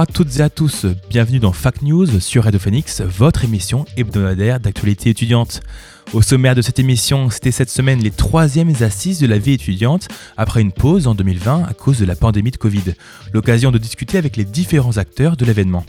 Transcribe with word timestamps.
À 0.00 0.06
toutes 0.06 0.38
et 0.38 0.40
à 0.40 0.48
tous, 0.48 0.86
bienvenue 1.10 1.40
dans 1.40 1.52
Fac 1.52 1.82
News 1.82 2.20
sur 2.20 2.44
Radio 2.44 2.58
Phoenix, 2.58 3.02
votre 3.02 3.44
émission 3.44 3.84
hebdomadaire 3.98 4.58
d'actualité 4.58 5.10
étudiante. 5.10 5.60
Au 6.14 6.22
sommaire 6.22 6.54
de 6.54 6.62
cette 6.62 6.78
émission, 6.78 7.28
c'était 7.28 7.50
cette 7.50 7.68
semaine 7.68 8.00
les 8.02 8.10
troisièmes 8.10 8.72
assises 8.80 9.18
de 9.18 9.26
la 9.26 9.36
vie 9.36 9.52
étudiante 9.52 10.08
après 10.38 10.62
une 10.62 10.72
pause 10.72 11.06
en 11.06 11.14
2020 11.14 11.66
à 11.68 11.74
cause 11.74 11.98
de 11.98 12.06
la 12.06 12.16
pandémie 12.16 12.50
de 12.50 12.56
Covid. 12.56 12.94
L'occasion 13.34 13.70
de 13.70 13.76
discuter 13.76 14.16
avec 14.16 14.38
les 14.38 14.46
différents 14.46 14.96
acteurs 14.96 15.36
de 15.36 15.44
l'événement. 15.44 15.84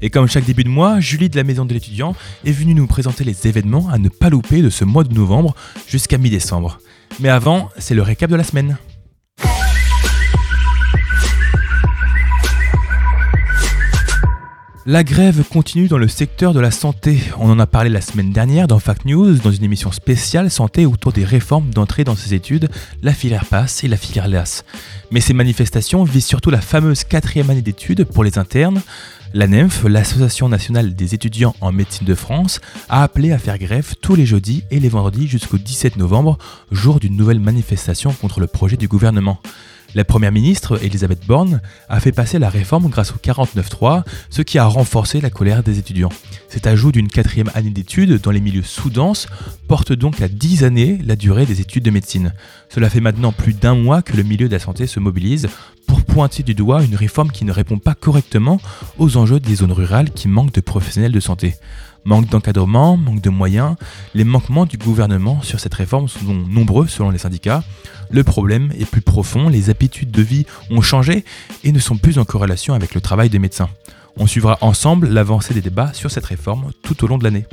Et 0.00 0.10
comme 0.10 0.28
chaque 0.28 0.44
début 0.44 0.62
de 0.62 0.68
mois, 0.68 1.00
Julie 1.00 1.28
de 1.28 1.36
la 1.36 1.42
Maison 1.42 1.64
de 1.64 1.74
l'étudiant 1.74 2.14
est 2.44 2.52
venue 2.52 2.72
nous 2.72 2.86
présenter 2.86 3.24
les 3.24 3.48
événements 3.48 3.88
à 3.88 3.98
ne 3.98 4.08
pas 4.08 4.30
louper 4.30 4.62
de 4.62 4.70
ce 4.70 4.84
mois 4.84 5.02
de 5.02 5.12
novembre 5.12 5.56
jusqu'à 5.88 6.18
mi-décembre. 6.18 6.78
Mais 7.18 7.30
avant, 7.30 7.70
c'est 7.78 7.96
le 7.96 8.02
récap 8.02 8.30
de 8.30 8.36
la 8.36 8.44
semaine. 8.44 8.76
La 14.88 15.02
grève 15.02 15.42
continue 15.42 15.88
dans 15.88 15.98
le 15.98 16.06
secteur 16.06 16.54
de 16.54 16.60
la 16.60 16.70
santé. 16.70 17.18
On 17.40 17.50
en 17.50 17.58
a 17.58 17.66
parlé 17.66 17.90
la 17.90 18.00
semaine 18.00 18.30
dernière 18.30 18.68
dans 18.68 18.78
Fact 18.78 19.04
News, 19.04 19.34
dans 19.38 19.50
une 19.50 19.64
émission 19.64 19.90
spéciale 19.90 20.48
santé 20.48 20.86
autour 20.86 21.12
des 21.12 21.24
réformes 21.24 21.70
d'entrée 21.70 22.04
dans 22.04 22.14
ces 22.14 22.34
études, 22.34 22.68
la 23.02 23.12
filière 23.12 23.46
PASS 23.46 23.82
et 23.82 23.88
la 23.88 23.96
filière 23.96 24.28
LAS. 24.28 24.62
Mais 25.10 25.20
ces 25.20 25.34
manifestations 25.34 26.04
visent 26.04 26.26
surtout 26.26 26.50
la 26.50 26.60
fameuse 26.60 27.02
quatrième 27.02 27.50
année 27.50 27.62
d'études 27.62 28.04
pour 28.04 28.22
les 28.22 28.38
internes. 28.38 28.80
La 29.34 29.48
NEMF, 29.48 29.82
l'Association 29.88 30.48
nationale 30.48 30.94
des 30.94 31.14
étudiants 31.16 31.56
en 31.60 31.72
médecine 31.72 32.06
de 32.06 32.14
France, 32.14 32.60
a 32.88 33.02
appelé 33.02 33.32
à 33.32 33.38
faire 33.38 33.58
grève 33.58 33.96
tous 34.00 34.14
les 34.14 34.24
jeudis 34.24 34.62
et 34.70 34.78
les 34.78 34.88
vendredis 34.88 35.26
jusqu'au 35.26 35.58
17 35.58 35.96
novembre, 35.96 36.38
jour 36.70 37.00
d'une 37.00 37.16
nouvelle 37.16 37.40
manifestation 37.40 38.12
contre 38.12 38.38
le 38.38 38.46
projet 38.46 38.76
du 38.76 38.86
gouvernement. 38.86 39.40
La 39.94 40.04
première 40.04 40.32
ministre, 40.32 40.82
Elisabeth 40.82 41.26
Borne, 41.26 41.60
a 41.88 42.00
fait 42.00 42.12
passer 42.12 42.38
la 42.38 42.50
réforme 42.50 42.88
grâce 42.88 43.12
au 43.12 43.16
49.3, 43.16 44.02
ce 44.30 44.42
qui 44.42 44.58
a 44.58 44.66
renforcé 44.66 45.20
la 45.20 45.30
colère 45.30 45.62
des 45.62 45.78
étudiants. 45.78 46.10
Cet 46.48 46.66
ajout 46.66 46.92
d'une 46.92 47.08
quatrième 47.08 47.50
année 47.54 47.70
d'études 47.70 48.20
dans 48.20 48.30
les 48.30 48.40
milieux 48.40 48.62
sous-denses 48.62 49.26
porte 49.68 49.92
donc 49.92 50.20
à 50.20 50.28
10 50.28 50.64
années 50.64 50.98
la 51.04 51.16
durée 51.16 51.46
des 51.46 51.60
études 51.60 51.84
de 51.84 51.90
médecine. 51.90 52.34
Cela 52.68 52.90
fait 52.90 53.00
maintenant 53.00 53.32
plus 53.32 53.54
d'un 53.54 53.74
mois 53.74 54.02
que 54.02 54.16
le 54.16 54.22
milieu 54.22 54.48
de 54.48 54.52
la 54.52 54.58
santé 54.58 54.86
se 54.86 55.00
mobilise 55.00 55.48
pour 55.86 56.02
pointer 56.02 56.42
du 56.42 56.54
doigt 56.54 56.82
une 56.82 56.96
réforme 56.96 57.30
qui 57.30 57.44
ne 57.44 57.52
répond 57.52 57.78
pas 57.78 57.94
correctement 57.94 58.60
aux 58.98 59.16
enjeux 59.16 59.40
des 59.40 59.56
zones 59.56 59.72
rurales 59.72 60.10
qui 60.10 60.28
manquent 60.28 60.54
de 60.54 60.60
professionnels 60.60 61.12
de 61.12 61.20
santé. 61.20 61.54
Manque 62.06 62.28
d'encadrement, 62.28 62.96
manque 62.96 63.20
de 63.20 63.30
moyens, 63.30 63.74
les 64.14 64.22
manquements 64.22 64.64
du 64.64 64.78
gouvernement 64.78 65.42
sur 65.42 65.58
cette 65.58 65.74
réforme 65.74 66.06
sont 66.06 66.32
nombreux 66.32 66.86
selon 66.86 67.10
les 67.10 67.18
syndicats. 67.18 67.64
Le 68.10 68.22
problème 68.22 68.72
est 68.78 68.88
plus 68.88 69.00
profond, 69.00 69.48
les 69.48 69.70
habitudes 69.70 70.12
de 70.12 70.22
vie 70.22 70.46
ont 70.70 70.82
changé 70.82 71.24
et 71.64 71.72
ne 71.72 71.80
sont 71.80 71.96
plus 71.96 72.20
en 72.20 72.24
corrélation 72.24 72.74
avec 72.74 72.94
le 72.94 73.00
travail 73.00 73.28
des 73.28 73.40
médecins. 73.40 73.68
On 74.16 74.28
suivra 74.28 74.56
ensemble 74.60 75.08
l'avancée 75.08 75.52
des 75.52 75.60
débats 75.60 75.92
sur 75.94 76.12
cette 76.12 76.26
réforme 76.26 76.70
tout 76.82 77.02
au 77.02 77.08
long 77.08 77.18
de 77.18 77.24
l'année. 77.24 77.44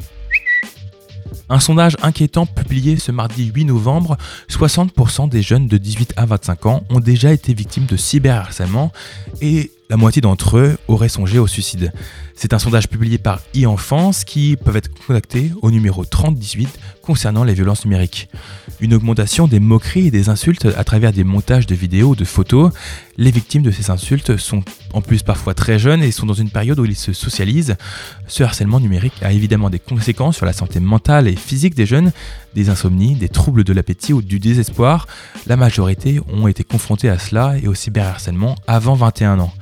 Un 1.49 1.59
sondage 1.59 1.97
inquiétant 2.03 2.45
publié 2.45 2.97
ce 2.97 3.11
mardi 3.11 3.51
8 3.53 3.65
novembre, 3.65 4.17
60% 4.49 5.29
des 5.29 5.41
jeunes 5.41 5.67
de 5.67 5.77
18 5.79 6.13
à 6.15 6.27
25 6.27 6.65
ans 6.67 6.83
ont 6.91 6.99
déjà 6.99 7.33
été 7.33 7.55
victimes 7.55 7.85
de 7.87 7.97
cyberharcèlement 7.97 8.91
et 9.41 9.71
la 9.89 9.97
moitié 9.97 10.21
d'entre 10.21 10.57
eux 10.57 10.77
auraient 10.87 11.09
songé 11.09 11.39
au 11.39 11.47
suicide. 11.47 11.91
C'est 12.35 12.53
un 12.53 12.59
sondage 12.59 12.87
publié 12.87 13.17
par 13.17 13.41
e-enfance 13.55 14.23
qui 14.23 14.55
peuvent 14.55 14.75
être 14.75 14.89
contactés 15.05 15.51
au 15.61 15.71
numéro 15.71 16.03
3018 16.03 16.79
concernant 17.01 17.43
les 17.43 17.53
violences 17.53 17.85
numériques. 17.85 18.29
Une 18.79 18.93
augmentation 18.93 19.47
des 19.47 19.59
moqueries 19.59 20.07
et 20.07 20.11
des 20.11 20.29
insultes 20.29 20.67
à 20.77 20.83
travers 20.83 21.13
des 21.13 21.23
montages 21.23 21.67
de 21.67 21.75
vidéos 21.75 22.09
ou 22.09 22.15
de 22.15 22.25
photos. 22.25 22.71
Les 23.17 23.29
victimes 23.29 23.61
de 23.61 23.71
ces 23.71 23.91
insultes 23.91 24.37
sont 24.37 24.63
en 24.93 25.01
plus 25.01 25.21
parfois 25.21 25.53
très 25.53 25.77
jeunes 25.77 26.01
et 26.01 26.11
sont 26.11 26.25
dans 26.25 26.33
une 26.33 26.49
période 26.49 26.79
où 26.79 26.85
ils 26.85 26.95
se 26.95 27.13
socialisent. 27.13 27.75
Ce 28.27 28.43
harcèlement 28.43 28.79
numérique 28.79 29.21
a 29.21 29.31
évidemment 29.31 29.69
des 29.69 29.79
conséquences 29.79 30.37
sur 30.37 30.45
la 30.45 30.53
santé 30.53 30.79
mentale 30.79 31.27
et 31.27 31.35
physique 31.35 31.75
des 31.75 31.85
jeunes, 31.85 32.11
des 32.55 32.69
insomnies, 32.69 33.15
des 33.15 33.29
troubles 33.29 33.63
de 33.63 33.73
l'appétit 33.73 34.13
ou 34.13 34.21
du 34.21 34.39
désespoir. 34.39 35.07
La 35.47 35.55
majorité 35.55 36.19
ont 36.31 36.47
été 36.47 36.63
confrontés 36.63 37.09
à 37.09 37.19
cela 37.19 37.55
et 37.61 37.67
au 37.67 37.73
cyberharcèlement 37.73 38.55
avant 38.67 38.95
21 38.95 39.39
ans. 39.39 39.53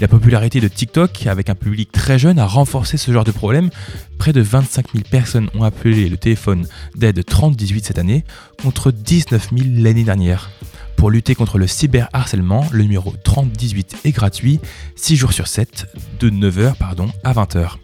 La 0.00 0.08
popularité 0.08 0.60
de 0.60 0.68
TikTok, 0.68 1.26
avec 1.26 1.50
un 1.50 1.54
public 1.54 1.92
très 1.92 2.18
jeune, 2.18 2.38
a 2.38 2.46
renforcé 2.46 2.96
ce 2.96 3.12
genre 3.12 3.24
de 3.24 3.30
problème. 3.30 3.70
Près 4.18 4.32
de 4.32 4.40
25 4.40 4.92
000 4.92 5.04
personnes 5.10 5.48
ont 5.54 5.64
appelé 5.64 6.08
le 6.08 6.16
téléphone 6.16 6.66
d'aide 6.96 7.24
3018 7.24 7.84
cette 7.86 7.98
année, 7.98 8.24
contre 8.62 8.90
19 8.90 9.50
000 9.54 9.68
l'année 9.76 10.04
dernière. 10.04 10.50
Pour 10.96 11.10
lutter 11.10 11.34
contre 11.34 11.58
le 11.58 11.66
cyberharcèlement, 11.66 12.66
le 12.72 12.84
numéro 12.84 13.12
3018 13.24 13.98
est 14.04 14.12
gratuit, 14.12 14.60
6 14.96 15.16
jours 15.16 15.32
sur 15.32 15.48
7, 15.48 15.86
de 16.20 16.30
9h 16.30 16.76
pardon, 16.76 17.10
à 17.24 17.32
20h. 17.32 17.76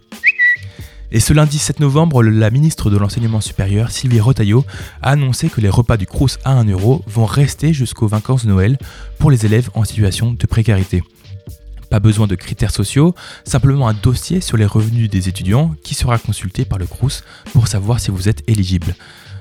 Et 1.10 1.20
ce 1.20 1.32
lundi 1.32 1.58
7 1.58 1.80
novembre, 1.80 2.22
la 2.22 2.50
ministre 2.50 2.90
de 2.90 2.98
l'Enseignement 2.98 3.40
supérieur, 3.40 3.90
Sylvie 3.90 4.20
Rotaillot, 4.20 4.66
a 5.00 5.12
annoncé 5.12 5.48
que 5.48 5.62
les 5.62 5.70
repas 5.70 5.96
du 5.96 6.06
Crous 6.06 6.38
à 6.44 6.52
1 6.52 6.64
euro 6.68 7.02
vont 7.06 7.24
rester 7.24 7.72
jusqu'aux 7.72 8.08
vacances 8.08 8.44
de 8.44 8.50
Noël 8.50 8.76
pour 9.18 9.30
les 9.30 9.46
élèves 9.46 9.70
en 9.72 9.84
situation 9.84 10.32
de 10.32 10.46
précarité. 10.46 11.02
Pas 11.88 12.00
besoin 12.00 12.26
de 12.26 12.34
critères 12.34 12.74
sociaux, 12.74 13.14
simplement 13.44 13.88
un 13.88 13.94
dossier 13.94 14.42
sur 14.42 14.58
les 14.58 14.66
revenus 14.66 15.08
des 15.08 15.30
étudiants 15.30 15.74
qui 15.82 15.94
sera 15.94 16.18
consulté 16.18 16.66
par 16.66 16.78
le 16.78 16.86
Crous 16.86 17.24
pour 17.54 17.68
savoir 17.68 18.00
si 18.00 18.10
vous 18.10 18.28
êtes 18.28 18.42
éligible. 18.46 18.94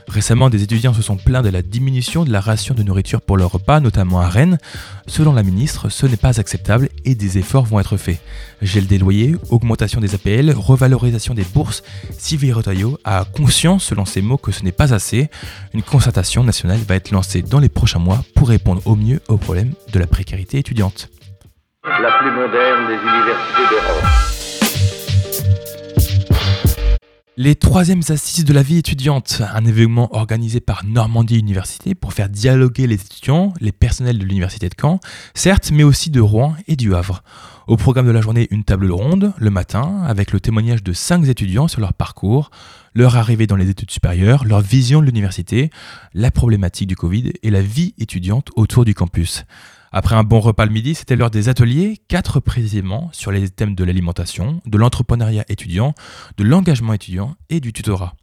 Récemment, 0.08 0.50
des 0.50 0.64
étudiants 0.64 0.94
se 0.94 1.02
sont 1.02 1.18
plaints 1.18 1.42
de 1.42 1.50
la 1.50 1.62
diminution 1.62 2.24
de 2.24 2.32
la 2.32 2.40
ration 2.40 2.74
de 2.74 2.82
nourriture 2.82 3.22
pour 3.22 3.36
leur 3.36 3.52
repas, 3.52 3.82
notamment 3.82 4.22
à 4.22 4.30
Rennes. 4.30 4.58
Selon 5.06 5.34
la 5.34 5.44
ministre, 5.44 5.90
ce 5.90 6.06
n'est 6.06 6.16
pas 6.16 6.40
acceptable 6.40 6.88
et 7.04 7.14
des 7.14 7.38
efforts 7.38 7.66
vont 7.66 7.80
être 7.80 7.98
faits. 7.98 8.22
Gel 8.62 8.88
des 8.88 8.98
loyers, 8.98 9.36
augmentation 9.50 10.00
des 10.00 10.16
APL, 10.16 10.52
revalorisation 10.52 11.34
des 11.34 11.44
bourses. 11.44 11.84
Sylvie 12.18 12.54
Rotaillot 12.54 12.98
a 13.04 13.26
conscience, 13.26 13.84
selon 13.84 14.06
ses 14.06 14.22
mots, 14.22 14.38
que 14.38 14.54
ce 14.54 14.64
n'est 14.64 14.72
pas 14.72 14.94
assez. 14.94 15.30
Une 15.74 15.84
concertation 15.84 16.44
nationale 16.44 16.80
va 16.88 16.96
être 16.96 17.12
lancée 17.12 17.42
dans 17.42 17.60
les 17.60 17.70
prochains 17.70 18.00
mois 18.00 18.24
pour 18.34 18.48
répondre 18.48 18.82
au 18.86 18.96
mieux 18.96 19.20
au 19.28 19.38
problème 19.38 19.74
de 19.92 20.00
la 20.00 20.08
précarité 20.08 20.58
étudiante. 20.58 21.10
La 21.84 22.20
plus 22.20 22.32
moderne 22.32 22.88
des 22.88 22.96
universités 22.96 23.70
d'Europe. 23.70 24.27
Les 27.40 27.54
troisièmes 27.54 28.02
assises 28.10 28.46
de 28.46 28.54
la 28.54 28.64
vie 28.64 28.80
étudiante, 28.80 29.44
un 29.54 29.64
événement 29.64 30.10
organisé 30.16 30.60
par 30.60 30.84
Normandie 30.84 31.38
Université 31.38 31.94
pour 31.94 32.14
faire 32.14 32.30
dialoguer 32.30 32.88
les 32.88 32.96
étudiants, 32.96 33.54
les 33.62 33.72
personnels 33.72 34.18
de 34.18 34.26
l'université 34.26 34.70
de 34.70 34.74
Caen, 34.76 35.00
certes, 35.36 35.70
mais 35.72 35.84
aussi 35.84 36.10
de 36.10 36.20
Rouen 36.20 36.56
et 36.68 36.76
du 36.76 36.96
Havre. 36.96 37.22
Au 37.68 37.78
programme 37.78 38.08
de 38.08 38.12
la 38.12 38.22
journée, 38.22 38.48
une 38.50 38.64
table 38.64 38.92
ronde 38.92 39.34
le 39.38 39.52
matin 39.52 40.02
avec 40.08 40.32
le 40.32 40.40
témoignage 40.40 40.82
de 40.82 40.94
cinq 40.94 41.28
étudiants 41.28 41.68
sur 41.68 41.80
leur 41.80 41.94
parcours, 41.94 42.50
leur 42.96 43.18
arrivée 43.18 43.46
dans 43.46 43.56
les 43.56 43.70
études 43.70 43.92
supérieures, 43.92 44.44
leur 44.44 44.62
vision 44.62 45.00
de 45.00 45.06
l'université, 45.06 45.70
la 46.16 46.32
problématique 46.32 46.88
du 46.88 46.96
Covid 46.96 47.34
et 47.44 47.52
la 47.52 47.62
vie 47.62 47.94
étudiante 48.00 48.50
autour 48.56 48.84
du 48.84 48.96
campus. 48.96 49.46
Après 49.92 50.16
un 50.16 50.24
bon 50.24 50.40
repas 50.40 50.66
le 50.66 50.72
midi, 50.72 50.96
c'était 50.96 51.16
l'heure 51.16 51.32
des 51.32 51.50
ateliers, 51.50 51.98
quatre 52.08 52.40
précisément, 52.40 53.10
sur 53.14 53.32
les 53.32 53.50
thèmes 53.50 53.76
de 53.76 53.84
l'alimentation, 53.84 54.62
de 54.66 54.78
l'entrepreneuriat 54.78 55.46
étudiant, 55.50 55.94
de 56.38 56.44
l'engagement 56.44 56.94
étudiant 56.94 57.36
et 57.50 57.60
du 57.60 57.72
tutorat. 57.74 58.16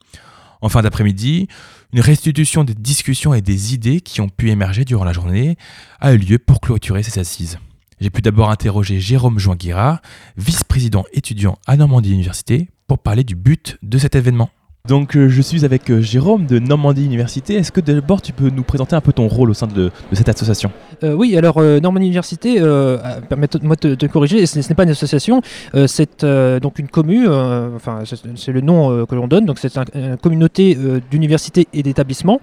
En 0.60 0.68
fin 0.68 0.82
d'après-midi, 0.82 1.48
une 1.92 2.00
restitution 2.00 2.64
des 2.64 2.74
discussions 2.74 3.34
et 3.34 3.42
des 3.42 3.74
idées 3.74 4.00
qui 4.00 4.20
ont 4.20 4.28
pu 4.28 4.50
émerger 4.50 4.84
durant 4.84 5.04
la 5.04 5.12
journée 5.12 5.56
a 6.00 6.12
eu 6.14 6.18
lieu 6.18 6.38
pour 6.38 6.60
clôturer 6.60 7.02
ces 7.02 7.20
assises. 7.20 7.58
J'ai 8.00 8.10
pu 8.10 8.22
d'abord 8.22 8.50
interroger 8.50 9.00
Jérôme 9.00 9.38
Join-Guirard, 9.38 10.00
vice-président 10.36 11.04
étudiant 11.12 11.58
à 11.66 11.76
Normandie 11.76 12.12
Université, 12.12 12.68
pour 12.86 12.98
parler 12.98 13.24
du 13.24 13.34
but 13.34 13.78
de 13.82 13.98
cet 13.98 14.14
événement. 14.14 14.50
Donc 14.86 15.16
euh, 15.16 15.30
je 15.30 15.40
suis 15.40 15.64
avec 15.64 15.90
euh, 15.90 16.02
Jérôme 16.02 16.44
de 16.44 16.58
Normandie 16.58 17.06
Université. 17.06 17.54
Est-ce 17.54 17.72
que 17.72 17.80
d'abord 17.80 18.20
tu 18.20 18.34
peux 18.34 18.50
nous 18.50 18.64
présenter 18.64 18.94
un 18.94 19.00
peu 19.00 19.14
ton 19.14 19.28
rôle 19.28 19.48
au 19.48 19.54
sein 19.54 19.66
de, 19.66 19.90
cette 20.12 20.28
association? 20.28 20.70
Oui, 21.14 21.36
alors 21.36 21.58
euh, 21.58 21.80
Normandie 21.80 22.06
Université, 22.06 22.56
euh, 22.60 22.96
permettez-moi 23.28 23.76
de 23.80 23.94
te 23.94 24.06
corriger, 24.06 24.46
ce, 24.46 24.58
n'est 24.58 24.74
pas 24.74 24.84
une 24.84 24.90
association, 24.90 25.42
euh, 25.74 25.86
c'est 25.86 26.24
euh, 26.24 26.60
donc 26.60 26.78
une 26.78 26.88
commune, 26.88 27.26
euh, 27.28 27.68
enfin 27.76 28.00
c'est 28.36 28.52
le 28.52 28.60
nom 28.60 28.90
euh, 28.90 29.04
que 29.06 29.14
l'on 29.14 29.26
donne, 29.28 29.44
donc 29.44 29.58
c'est 29.58 29.76
un- 29.76 29.84
une 29.94 30.16
communauté 30.16 30.76
euh, 30.80 31.00
d'universités 31.10 31.68
et 31.72 31.82
d'établissements, 31.82 32.40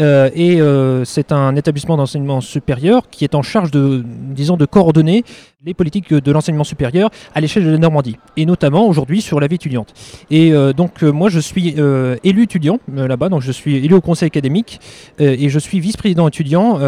euh, 0.00 0.28
et 0.34 0.60
euh, 0.60 1.04
c'est 1.04 1.32
un 1.32 1.56
établissement 1.56 1.96
d'enseignement 1.96 2.40
supérieur 2.40 3.08
qui 3.10 3.24
est 3.24 3.34
en 3.34 3.42
charge 3.42 3.70
de, 3.70 4.04
disons, 4.06 4.56
de 4.56 4.66
coordonner 4.66 5.24
les 5.64 5.74
politiques 5.74 6.12
de 6.12 6.32
l'enseignement 6.32 6.64
supérieur 6.64 7.08
à 7.36 7.40
l'échelle 7.40 7.64
de 7.64 7.70
la 7.70 7.78
Normandie, 7.78 8.16
et 8.36 8.46
notamment 8.46 8.88
aujourd'hui 8.88 9.20
sur 9.22 9.38
la 9.38 9.46
vie 9.46 9.54
étudiante. 9.54 9.94
Et 10.28 10.52
euh, 10.52 10.72
donc 10.72 11.04
euh, 11.04 11.12
moi 11.12 11.28
je 11.28 11.38
suis 11.38 11.76
euh, 11.78 12.16
élu 12.24 12.42
étudiant 12.42 12.80
là-bas, 12.92 13.28
donc 13.28 13.42
je 13.42 13.52
suis 13.52 13.76
élu 13.76 13.94
au 13.94 14.00
conseil 14.00 14.26
académique 14.26 14.80
et 15.20 15.48
je 15.48 15.58
suis 15.60 15.78
vice-président 15.78 16.26
étudiant, 16.26 16.78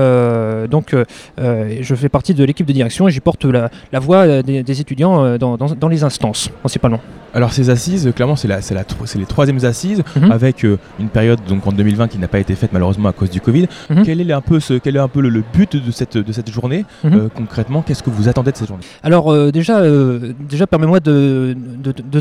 donc 0.68 0.94
je 1.38 1.94
fais 1.94 2.08
partie 2.08 2.34
de 2.34 2.42
l'équipe 2.44 2.66
de 2.66 2.72
direction 2.72 3.06
et 3.06 3.12
j'y 3.12 3.20
porte 3.20 3.44
la, 3.44 3.70
la 3.92 4.00
voix 4.00 4.42
des, 4.42 4.62
des 4.64 4.80
étudiants 4.80 5.38
dans, 5.38 5.56
dans- 5.56 5.74
dans 5.74 5.88
les 5.88 6.02
instances 6.02 6.48
principalement. 6.60 7.00
Alors 7.32 7.52
ces 7.52 7.68
assises, 7.70 8.12
clairement, 8.14 8.36
c'est 8.36 8.46
la, 8.46 8.60
la, 8.70 8.84
les 9.16 9.26
troisièmes 9.26 9.64
assises 9.64 10.02
Mhm. 10.16 10.30
avec 10.30 10.62
une 10.64 11.08
période 11.12 11.40
donc 11.48 11.66
en 11.66 11.72
2020 11.72 12.06
qui 12.08 12.18
n'a 12.18 12.28
pas 12.28 12.38
été 12.38 12.54
faite 12.54 12.70
malheureusement 12.72 13.08
à 13.08 13.12
cause 13.12 13.30
du 13.30 13.40
Covid. 13.40 13.66
Mhm. 13.90 14.02
Quel 14.04 14.20
est 14.20 14.32
un 14.32 14.40
peu 14.40 14.60
ce, 14.60 14.74
quel 14.74 14.94
est 14.96 15.00
un 15.00 15.08
peu 15.08 15.20
le, 15.20 15.28
le 15.28 15.42
but 15.52 15.76
de 15.76 15.90
cette 15.90 16.16
de 16.16 16.32
cette 16.32 16.50
journée 16.50 16.84
Mhm. 17.04 17.28
Concrètement? 17.34 17.82
Qu'est-ce 17.82 18.02
que 18.02 18.10
vous 18.10 18.28
attendez 18.28 18.52
de 18.52 18.56
cette 18.56 18.63
Alors 19.02 19.32
euh, 19.32 19.50
déjà, 19.50 19.80
euh, 19.80 20.32
déjà 20.40 20.66
permets-moi 20.66 21.00
de, 21.00 21.56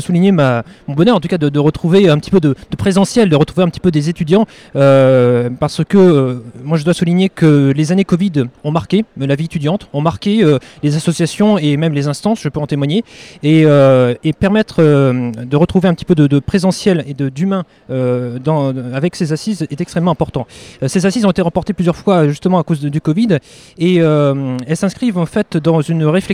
souligner 0.00 0.32
ma, 0.32 0.62
mon 0.86 0.94
bonheur, 0.94 1.16
en 1.16 1.20
tout 1.20 1.28
cas 1.28 1.38
de, 1.38 1.58
retrouver 1.58 2.08
un 2.08 2.18
petit 2.18 2.30
peu 2.30 2.40
de, 2.40 2.54
présentiel, 2.76 3.28
de 3.28 3.36
retrouver 3.36 3.62
un 3.62 3.68
petit 3.68 3.80
peu 3.80 3.90
des 3.90 4.08
étudiants, 4.08 4.46
euh, 4.76 5.48
parce 5.58 5.82
que 5.84 6.42
moi 6.62 6.78
je 6.78 6.84
dois 6.84 6.94
souligner 6.94 7.28
que 7.28 7.72
les 7.74 7.92
années 7.92 8.04
Covid 8.04 8.44
ont 8.64 8.70
marqué 8.70 9.04
la 9.16 9.34
vie 9.34 9.46
étudiante, 9.46 9.88
ont 9.92 10.00
marqué 10.00 10.44
les 10.82 10.96
associations 10.96 11.58
et 11.58 11.76
même 11.76 11.94
les 11.94 12.06
instances, 12.06 12.40
je 12.42 12.48
peux 12.48 12.60
en 12.60 12.66
témoigner, 12.66 13.04
et, 13.42 13.62
et 13.62 14.32
permettre 14.32 14.82
de 14.82 15.56
retrouver 15.56 15.88
un 15.88 15.94
petit 15.94 16.04
peu 16.04 16.14
de, 16.14 16.38
présentiel 16.38 17.04
et 17.06 17.14
d'humain 17.14 17.64
avec 17.88 19.16
ces 19.16 19.32
assises 19.32 19.66
est 19.70 19.80
extrêmement 19.80 20.10
important. 20.10 20.46
Ces 20.86 21.06
assises 21.06 21.24
ont 21.24 21.30
été 21.30 21.42
remportées 21.42 21.72
plusieurs 21.72 21.96
fois 21.96 22.28
justement 22.28 22.58
à 22.58 22.62
cause 22.62 22.80
du 22.80 23.00
Covid, 23.00 23.38
et 23.78 23.96
elles 23.96 24.76
s'inscrivent 24.76 25.18
en 25.18 25.26
fait 25.26 25.56
dans 25.56 25.80
une 25.80 26.04
réflexion 26.04 26.33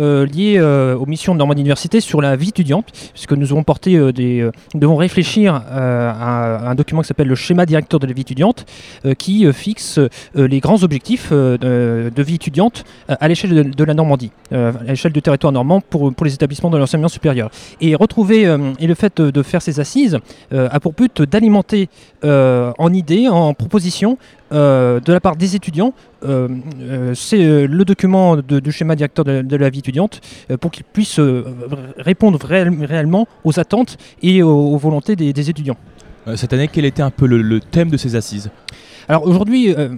euh, 0.00 0.26
liée 0.26 0.56
euh, 0.58 0.96
aux 0.96 1.06
missions 1.06 1.34
de 1.34 1.38
Normandie 1.38 1.60
Université 1.60 2.00
sur 2.00 2.20
la 2.20 2.36
vie 2.36 2.48
étudiante, 2.48 2.86
puisque 3.12 3.32
nous 3.32 3.52
avons 3.52 3.62
porté 3.62 3.96
euh, 3.96 4.12
des, 4.12 4.48
nous 4.74 4.80
devons 4.80 4.96
réfléchir 4.96 5.54
à, 5.54 6.70
un 6.70 6.74
document 6.74 7.02
qui 7.02 7.08
s'appelle 7.08 7.28
le 7.28 7.34
schéma 7.34 7.66
directeur 7.66 8.00
de 8.00 8.06
la 8.06 8.12
vie 8.12 8.22
étudiante, 8.22 8.66
qui 9.18 9.50
fixe 9.52 9.98
les 10.34 10.60
grands 10.60 10.82
objectifs 10.82 11.32
de, 11.32 12.22
vie 12.22 12.34
étudiante 12.34 12.84
à 13.08 13.28
l'échelle 13.28 13.70
de, 13.70 13.84
la 13.84 13.94
Normandie, 13.94 14.30
à 14.50 14.72
l'échelle 14.86 15.12
du 15.12 15.22
territoire 15.22 15.52
normand 15.52 15.80
pour, 15.80 16.12
pour 16.14 16.24
les 16.24 16.34
établissements 16.34 16.70
de 16.70 16.78
l'enseignement 16.78 17.08
supérieur. 17.08 17.50
Et 17.80 17.94
retrouver 17.94 18.42
et 18.78 18.86
le 18.86 18.94
fait 18.94 19.20
de, 19.20 19.42
faire 19.42 19.62
ces 19.62 19.80
assises 19.80 20.18
a 20.52 20.80
pour 20.80 20.92
but 20.92 21.22
d'alimenter 21.22 21.88
en 22.22 22.92
idées, 22.92 23.28
en 23.28 23.54
propositions 23.54 24.18
de 24.54 25.12
la 25.12 25.20
part 25.20 25.36
des 25.36 25.56
étudiants 25.56 25.92
euh, 26.24 26.48
euh, 26.80 27.14
c'est 27.14 27.44
euh, 27.44 27.66
le 27.66 27.84
document 27.84 28.36
de- 28.36 28.60
du 28.60 28.72
schéma 28.72 28.94
directeur 28.96 29.24
de, 29.24 29.56
la 29.56 29.68
vie 29.70 29.80
étudiante 29.80 30.20
euh, 30.50 30.56
pour 30.56 30.70
qu'il 30.70 30.84
puisse 30.84 31.18
euh, 31.18 31.44
répondre 31.98 32.38
réel- 32.38 32.84
réellement 32.84 33.26
aux 33.44 33.58
attentes 33.58 33.96
et 34.22 34.42
aux, 34.42 34.76
volontés 34.78 35.16
des, 35.16 35.50
étudiants. 35.50 35.76
Euh, 36.28 36.36
Cette 36.36 36.52
année, 36.52 36.68
quel 36.72 36.84
était 36.84 37.02
un 37.02 37.10
peu 37.10 37.26
le 37.26 37.60
thème 37.60 37.90
de 37.90 37.96
ces 37.96 38.16
assises? 38.16 38.50
Alors 39.08 39.26
aujourd'hui, 39.26 39.74
euh, 39.74 39.88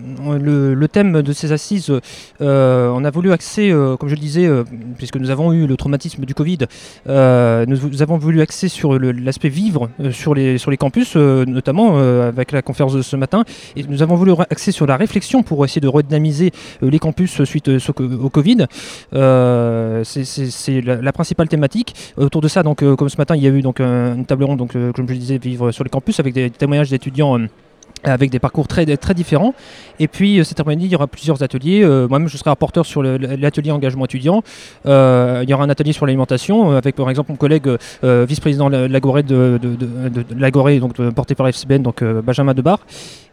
le, 0.75 0.89
thème 0.89 1.23
de 1.23 1.33
ces 1.33 1.53
assises, 1.53 1.93
euh, 2.41 2.91
on 2.95 3.05
a 3.05 3.11
voulu 3.11 3.33
axer, 3.33 3.71
euh, 3.71 3.97
comme 3.97 4.09
je 4.09 4.15
le 4.15 4.21
disais, 4.21 4.49
puisque 4.97 5.17
nous 5.17 5.31
avons 5.31 5.53
eu 5.53 5.67
le 5.67 5.77
traumatisme 5.77 6.25
du 6.25 6.35
Covid, 6.35 6.59
nous, 7.07 8.03
avons 8.03 8.19
voulu 8.19 8.41
axer 8.41 8.69
sur 8.69 8.99
l'aspect 8.99 9.49
vivre 9.49 9.91
sur, 10.11 10.35
les, 10.35 10.59
sur 10.59 10.71
les 10.71 10.77
campus, 10.77 11.17
notamment 11.17 11.99
avec 11.99 12.53
la 12.53 12.63
conférence 12.63 12.95
de 12.95 13.03
ce 13.03 13.17
matin, 13.17 13.45
et 13.77 13.85
nous 13.85 14.03
avons 14.03 14.17
voulu 14.17 14.33
axer 14.51 14.73
sur 14.73 14.87
la 14.87 14.97
réflexion 14.97 15.43
pour 15.43 15.65
essayer 15.65 15.81
de 15.81 15.89
redynamiser 15.89 16.51
les 16.83 16.99
campus 16.99 17.43
suite 17.45 17.69
au 17.69 18.31
Covid. 18.31 18.67
C'est- 20.05 20.81
la, 20.83 21.13
principale 21.13 21.49
thématique. 21.49 21.95
Autour 22.17 22.43
de 22.43 22.49
ça, 22.49 22.63
donc, 22.63 22.85
comme 22.97 23.09
ce 23.09 23.17
matin, 23.17 23.37
il 23.37 23.43
y 23.43 23.47
a 23.47 23.51
eu 23.51 23.63
donc, 23.63 23.81
un- 23.81 24.17
une 24.17 24.27
table 24.27 24.45
ronde, 24.45 24.59
donc, 24.59 24.73
comme 24.73 25.07
je 25.09 25.13
le 25.13 25.19
disais, 25.19 25.39
vivre 25.39 25.71
sur 25.73 25.85
les 25.85 25.91
campus 25.91 26.21
avec 26.21 26.35
des 26.35 26.51
témoignages 26.51 26.91
d'étudiants. 26.91 27.39
Avec 28.07 28.31
des 28.31 28.39
parcours 28.39 28.69
très, 28.69 28.87
différents. 29.15 29.55
Et 29.99 30.09
puis 30.09 30.39
euh, 30.39 30.45
cet 30.45 30.61
après-midi, 30.61 30.87
il 30.87 30.93
y 30.93 30.95
aura 30.95 31.07
plusieurs 31.07 31.43
ateliers. 31.43 31.83
Euh, 31.83 32.09
Moi-même, 32.09 32.29
je 32.29 32.37
serai 32.37 32.51
rapporteur 32.51 32.87
sur 32.87 33.03
l'atelier 33.03 33.71
engagement 33.71 34.05
étudiant. 34.05 34.43
Euh, 34.87 35.41
il 35.43 35.51
y 35.51 35.55
aura 35.55 35.65
un 35.65 35.71
atelier 35.71 35.93
sur 35.93 36.07
l'alimentation 36.07 36.71
avec 36.73 36.97
par 36.97 37.11
exemple 37.11 37.33
mon 37.33 37.37
collègue 37.37 37.69
vice-président 38.03 38.71
de 38.71 38.87
de, 38.87 40.79
donc 40.79 41.11
porté 41.11 41.35
par 41.35 41.49
FCBN, 41.49 41.83
donc 41.83 42.03
Benjamin 42.03 42.55
Debar. 42.55 42.81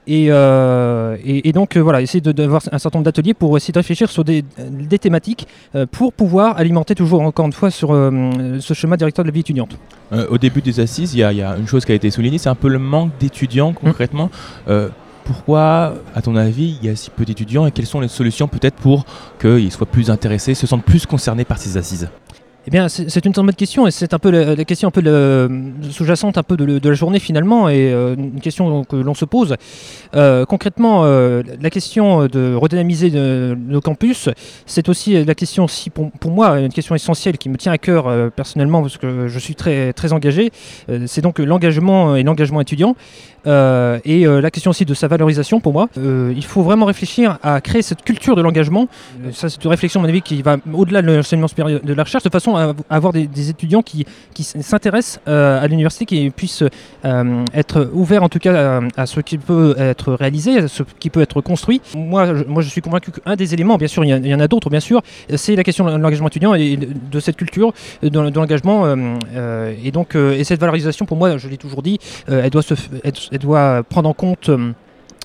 Et, 0.05 0.27
euh, 0.29 1.15
et, 1.23 1.47
et 1.47 1.51
donc 1.53 1.77
euh, 1.77 1.79
voilà, 1.79 2.01
essayer 2.01 2.19
d'avoir 2.19 2.61
un 2.71 2.77
certain 2.77 2.97
nombre 2.99 3.05
d'ateliers 3.05 3.33
pour 3.33 3.55
essayer 3.55 3.71
de 3.71 3.79
réfléchir 3.79 4.09
sur 4.09 4.23
des, 4.25 4.43
des 4.69 4.99
thématiques 4.99 5.47
euh, 5.75 5.85
pour 5.89 6.11
pouvoir 6.11 6.57
alimenter 6.57 6.93
toujours 6.93 7.21
encore 7.21 7.45
une 7.45 7.53
fois 7.53 7.71
sur 7.71 7.93
euh, 7.93 8.57
ce 8.59 8.73
schéma 8.73 8.97
directeur 8.97 9.23
de 9.23 9.29
la 9.29 9.33
vie 9.33 9.39
étudiante. 9.39 9.77
Euh, 10.11 10.27
Au 10.29 10.37
début 10.37 10.61
des 10.61 10.79
assises, 10.81 11.13
il 11.13 11.19
y, 11.19 11.23
a- 11.23 11.31
il 11.31 11.37
y 11.37 11.41
a 11.41 11.55
une 11.57 11.67
chose 11.67 11.85
qui 11.85 11.93
a 11.93 11.95
été 11.95 12.11
soulignée, 12.11 12.37
c'est 12.37 12.49
un 12.49 12.55
peu 12.55 12.67
le 12.67 12.79
manque 12.79 13.11
d'étudiants 13.19 13.71
concrètement. 13.73 14.29
Euh, 14.67 14.89
pourquoi, 15.23 15.93
à 16.13 16.21
ton 16.21 16.35
avis, 16.35 16.77
il 16.81 16.85
y 16.85 16.91
a 16.91 16.97
si 16.97 17.09
peu 17.09 17.23
d'étudiants 17.23 17.65
et 17.65 17.71
quelles 17.71 17.85
sont 17.85 18.01
les 18.01 18.09
solutions 18.09 18.49
peut-être 18.49 18.75
pour 18.75 19.05
qu'ils 19.39 19.71
soient 19.71 19.87
plus 19.87 20.09
intéressés, 20.09 20.53
se 20.53 20.67
sentent 20.67 20.83
plus 20.83 21.05
concernés 21.05 21.45
par 21.45 21.57
ces 21.59 21.77
assises? 21.77 22.09
Eh 22.65 22.71
bien, 22.71 22.87
c'est 22.87 23.25
une 23.25 23.33
très 23.33 23.43
bonne 23.43 23.53
question 23.53 23.87
et 23.87 23.91
c'est 23.91 24.13
un 24.13 24.19
peu 24.19 24.31
la, 24.31 24.63
question 24.63 24.87
un 24.87 24.91
peu 24.91 25.49
sous-jacente 25.91 26.37
un 26.37 26.43
peu 26.43 26.55
de, 26.55 26.87
la 26.87 26.95
journée 26.95 27.19
finalement 27.19 27.67
et 27.67 27.91
euh, 27.91 28.15
une 28.15 28.39
question 28.39 28.85
que 28.85 28.95
l'on 28.95 29.13
se 29.13 29.25
pose. 29.25 29.55
Euh, 30.15 30.45
concrètement, 30.45 31.01
euh, 31.03 31.43
la 31.61 31.69
question 31.69 32.25
de 32.25 32.55
redynamiser 32.55 33.11
nos 33.11 33.81
campus, 33.81 34.29
c'est 34.65 34.87
aussi 34.87 35.25
la 35.25 35.35
question, 35.35 35.67
si 35.67 35.89
pour, 35.89 36.09
moi, 36.31 36.57
une 36.59 36.71
question 36.71 36.95
essentielle 36.95 37.37
qui 37.37 37.49
me 37.49 37.57
tient 37.57 37.73
à 37.73 37.77
cœur 37.77 38.31
personnellement 38.31 38.81
parce 38.81 38.97
que 38.97 39.27
je 39.27 39.39
suis 39.39 39.55
très 39.55 39.91
très 39.91 40.13
engagé. 40.13 40.51
C'est 41.05 41.21
donc 41.21 41.39
l'engagement 41.39 42.15
et 42.15 42.23
l'engagement 42.23 42.61
étudiant. 42.61 42.95
Et 43.45 44.25
la 44.25 44.51
question 44.51 44.71
aussi 44.71 44.85
de 44.85 44.93
sa 44.93 45.09
valorisation 45.09 45.59
pour 45.59 45.73
moi. 45.73 45.89
Il 45.97 46.45
faut 46.45 46.63
vraiment 46.63 46.85
réfléchir 46.85 47.39
à 47.43 47.59
créer 47.59 47.81
cette 47.81 48.03
culture 48.03 48.37
de 48.37 48.41
l'engagement. 48.41 48.87
Ça, 49.33 49.49
c'est 49.49 49.61
une 49.61 49.69
réflexion, 49.69 49.99
à 49.99 50.03
mon 50.03 50.09
avis, 50.09 50.21
qui 50.21 50.41
va 50.41 50.57
au-delà 50.73 51.01
de 51.01 51.11
l'enseignement 51.11 51.49
supérieur 51.49 51.81
de 51.83 51.93
la 51.93 52.03
recherche, 52.03 52.23
de 52.23 52.29
façon 52.29 52.52
à 52.57 52.73
avoir 52.89 53.13
des, 53.13 53.49
étudiants 53.49 53.81
qui, 53.81 54.05
qui 54.33 54.43
s'intéressent 54.43 55.19
euh, 55.27 55.61
à 55.61 55.67
l'université, 55.67 56.05
qui 56.05 56.29
puissent 56.29 56.63
euh, 57.05 57.45
être 57.53 57.89
ouverts 57.93 58.23
en 58.23 58.29
tout 58.29 58.39
cas 58.39 58.79
à, 58.79 58.81
à 59.01 59.05
ce 59.05 59.19
qui 59.19 59.37
peut 59.37 59.75
être 59.77 60.13
réalisé, 60.13 60.59
à 60.59 60.67
ce 60.67 60.83
qui 60.99 61.09
peut 61.09 61.21
être 61.21 61.41
construit. 61.41 61.81
Moi, 61.95 62.25
je, 62.35 62.43
moi, 62.45 62.61
je 62.61 62.69
suis 62.69 62.81
convaincu 62.81 63.11
qu'un 63.11 63.35
des 63.35 63.53
éléments, 63.53 63.77
bien 63.77 63.87
sûr, 63.87 64.03
il 64.05 64.27
y, 64.27 64.35
en 64.35 64.39
a 64.39 64.47
d'autres, 64.47 64.69
bien 64.69 64.79
sûr, 64.79 65.01
c'est 65.35 65.55
la 65.55 65.63
question 65.63 65.85
de 65.85 65.91
l'engagement 65.91 66.27
étudiant 66.27 66.53
et 66.53 66.77
de 66.77 67.19
cette 67.19 67.35
culture 67.35 67.73
de, 68.01 68.19
l'engagement. 68.19 68.85
euh, 68.85 68.95
euh, 69.35 69.73
et 69.83 69.91
donc, 69.91 70.15
euh, 70.15 70.37
et 70.37 70.43
cette 70.43 70.59
valorisation, 70.59 71.05
pour 71.05 71.17
moi, 71.17 71.37
je 71.37 71.47
l'ai 71.47 71.57
toujours 71.57 71.81
dit, 71.81 71.99
euh, 72.29 72.41
elle, 72.43 72.49
doit 72.49 72.61
se, 72.61 72.73
elle 73.03 73.39
doit 73.39 73.83
prendre 73.83 74.09
en 74.09 74.13
compte. 74.13 74.49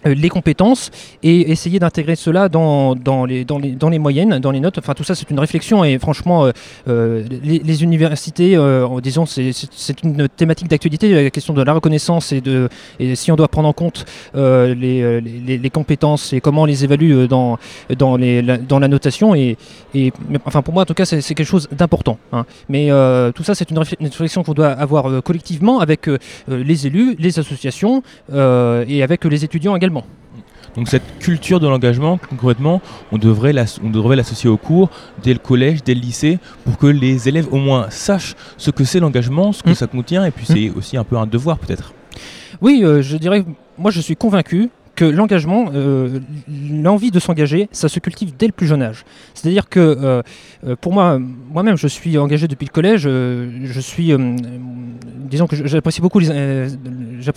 Euh, 0.06 0.14
les 0.14 0.28
compétences 0.28 0.90
et 1.22 1.50
essayer 1.50 1.78
d'intégrer 1.78 2.16
cela 2.16 2.48
dans, 2.48 2.94
dans, 2.94 3.24
les, 3.24 3.44
dans, 3.44 3.58
les, 3.58 3.72
dans 3.72 3.88
les 3.88 3.98
moyennes, 3.98 4.38
dans 4.38 4.50
les 4.50 4.60
notes. 4.60 4.78
Enfin, 4.78 4.94
tout 4.94 5.04
ça, 5.04 5.14
c'est 5.14 5.30
une 5.30 5.40
réflexion 5.40 5.84
et 5.84 5.98
franchement, 5.98 6.46
euh, 6.46 6.52
euh, 6.88 7.24
les, 7.42 7.82
universités, 7.82 8.56
disons, 9.02 9.26
c'est- 9.26 9.52
une 10.04 10.28
thématique 10.28 10.68
d'actualité, 10.68 11.24
la 11.24 11.30
question 11.30 11.54
de 11.54 11.62
la 11.62 11.72
reconnaissance 11.72 12.32
et, 12.32 12.40
de, 12.40 12.68
et 13.00 13.14
si 13.16 13.32
on 13.32 13.36
doit 13.36 13.48
prendre 13.48 13.68
en 13.68 13.72
compte 13.72 14.04
euh, 14.36 14.74
les, 14.74 15.70
compétences 15.70 16.32
et 16.32 16.40
comment 16.40 16.62
on 16.62 16.64
les 16.66 16.84
évalue 16.84 17.26
dans, 17.26 17.58
dans, 17.96 18.16
les, 18.16 18.42
la, 18.42 18.56
dans 18.58 18.78
la 18.78 18.88
notation. 18.88 19.34
Et, 19.34 19.56
et, 19.94 20.12
enfin, 20.44 20.62
pour 20.62 20.74
moi, 20.74 20.82
en 20.84 20.86
tout 20.86 20.94
cas, 20.94 21.04
c'est 21.04 21.22
quelque 21.34 21.44
chose 21.44 21.68
d'important. 21.72 22.18
hein. 22.32 22.44
Mais 22.68 22.88
tout 23.34 23.42
ça, 23.42 23.54
c'est 23.54 23.70
une, 23.70 23.78
réfl- 23.78 23.96
une 24.00 24.06
réflexion 24.06 24.42
qu'on 24.42 24.54
doit 24.54 24.68
avoir 24.70 25.22
collectivement 25.22 25.80
avec 25.80 26.08
les 26.48 26.86
élus, 26.86 27.16
les 27.18 27.38
associations 27.38 28.02
et 28.32 29.02
avec 29.02 29.24
les 29.24 29.44
étudiants 29.44 29.74
également. 29.76 29.87
Donc 30.76 30.88
cette 30.88 31.18
culture 31.18 31.58
de 31.60 31.66
l'engagement, 31.66 32.18
concrètement, 32.30 32.80
on 33.10 33.18
devrait 33.18 33.52
l'ass- 33.52 33.80
on 33.82 33.90
devrait 33.90 34.14
l'associer 34.16 34.48
au 34.50 34.56
cours 34.58 34.90
dès 35.22 35.32
le 35.32 35.38
collège, 35.38 35.82
dès 35.82 35.94
le 35.94 36.00
lycée, 36.00 36.38
pour 36.64 36.76
que 36.78 36.86
les 36.86 37.28
élèves 37.28 37.48
au 37.52 37.56
moins 37.56 37.86
sachent 37.90 38.36
ce 38.58 38.70
que 38.70 38.84
c'est 38.84 39.00
l'engagement, 39.00 39.52
ce 39.52 39.62
que 39.62 39.70
Mm. 39.70 39.74
ça 39.74 39.86
contient, 39.86 40.24
et 40.24 40.30
puis 40.30 40.46
c'est 40.46 40.70
aussi 40.70 40.96
un 40.96 41.04
peu 41.04 41.16
un 41.16 41.26
devoir 41.26 41.58
peut-être. 41.58 41.92
Oui, 42.60 42.82
euh, 42.84 43.02
je 43.02 43.16
dirais, 43.16 43.44
moi 43.76 43.90
je 43.90 44.00
suis 44.00 44.14
convaincu 44.16 44.68
que 44.98 45.04
l'engagement, 45.04 45.70
euh, 45.72 46.18
l'envie 46.72 47.12
de 47.12 47.20
s'engager, 47.20 47.68
ça 47.70 47.88
se 47.88 48.00
cultive 48.00 48.32
dès 48.36 48.46
le 48.46 48.52
plus 48.52 48.66
jeune 48.66 48.82
âge. 48.82 49.04
C'est-à-dire 49.32 49.68
que 49.68 49.78
euh, 49.78 50.22
euh, 50.66 50.74
pour 50.74 50.92
moi, 50.92 51.20
moi-même, 51.20 51.76
je 51.76 51.86
suis 51.86 52.18
engagé 52.18 52.48
depuis 52.48 52.64
le 52.64 52.72
collège. 52.72 53.02
je 53.02 53.80
suis, 53.80 54.12
disons 55.30 55.46
que 55.46 55.54
j'apprécie 55.68 56.00
beaucoup, 56.00 56.18
les, 56.18 56.66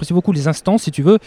beaucoup 0.10 0.32
les 0.32 0.48
instances, 0.48 0.82
si 0.84 0.92
tu 0.92 1.04
veux. 1.04 1.20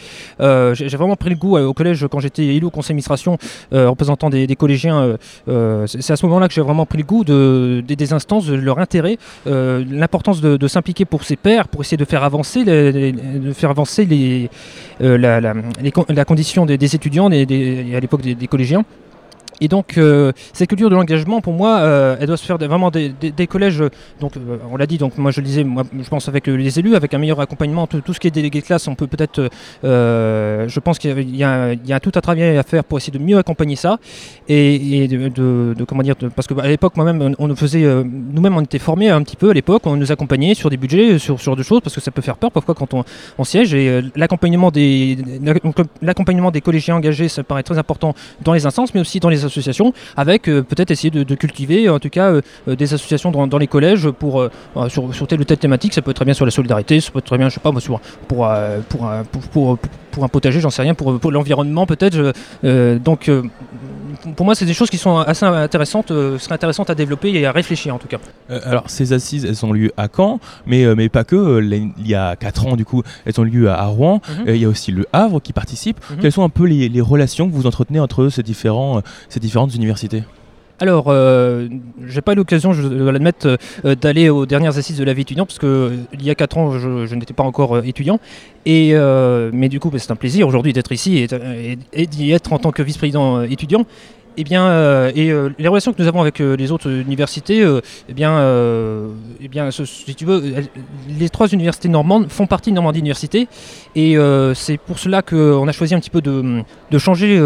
J'ai 0.75 0.97
vraiment 0.97 1.15
pris 1.15 1.31
le 1.31 1.37
goût 1.37 1.57
au 1.57 1.73
collège 1.73 2.05
quand 2.11 2.19
j'étais 2.19 2.47
élu 2.47 2.67
au 2.67 2.71
conseil 2.71 2.95
d'administration, 2.95 3.39
représentant 3.71 4.29
des, 4.29 4.57
collégiens. 4.57 5.17
c'est 5.87 6.11
à 6.11 6.17
ce 6.17 6.27
moment-là 6.27 6.49
que 6.49 6.55
j'ai 6.55 6.63
vraiment 6.63 6.85
pris 6.85 6.99
le 6.99 7.05
goût 7.05 7.23
de, 7.23 7.85
des, 7.87 8.13
instances, 8.13 8.47
de 8.47 8.57
leur 8.57 8.81
intérêt, 8.81 9.19
l'importance 9.47 10.41
de, 10.41 10.67
s'impliquer 10.67 11.05
pour 11.05 11.23
ses 11.23 11.37
pairs, 11.37 11.69
pour 11.69 11.83
essayer 11.83 11.97
de 11.97 12.05
faire 12.05 12.25
avancer, 12.25 12.65
les, 12.65 13.13
de 13.13 13.53
faire 13.53 13.71
avancer 13.71 14.05
les, 14.05 14.51
la, 14.99 16.24
condition 16.25 16.67
des, 16.67 16.77
étudiants, 16.95 17.29
des, 17.31 17.47
des- 17.47 17.87
et 17.91 17.97
à 17.97 18.01
l'époque 18.01 18.23
des 18.23 18.47
collégiens. 18.47 18.85
Et 19.61 19.69
donc, 19.69 19.99
euh, 19.99 20.33
cette 20.53 20.69
culture 20.69 20.91
de 20.91 20.95
l'engagement, 20.95 21.41
pour 21.41 21.53
moi, 21.53 21.79
euh, 21.79 22.17
elle 22.21 22.27
doit 22.27 22.37
se 22.37 22.45
faire 22.45 22.59
vraiment 22.59 22.91
des, 22.91 23.13
collèges. 23.49 23.81
euh, 23.81 23.91
Donc, 24.21 24.33
on 24.71 24.77
l'a 24.77 24.87
dit, 24.87 24.99
donc 24.99 25.17
moi 25.19 25.31
je 25.31 25.41
le 25.41 25.47
disais, 25.47 25.65
moi, 25.65 25.85
je 25.99 26.09
pense 26.09 26.29
avec 26.29 26.47
les 26.47 26.79
élus, 26.79 26.97
avec 26.97 27.15
un 27.15 27.19
meilleur 27.19 27.41
accompagnement, 27.41 27.87
tout, 27.87 28.13
ce 28.13 28.21
qui 28.21 28.27
est 28.27 28.31
délégué 28.31 28.61
de 28.61 28.67
classe, 28.67 28.89
on 28.89 28.95
peut 28.95 29.07
peut-être. 29.07 29.49
je 29.83 30.81
pense 30.81 30.99
qu'il 30.99 31.37
y 31.37 31.45
a- 31.45 32.01
tout 32.01 32.13
un 32.15 32.21
travail 32.21 32.59
à 32.59 32.63
faire 32.63 32.85
pour 32.85 32.99
essayer 32.99 33.17
de 33.17 33.23
mieux 33.23 33.39
accompagner 33.39 33.77
ça. 33.77 33.99
Et, 34.49 35.09
de, 35.09 35.75
comment 35.87 36.03
dire, 36.03 36.17
parce 36.35 36.47
qu'à 36.47 36.67
l'époque, 36.67 36.97
moi-même, 36.97 37.35
on, 37.39 37.49
nous 37.49 37.57
faisait. 37.57 37.85
Nous-mêmes, 38.05 38.57
on 38.57 38.63
était 38.63 38.79
formés 38.79 39.09
un 39.11 39.23
petit 39.23 39.37
peu 39.37 39.51
à 39.51 39.55
l'époque, 39.55 39.83
on 39.87 39.97
nous 39.97 40.11
accompagnait 40.13 40.55
sur 40.55 40.71
des 40.71 40.77
budgets, 40.77 41.19
sur, 41.19 41.41
sur 41.41 41.57
des 41.57 41.63
choses, 41.63 41.81
parce 41.81 41.95
que 41.95 42.01
ça 42.01 42.11
peut 42.11 42.23
faire 42.23 42.37
peur 42.37 42.51
parfois 42.51 42.75
quand 42.75 42.93
on, 42.95 43.45
siège. 43.45 43.75
Et 43.75 44.03
l'accompagnement 44.17 44.71
des, 44.71 45.17
des 45.17 46.61
collégiens 46.61 46.97
engagés, 46.97 47.29
ça 47.29 47.43
paraît 47.43 47.63
très 47.63 47.79
important 47.79 48.15
dans 48.43 48.53
les 48.53 48.67
instances, 48.67 48.95
mais 48.95 49.01
aussi 49.01 49.21
dans 49.21 49.29
les 49.29 49.44
associations, 49.45 49.93
avec 50.17 50.49
euh, 50.49 50.63
peut-être 50.63 50.91
essayer 50.91 51.11
de, 51.11 51.35
cultiver, 51.35 51.89
en 51.89 51.99
tout 51.99 52.11
cas, 52.11 52.31
euh, 52.31 52.41
euh, 52.69 52.77
des 52.77 52.95
associations 52.95 53.31
dans, 53.31 53.59
les 53.59 53.67
collèges 53.67 54.11
pour, 54.11 54.41
euh, 54.41 54.51
sur, 54.89 55.27
telle 55.27 55.41
ou 55.41 55.45
telle 55.45 55.59
thématique. 55.59 55.95
Ça 55.95 56.03
peut 56.03 56.11
être 56.11 56.17
très 56.17 56.25
bien 56.25 56.35
sur 56.35 56.45
la 56.45 56.51
solidarité, 56.51 57.01
ça 57.01 57.11
peut 57.11 57.19
être 57.19 57.27
très 57.27 57.39
bien, 57.39 57.49
je 57.49 57.55
sais 57.55 57.61
pas, 57.61 57.73
moi, 57.73 57.81
sur, 57.81 58.01
pour, 58.29 58.49
pour, 58.89 59.11
pour, 59.31 59.49
pour, 59.49 59.79
pour 60.15 60.25
un 60.25 60.29
potager, 60.29 60.61
j'en 60.61 60.71
sais 60.71 60.83
rien, 60.83 60.95
pour, 60.95 61.19
pour 61.19 61.33
l'environnement 61.33 61.87
peut-être. 61.87 62.33
euh, 62.65 62.99
donc, 62.99 63.29
euh, 63.29 63.43
pour 64.37 64.47
moi, 64.47 64.55
c'est 64.55 64.65
des 64.65 64.73
choses 64.73 64.89
qui 64.89 64.97
sont 64.97 65.19
assez 65.19 65.45
intéressantes, 65.45 66.13
euh, 66.13 66.39
seraient 66.39 66.55
intéressantes 66.55 66.89
à 66.89 66.95
développer 66.95 67.33
et 67.33 67.45
à 67.45 67.53
réfléchir 67.53 67.95
en 67.95 67.99
tout 67.99 68.07
cas. 68.07 68.19
Alors, 68.49 68.85
ces 68.89 69.13
assises, 69.13 69.45
elles 69.45 69.67
ont 69.67 69.73
lieu 69.73 69.93
à 69.97 70.07
Caen, 70.15 70.39
mais, 70.67 70.95
mais 70.95 71.09
pas 71.09 71.25
que. 71.25 71.61
Il 71.63 72.07
y 72.07 72.15
a 72.15 72.37
4 72.37 72.67
ans, 72.67 72.77
du 72.77 72.85
coup, 72.85 73.03
elles 73.27 73.39
ont 73.41 73.45
lieu 73.45 73.69
à, 73.69 73.85
Rouen. 73.87 74.21
Mhm. 74.29 74.55
Il 74.55 74.57
y 74.57 74.65
a 74.65 74.69
aussi 74.69 74.93
le 74.93 75.07
Havre 75.13 75.41
qui 75.41 75.53
participe. 75.53 75.99
Mhm. 76.11 76.19
Quelles 76.21 76.33
sont 76.33 76.45
un 76.45 76.49
peu 76.49 76.65
les, 76.65 76.89
les 76.89 77.01
relations 77.01 77.49
que 77.51 77.55
vous 77.55 77.67
entretenez 77.67 77.99
entre 78.01 78.29
ces, 78.29 78.43
différents, 78.43 79.03
ces 79.29 79.41
différentes 79.41 79.75
universités? 79.75 80.23
Alors, 80.81 81.07
euh, 81.09 81.69
j'ai 82.07 82.21
pas 82.21 82.33
eu 82.33 82.37
l'occasion, 82.37 82.73
je 82.73 82.83
dois 82.83 83.13
l'admettre, 83.13 83.59
euh, 83.85 83.95
d'aller 83.95 84.29
aux 84.29 84.45
dernières 84.45 84.77
assises 84.77 84.99
de 84.99 85.05
la 85.05 85.13
vie 85.13 85.23
étudiante, 85.23 85.49
parce 85.49 85.61
que 85.61 85.67
euh, 85.67 85.97
il 86.13 86.25
y 86.25 86.31
a 86.31 86.35
4 86.35 86.59
ans, 86.59 86.79
je, 86.79 87.15
n'étais 87.15 87.33
pas 87.33 87.45
encore 87.45 87.77
euh, 87.77 87.83
étudiant. 87.83 88.19
Et, 88.67 88.95
mais 89.53 89.69
du 89.69 89.79
coup, 89.79 89.91
bah, 89.91 89.99
c'est 89.99 90.11
un 90.11 90.17
plaisir 90.17 90.49
aujourd'hui 90.49 90.73
d'être 90.73 90.91
ici 90.93 91.27
et, 91.93 92.07
d'y 92.07 92.33
être 92.33 92.53
en 92.53 92.59
tant 92.59 92.73
que 92.73 92.83
vice-président 92.83 93.43
étudiant. 93.43 93.85
Et 94.37 94.43
bien, 94.43 94.67
euh, 94.67 95.13
et 95.15 95.31
euh, 95.31 95.51
les 95.59 95.69
relations 95.69 95.93
que 95.93 96.03
nous 96.03 96.09
avons 96.09 96.21
avec 96.21 96.41
euh, 96.41 96.57
les 96.57 96.73
autres 96.73 96.91
universités, 96.91 97.65
eh 98.09 98.13
bien, 98.13 98.41
eh 99.41 99.49
bien, 99.49 99.71
si 99.71 100.15
tu 100.15 100.25
veux, 100.25 100.43
les 101.09 101.29
trois 101.29 101.49
universités 101.49 101.89
normandes 101.89 102.29
font 102.29 102.47
partie 102.47 102.71
de 102.71 102.75
Normandie 102.75 102.99
Université, 102.99 103.49
et 103.95 104.17
c'est 104.55 104.79
pour 104.79 104.99
cela 104.99 105.23
qu'on 105.23 105.69
a 105.69 105.73
choisi 105.73 105.95
un 105.95 106.01
petit 106.01 106.11
peu 106.11 106.21
de, 106.21 106.65
changer, 106.99 107.41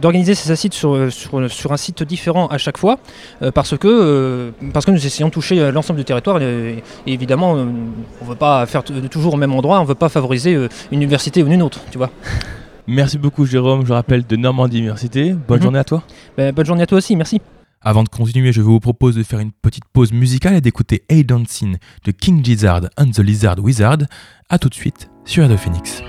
d'organiser 0.00 0.34
ces 0.34 0.50
assises 0.50 0.72
sur, 0.72 1.12
sur, 1.12 1.72
un 1.72 1.76
site 1.76 2.02
différent 2.02 2.46
à 2.48 2.58
chaque 2.58 2.78
fois. 2.78 2.98
Parce 3.54 3.76
que 3.76 4.52
parce 4.72 4.84
que 4.84 4.90
nous 4.90 5.06
essayons 5.06 5.28
de 5.28 5.32
toucher 5.32 5.70
l'ensemble 5.72 5.98
du 5.98 6.04
territoire 6.04 6.40
et, 6.40 6.82
et 7.06 7.12
évidemment 7.12 7.52
on 7.52 7.64
ne 7.64 8.28
veut 8.28 8.34
pas 8.34 8.66
faire 8.66 8.82
toujours 8.84 9.34
au 9.34 9.36
même 9.36 9.54
endroit, 9.54 9.78
on 9.78 9.82
ne 9.82 9.88
veut 9.88 9.94
pas 9.94 10.08
favoriser 10.08 10.52
une 10.92 11.02
université 11.02 11.42
ou 11.42 11.46
une 11.48 11.62
autre, 11.62 11.80
tu 11.90 11.98
vois. 11.98 12.10
Merci 12.88 13.18
beaucoup, 13.18 13.44
Jérôme. 13.46 13.84
Je 13.86 13.92
rappelle 13.92 14.26
de 14.26 14.34
Normandie 14.36 14.78
Université. 14.78 15.34
Bonne 15.34 15.58
Mhm. 15.58 15.62
journée 15.62 15.78
à 15.78 15.84
toi. 15.84 16.02
Ben, 16.36 16.52
bonne 16.54 16.66
journée 16.66 16.82
à 16.82 16.86
toi 16.86 16.98
aussi, 16.98 17.14
merci. 17.16 17.40
Avant 17.80 18.02
de 18.02 18.08
continuer, 18.08 18.52
je 18.52 18.60
vous 18.60 18.80
propose 18.80 19.14
de 19.14 19.22
faire 19.22 19.38
une 19.38 19.52
petite 19.52 19.84
pause 19.92 20.12
musicale 20.12 20.54
et 20.54 20.60
d'écouter 20.60 21.04
Hey 21.08 21.22
Dancing 21.22 21.76
de 22.04 22.10
King 22.10 22.44
Gizzard 22.44 22.82
and 22.96 23.10
the 23.10 23.18
Lizard 23.20 23.58
Wizard. 23.60 23.98
A 24.48 24.58
tout 24.58 24.68
de 24.68 24.74
suite 24.74 25.08
sur 25.24 25.42
Radio 25.42 25.56
Phoenix. 25.58 26.02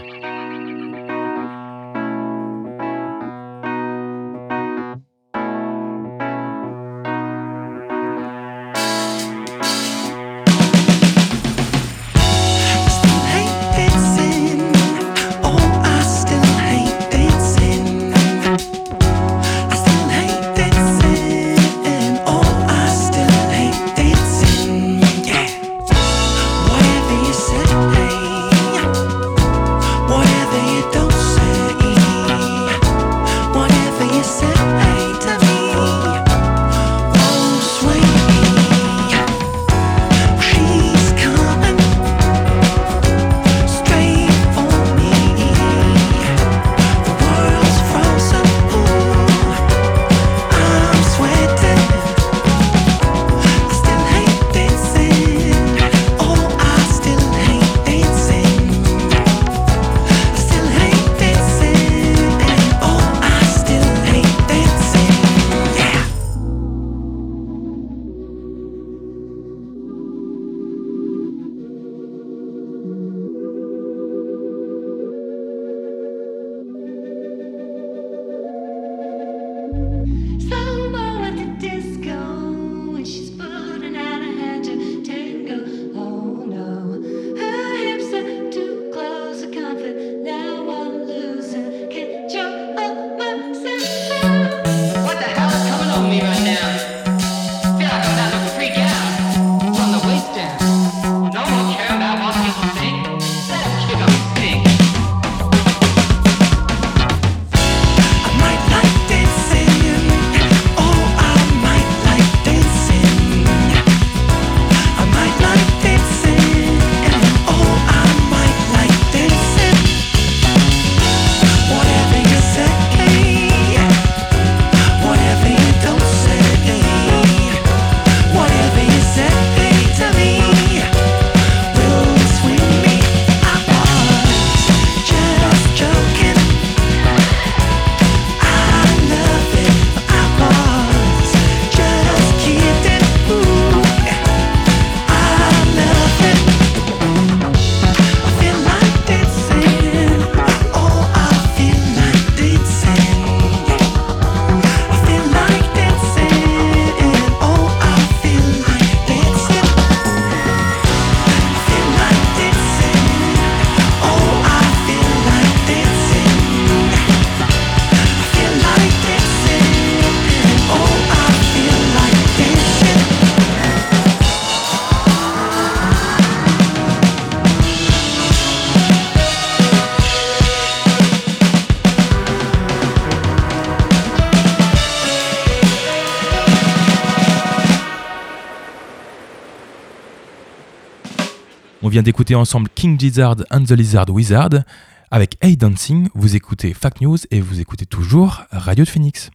Vient 191.99 192.03
d'écouter 192.03 192.33
ensemble 192.35 192.69
King 192.75 192.97
Gizzard 192.97 193.35
and 193.51 193.65
the 193.65 193.71
Lizard 193.71 194.09
Wizard. 194.09 194.63
Avec 195.11 195.35
Hey 195.41 195.57
Dancing, 195.57 196.07
vous 196.15 196.37
écoutez 196.37 196.73
Fact 196.73 197.01
News 197.01 197.17
et 197.29 197.41
vous 197.41 197.59
écoutez 197.59 197.85
toujours 197.85 198.43
Radio 198.51 198.85
de 198.85 198.89
Phoenix. 198.89 199.31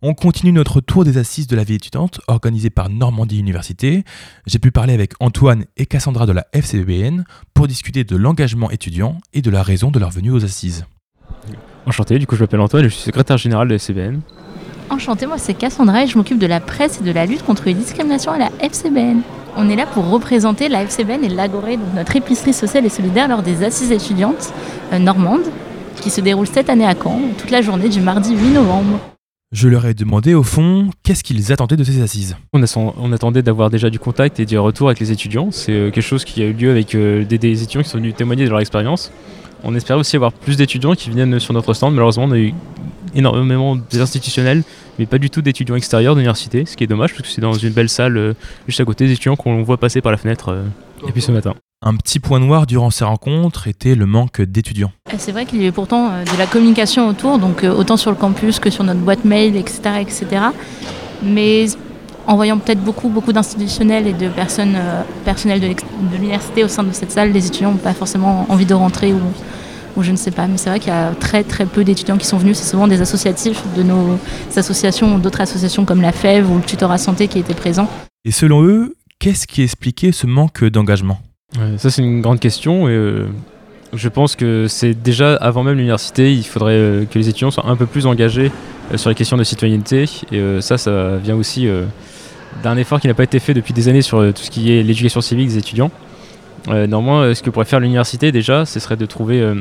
On 0.00 0.14
continue 0.14 0.52
notre 0.52 0.80
tour 0.80 1.04
des 1.04 1.18
assises 1.18 1.48
de 1.48 1.56
la 1.56 1.64
vie 1.64 1.74
étudiante 1.74 2.20
organisé 2.28 2.70
par 2.70 2.88
Normandie 2.88 3.40
Université. 3.40 4.04
J'ai 4.46 4.60
pu 4.60 4.70
parler 4.70 4.94
avec 4.94 5.14
Antoine 5.18 5.64
et 5.76 5.86
Cassandra 5.86 6.24
de 6.24 6.30
la 6.30 6.46
FCBN 6.52 7.24
pour 7.52 7.66
discuter 7.66 8.04
de 8.04 8.14
l'engagement 8.14 8.70
étudiant 8.70 9.18
et 9.32 9.42
de 9.42 9.50
la 9.50 9.64
raison 9.64 9.90
de 9.90 9.98
leur 9.98 10.10
venue 10.10 10.30
aux 10.30 10.44
assises. 10.44 10.84
Enchanté, 11.84 12.20
du 12.20 12.28
coup 12.28 12.36
je 12.36 12.42
m'appelle 12.42 12.60
Antoine 12.60 12.84
et 12.84 12.88
je 12.88 12.94
suis 12.94 13.02
secrétaire 13.02 13.38
général 13.38 13.66
de 13.66 13.72
la 13.72 13.76
FCBN. 13.76 14.20
Enchantée, 14.88 15.26
moi 15.26 15.38
c'est 15.38 15.54
Cassandra 15.54 16.04
et 16.04 16.06
je 16.06 16.16
m'occupe 16.16 16.38
de 16.38 16.46
la 16.46 16.60
presse 16.60 17.00
et 17.00 17.04
de 17.04 17.10
la 17.10 17.26
lutte 17.26 17.42
contre 17.42 17.64
les 17.64 17.74
discriminations 17.74 18.30
à 18.30 18.38
la 18.38 18.52
FCBN. 18.60 19.22
On 19.56 19.68
est 19.70 19.76
là 19.76 19.86
pour 19.86 20.08
représenter 20.10 20.68
la 20.68 20.82
FCBN 20.82 21.24
et 21.24 21.28
l'Agoré, 21.28 21.76
donc 21.76 21.86
notre 21.94 22.14
épicerie 22.16 22.52
sociale 22.52 22.84
et 22.84 22.88
solidaire 22.90 23.28
lors 23.28 23.42
des 23.42 23.64
assises 23.64 23.90
étudiantes 23.90 24.52
euh, 24.92 24.98
normandes 24.98 25.44
qui 26.00 26.10
se 26.10 26.20
déroulent 26.20 26.46
cette 26.46 26.68
année 26.68 26.86
à 26.86 26.94
Caen, 26.94 27.20
toute 27.38 27.50
la 27.50 27.62
journée 27.62 27.88
du 27.88 28.00
mardi 28.00 28.36
8 28.36 28.50
novembre. 28.50 29.00
Je 29.52 29.68
leur 29.68 29.86
ai 29.86 29.94
demandé 29.94 30.34
au 30.34 30.42
fond 30.42 30.90
qu'est-ce 31.02 31.24
qu'ils 31.24 31.52
attendaient 31.52 31.76
de 31.76 31.84
ces 31.84 32.02
assises? 32.02 32.36
On, 32.52 32.62
a- 32.62 32.92
on 32.98 33.12
attendait 33.12 33.42
d'avoir 33.42 33.70
déjà 33.70 33.88
du 33.88 33.98
contact 33.98 34.38
et 34.40 34.44
du 34.44 34.58
retour 34.58 34.88
avec 34.88 35.00
les 35.00 35.10
étudiants. 35.12 35.48
C'est 35.50 35.72
euh, 35.72 35.90
quelque 35.90 36.04
chose 36.04 36.24
qui 36.24 36.42
a 36.42 36.46
eu 36.46 36.52
lieu 36.52 36.70
avec 36.70 36.94
euh, 36.94 37.24
des, 37.24 37.38
des 37.38 37.62
étudiants 37.62 37.82
qui 37.82 37.88
sont 37.88 37.98
venus 37.98 38.14
témoigner 38.14 38.44
de 38.44 38.50
leur 38.50 38.60
expérience. 38.60 39.10
On 39.64 39.74
espérait 39.74 39.98
aussi 39.98 40.16
avoir 40.16 40.32
plus 40.32 40.56
d'étudiants 40.56 40.94
qui 40.94 41.10
viennent 41.10 41.38
sur 41.40 41.54
notre 41.54 41.74
stand. 41.74 41.94
Malheureusement, 41.94 42.24
on 42.24 42.32
a 42.32 42.38
eu 42.38 42.54
énormément 43.14 43.76
des 43.76 44.00
institutionnels, 44.00 44.62
mais 44.98 45.06
pas 45.06 45.18
du 45.18 45.30
tout 45.30 45.42
d'étudiants 45.42 45.76
extérieurs 45.76 46.14
de 46.14 46.20
l'université, 46.20 46.66
ce 46.66 46.76
qui 46.76 46.84
est 46.84 46.86
dommage 46.86 47.12
parce 47.12 47.22
que 47.22 47.28
c'est 47.28 47.40
dans 47.40 47.54
une 47.54 47.72
belle 47.72 47.88
salle 47.88 48.16
euh, 48.16 48.34
juste 48.66 48.80
à 48.80 48.84
côté 48.84 49.06
des 49.06 49.12
étudiants 49.12 49.36
qu'on 49.36 49.62
voit 49.62 49.78
passer 49.78 50.00
par 50.00 50.12
la 50.12 50.18
fenêtre 50.18 50.50
euh, 50.50 50.62
depuis 51.06 51.22
ce 51.22 51.32
matin. 51.32 51.54
Un 51.82 51.94
petit 51.94 52.20
point 52.20 52.40
noir 52.40 52.66
durant 52.66 52.90
ces 52.90 53.04
rencontres 53.04 53.68
était 53.68 53.94
le 53.94 54.06
manque 54.06 54.40
d'étudiants. 54.40 54.92
Euh, 55.12 55.16
C'est 55.18 55.32
vrai 55.32 55.44
qu'il 55.44 55.58
y 55.58 55.62
avait 55.62 55.72
pourtant 55.72 56.10
euh, 56.10 56.24
de 56.24 56.38
la 56.38 56.46
communication 56.46 57.06
autour, 57.08 57.38
donc 57.38 57.64
euh, 57.64 57.72
autant 57.72 57.98
sur 57.98 58.10
le 58.10 58.16
campus 58.16 58.58
que 58.58 58.70
sur 58.70 58.82
notre 58.82 59.00
boîte 59.00 59.24
mail, 59.26 59.56
etc. 59.56 59.80
etc. 60.00 60.26
Mais 61.22 61.66
en 62.26 62.36
voyant 62.36 62.58
peut-être 62.58 62.82
beaucoup, 62.82 63.08
beaucoup 63.08 63.32
d'institutionnels 63.32 64.06
et 64.06 64.12
de 64.12 64.28
personnes 64.28 64.74
euh, 64.76 65.02
personnelles 65.24 65.60
de 65.60 66.16
l'université 66.16 66.64
au 66.64 66.68
sein 66.68 66.82
de 66.82 66.92
cette 66.92 67.12
salle, 67.12 67.32
les 67.32 67.46
étudiants 67.46 67.72
n'ont 67.72 67.76
pas 67.76 67.94
forcément 67.94 68.46
envie 68.48 68.66
de 68.66 68.74
rentrer 68.74 69.12
ou, 69.12 69.20
ou 69.96 70.02
je 70.02 70.10
ne 70.10 70.16
sais 70.16 70.30
pas. 70.30 70.46
Mais 70.46 70.56
c'est 70.56 70.70
vrai 70.70 70.80
qu'il 70.80 70.92
y 70.92 70.96
a 70.96 71.12
très 71.12 71.44
très 71.44 71.66
peu 71.66 71.84
d'étudiants 71.84 72.16
qui 72.16 72.26
sont 72.26 72.38
venus. 72.38 72.58
C'est 72.58 72.70
souvent 72.70 72.88
des 72.88 73.00
associatifs 73.00 73.62
de 73.76 73.82
nos 73.82 74.18
associations 74.56 75.14
ou 75.14 75.18
d'autres 75.18 75.40
associations 75.40 75.84
comme 75.84 76.02
la 76.02 76.12
FEV 76.12 76.50
ou 76.50 76.56
le 76.56 76.62
tutorat 76.62 76.98
santé 76.98 77.28
qui 77.28 77.38
étaient 77.38 77.54
présents. 77.54 77.88
Et 78.24 78.32
selon 78.32 78.64
eux, 78.64 78.96
qu'est-ce 79.18 79.46
qui 79.46 79.62
expliquait 79.62 80.12
ce 80.12 80.26
manque 80.26 80.64
d'engagement? 80.64 81.18
Ouais, 81.56 81.78
ça 81.78 81.90
c'est 81.90 82.02
une 82.02 82.22
grande 82.22 82.40
question 82.40 82.88
et 82.88 82.92
euh, 82.92 83.28
je 83.92 84.08
pense 84.08 84.34
que 84.34 84.66
c'est 84.68 84.94
déjà 84.94 85.36
avant 85.36 85.62
même 85.62 85.76
l'université, 85.76 86.34
il 86.34 86.44
faudrait 86.44 86.72
euh, 86.72 87.04
que 87.04 87.18
les 87.18 87.28
étudiants 87.28 87.52
soient 87.52 87.68
un 87.68 87.76
peu 87.76 87.86
plus 87.86 88.06
engagés 88.06 88.50
euh, 88.92 88.96
sur 88.96 89.08
les 89.08 89.14
questions 89.14 89.36
de 89.36 89.44
citoyenneté 89.44 90.04
et 90.32 90.38
euh, 90.38 90.60
ça, 90.60 90.78
ça 90.78 91.16
vient 91.16 91.36
aussi 91.36 91.66
euh, 91.66 91.84
d'un 92.62 92.76
effort 92.76 93.00
qui 93.00 93.08
n'a 93.08 93.14
pas 93.14 93.24
été 93.24 93.38
fait 93.38 93.54
depuis 93.54 93.72
des 93.72 93.88
années 93.88 94.02
sur 94.02 94.18
euh, 94.18 94.32
tout 94.32 94.42
ce 94.42 94.50
qui 94.50 94.72
est 94.72 94.82
l'éducation 94.82 95.20
civique 95.20 95.48
des 95.48 95.58
étudiants. 95.58 95.90
Euh, 96.68 96.86
néanmoins, 96.86 97.22
euh, 97.22 97.34
ce 97.34 97.42
que 97.42 97.50
pourrait 97.50 97.64
faire 97.64 97.80
l'université 97.80 98.32
déjà, 98.32 98.64
ce 98.64 98.80
serait 98.80 98.96
de 98.96 99.06
trouver 99.06 99.54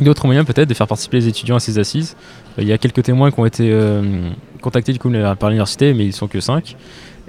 d'autres 0.00 0.26
moyens 0.26 0.46
peut-être 0.46 0.68
de 0.68 0.74
faire 0.74 0.86
participer 0.86 1.18
les 1.18 1.28
étudiants 1.28 1.56
à 1.56 1.60
ces 1.60 1.78
assises. 1.78 2.16
Il 2.58 2.64
y 2.64 2.72
a 2.72 2.78
quelques 2.78 3.02
témoins 3.02 3.30
qui 3.30 3.40
ont 3.40 3.46
été 3.46 3.74
contactés 4.60 4.92
du 4.92 4.98
coup 4.98 5.10
par 5.38 5.50
l'université, 5.50 5.94
mais 5.94 6.06
ils 6.06 6.12
sont 6.12 6.28
que 6.28 6.40
5. 6.40 6.76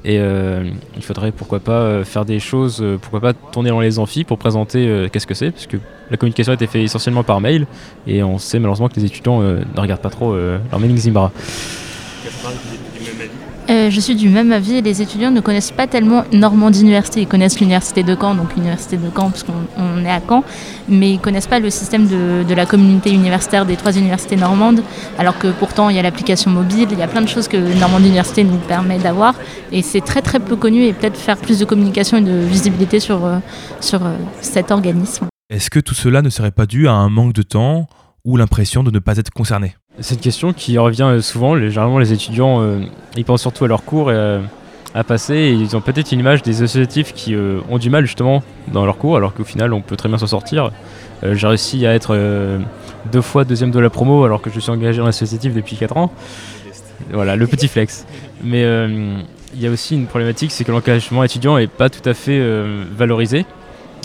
Et 0.06 0.16
il 0.16 1.02
faudrait 1.02 1.32
pourquoi 1.32 1.60
pas 1.60 2.04
faire 2.06 2.26
des 2.26 2.40
choses, 2.40 2.84
pourquoi 3.02 3.20
pas 3.20 3.34
tourner 3.34 3.70
dans 3.70 3.82
les 3.82 4.00
amphis 4.00 4.24
pour 4.24 4.38
présenter 4.38 5.08
qu'est-ce 5.12 5.28
que 5.28 5.34
c'est, 5.34 5.52
parce 5.52 5.68
que 5.68 5.78
la 6.10 6.18
communication 6.18 6.52
a 6.52 6.56
été 6.56 6.68
faite 6.68 6.84
essentiellement 6.84 7.24
par 7.24 7.42
mail, 7.42 7.68
et 8.08 8.24
on 8.24 8.38
sait 8.38 8.60
malheureusement 8.60 8.88
que 8.88 8.96
les 8.96 9.06
étudiants 9.06 9.42
ne 9.42 9.80
regardent 9.80 10.02
pas 10.02 10.10
trop 10.10 10.34
leur 10.36 10.80
mailing 10.80 10.98
Zimbra. 10.98 11.32
Euh, 13.74 13.90
je 13.90 14.00
suis 14.00 14.16
du 14.16 14.30
même 14.30 14.52
avis. 14.52 14.82
Les 14.82 15.02
étudiants 15.02 15.32
ne 15.32 15.40
connaissent 15.40 15.72
pas 15.72 15.88
tellement 15.88 16.24
Normandie 16.32 16.82
Université. 16.82 17.22
Ils 17.22 17.28
connaissent 17.28 17.60
l'université 17.60 18.04
de 18.04 18.16
Caen, 18.20 18.36
donc 18.36 18.56
l'université 18.56 18.98
de 18.98 19.10
Caen, 19.16 19.32
parce 19.32 19.42
qu'on 19.42 19.54
on 19.78 20.06
est 20.06 20.12
à 20.12 20.22
Caen, 20.28 20.44
mais 20.88 21.14
ils 21.14 21.20
connaissent 21.20 21.48
pas 21.48 21.60
le 21.60 21.72
système 21.72 22.06
de, 22.06 22.44
de 22.48 22.54
la 22.54 22.68
communauté 22.68 23.12
universitaire 23.12 23.66
des 23.66 23.76
trois 23.76 23.94
universités 23.98 24.36
normandes. 24.36 24.82
Alors 25.18 25.40
que 25.40 25.48
pourtant, 25.48 25.90
il 25.90 25.96
y 25.96 26.00
a 26.00 26.04
l'application 26.04 26.52
mobile, 26.52 26.88
il 26.92 27.00
y 27.00 27.02
a 27.02 27.08
plein 27.08 27.22
de 27.22 27.28
choses 27.28 27.48
que 27.48 27.58
Normandie 27.80 28.10
Université 28.10 28.44
nous 28.44 28.58
permet 28.58 29.00
d'avoir, 29.00 29.34
et 29.72 29.82
c'est 29.82 30.02
très 30.02 30.22
très 30.22 30.40
peu 30.40 30.56
connu. 30.56 30.84
Et 30.84 30.94
peut-être 30.94 31.18
faire 31.18 31.38
plus 31.38 31.58
de 31.58 31.66
communication 31.66 32.18
et 32.18 32.22
de 32.22 32.38
visibilité 32.38 33.00
sur 33.00 33.26
euh, 33.26 33.38
euh, 33.94 34.18
cet 34.42 34.70
organisme. 34.70 35.26
Est-ce 35.50 35.72
que 35.72 35.80
tout 35.80 35.96
cela 35.96 36.22
ne 36.22 36.30
serait 36.30 36.52
pas 36.52 36.68
dû 36.68 36.88
à 36.88 36.94
un 36.94 37.10
manque 37.10 37.34
de 37.34 37.42
temps 37.42 37.88
ou 38.24 38.38
l'impression 38.38 38.84
de 38.84 38.92
ne 38.92 39.00
pas 39.00 39.18
être 39.18 39.32
concerné? 39.32 39.76
C'est 40.00 40.16
une 40.16 40.22
question 40.22 40.54
qui 40.54 40.78
revient 40.78 41.04
euh, 41.04 41.22
souvent. 41.22 41.58
Généralement, 41.58 42.00
les 42.00 42.14
étudiants, 42.14 42.62
euh, 42.62 42.80
ils 43.16 43.26
pensent 43.26 43.42
surtout 43.42 43.66
à 43.66 43.68
leurs 43.68 43.86
cours 43.86 44.12
et 44.12 44.16
euh, 44.16 44.42
à 44.96 45.04
passer. 45.04 45.36
Et 45.36 45.52
ils 45.52 45.76
ont 45.76 45.82
peut-être 45.82 46.12
une 46.12 46.20
image 46.20 46.42
des 46.42 46.64
associatifs 46.64 47.14
qui 47.14 47.36
euh, 47.36 47.60
ont 47.70 47.78
du 47.78 47.90
mal 47.90 48.06
justement 48.06 48.44
dans 48.72 48.86
leurs 48.86 48.98
cours, 48.98 49.18
alors 49.18 49.34
qu'au 49.34 49.44
final, 49.44 49.72
on 49.74 49.82
peut 49.82 49.96
très 49.96 50.10
bien 50.10 50.18
s'en 50.18 50.28
sortir. 50.28 50.72
Euh, 51.24 51.36
J'ai 51.36 51.48
réussi 51.48 51.86
à 51.86 51.94
être 51.94 52.16
euh, 52.16 52.60
deux 53.12 53.22
fois 53.22 53.46
deuxième 53.46 53.72
de 53.72 53.80
la 53.80 53.90
promo, 53.90 54.24
alors 54.24 54.42
que 54.42 54.50
je 54.50 54.60
suis 54.60 54.72
engagé 54.72 55.00
dans 55.00 55.06
l'associatif 55.06 55.54
depuis 55.54 55.76
4 55.76 55.98
ans. 55.98 56.12
Voilà, 57.12 57.36
le 57.36 57.46
petit 57.48 57.68
flex. 57.68 58.06
Mais 58.44 58.64
euh, 58.64 59.20
il 59.54 59.62
y 59.62 59.68
a 59.68 59.70
aussi 59.70 59.94
une 59.96 60.08
problématique, 60.08 60.52
c'est 60.52 60.64
que 60.64 60.72
l'engagement 60.72 61.24
étudiant 61.24 61.58
n'est 61.58 61.68
pas 61.68 61.90
tout 61.90 62.08
à 62.10 62.14
fait 62.14 62.40
euh, 62.40 62.84
valorisé. 62.96 63.46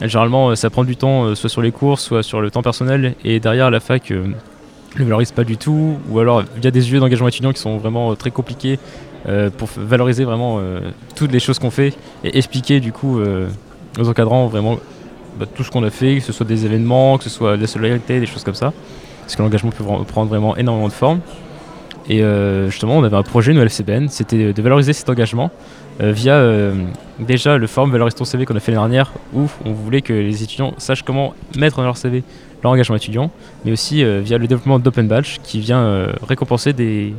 Généralement, 0.02 0.50
euh, 0.50 0.54
ça 0.54 0.68
prend 0.68 0.84
du 0.84 0.96
temps, 0.96 1.24
euh, 1.24 1.34
soit 1.34 1.48
sur 1.48 1.62
les 1.62 1.72
cours, 1.72 1.98
soit 1.98 2.22
sur 2.22 2.40
le 2.40 2.50
temps 2.50 2.62
personnel, 2.62 3.14
et 3.24 3.40
derrière 3.40 3.70
la 3.70 3.80
fac, 3.80 4.12
ne 4.98 5.04
valorise 5.04 5.32
pas 5.32 5.44
du 5.44 5.56
tout, 5.56 5.96
ou 6.08 6.18
alors 6.18 6.42
il 6.56 6.64
y 6.64 6.66
a 6.66 6.70
des 6.70 6.90
yeux 6.90 7.00
d'engagement 7.00 7.28
étudiant 7.28 7.52
qui 7.52 7.60
sont 7.60 7.76
vraiment 7.78 8.12
euh, 8.12 8.14
très 8.14 8.30
compliqués 8.30 8.78
euh, 9.28 9.50
pour 9.50 9.68
valoriser 9.76 10.24
vraiment 10.24 10.58
euh, 10.58 10.80
toutes 11.14 11.32
les 11.32 11.40
choses 11.40 11.58
qu'on 11.58 11.70
fait 11.70 11.94
et 12.24 12.38
expliquer 12.38 12.80
du 12.80 12.92
coup 12.92 13.20
aux 13.98 14.08
encadrants 14.08 14.46
vraiment 14.46 14.78
bah, 15.38 15.46
tout 15.54 15.64
ce 15.64 15.70
qu'on 15.70 15.84
a 15.84 15.90
fait, 15.90 16.16
que 16.16 16.22
ce 16.22 16.32
soit 16.32 16.46
des 16.46 16.64
événements, 16.64 17.18
que 17.18 17.24
ce 17.24 17.30
soit 17.30 17.56
de 17.56 17.62
la 17.62 17.66
solidarité, 17.66 18.20
des 18.20 18.26
choses 18.26 18.44
comme 18.44 18.54
ça. 18.54 18.72
Parce 19.22 19.36
que 19.36 19.42
l'engagement 19.42 19.70
peut 19.70 19.84
prendre 20.06 20.28
vraiment 20.28 20.56
énormément 20.56 20.88
de 20.88 20.92
formes. 20.92 21.20
Et 22.08 22.22
justement, 22.68 22.96
on 22.96 23.04
avait 23.04 23.16
un 23.16 23.22
projet, 23.22 23.52
nous, 23.52 23.60
à 23.60 23.64
l'FCBN, 23.64 24.08
c'était 24.08 24.54
de 24.54 24.62
valoriser 24.62 24.94
cet 24.94 25.10
engagement 25.10 25.50
via 26.00 26.34
euh, 26.34 26.74
déjà 27.18 27.58
le 27.58 27.66
forum 27.66 27.90
Valorise 27.90 28.14
ton 28.14 28.24
CV 28.24 28.44
qu'on 28.44 28.56
a 28.56 28.60
fait 28.60 28.72
l'année 28.72 28.82
dernière, 28.82 29.12
où 29.34 29.48
on 29.64 29.72
voulait 29.72 30.02
que 30.02 30.12
les 30.12 30.42
étudiants 30.42 30.74
sachent 30.78 31.02
comment 31.02 31.34
mettre 31.56 31.78
dans 31.78 31.84
leur 31.84 31.96
CV 31.96 32.22
leur 32.62 32.72
engagement 32.72 32.96
étudiant, 32.96 33.30
mais 33.64 33.72
aussi 33.72 34.02
euh, 34.02 34.20
via 34.20 34.38
le 34.38 34.46
développement 34.46 34.78
d'Open 34.78 35.06
Badge 35.06 35.38
qui 35.42 35.60
vient 35.60 35.80
euh, 35.80 36.12
récompenser 36.26 36.72
des, 36.72 37.14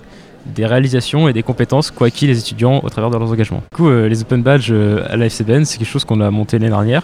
réalisations 0.57 1.29
et 1.29 1.33
des 1.33 1.43
compétences 1.43 1.91
qu'ont 1.91 2.05
acquis 2.05 2.27
les 2.27 2.39
étudiants 2.39 2.81
au 2.83 2.89
travers 2.89 3.09
de 3.09 3.17
leurs 3.17 3.31
engagements. 3.31 3.63
Du 3.71 3.77
coup, 3.77 3.89
euh, 3.89 4.07
les 4.07 4.21
Open 4.21 4.41
Badges 4.41 4.69
euh, 4.71 5.05
à 5.09 5.15
la 5.15 5.27
FCBN, 5.27 5.63
c'est 5.63 5.77
quelque 5.77 5.87
chose 5.87 6.05
qu'on 6.05 6.21
a 6.21 6.29
monté 6.31 6.57
l'année 6.57 6.71
dernière 6.71 7.03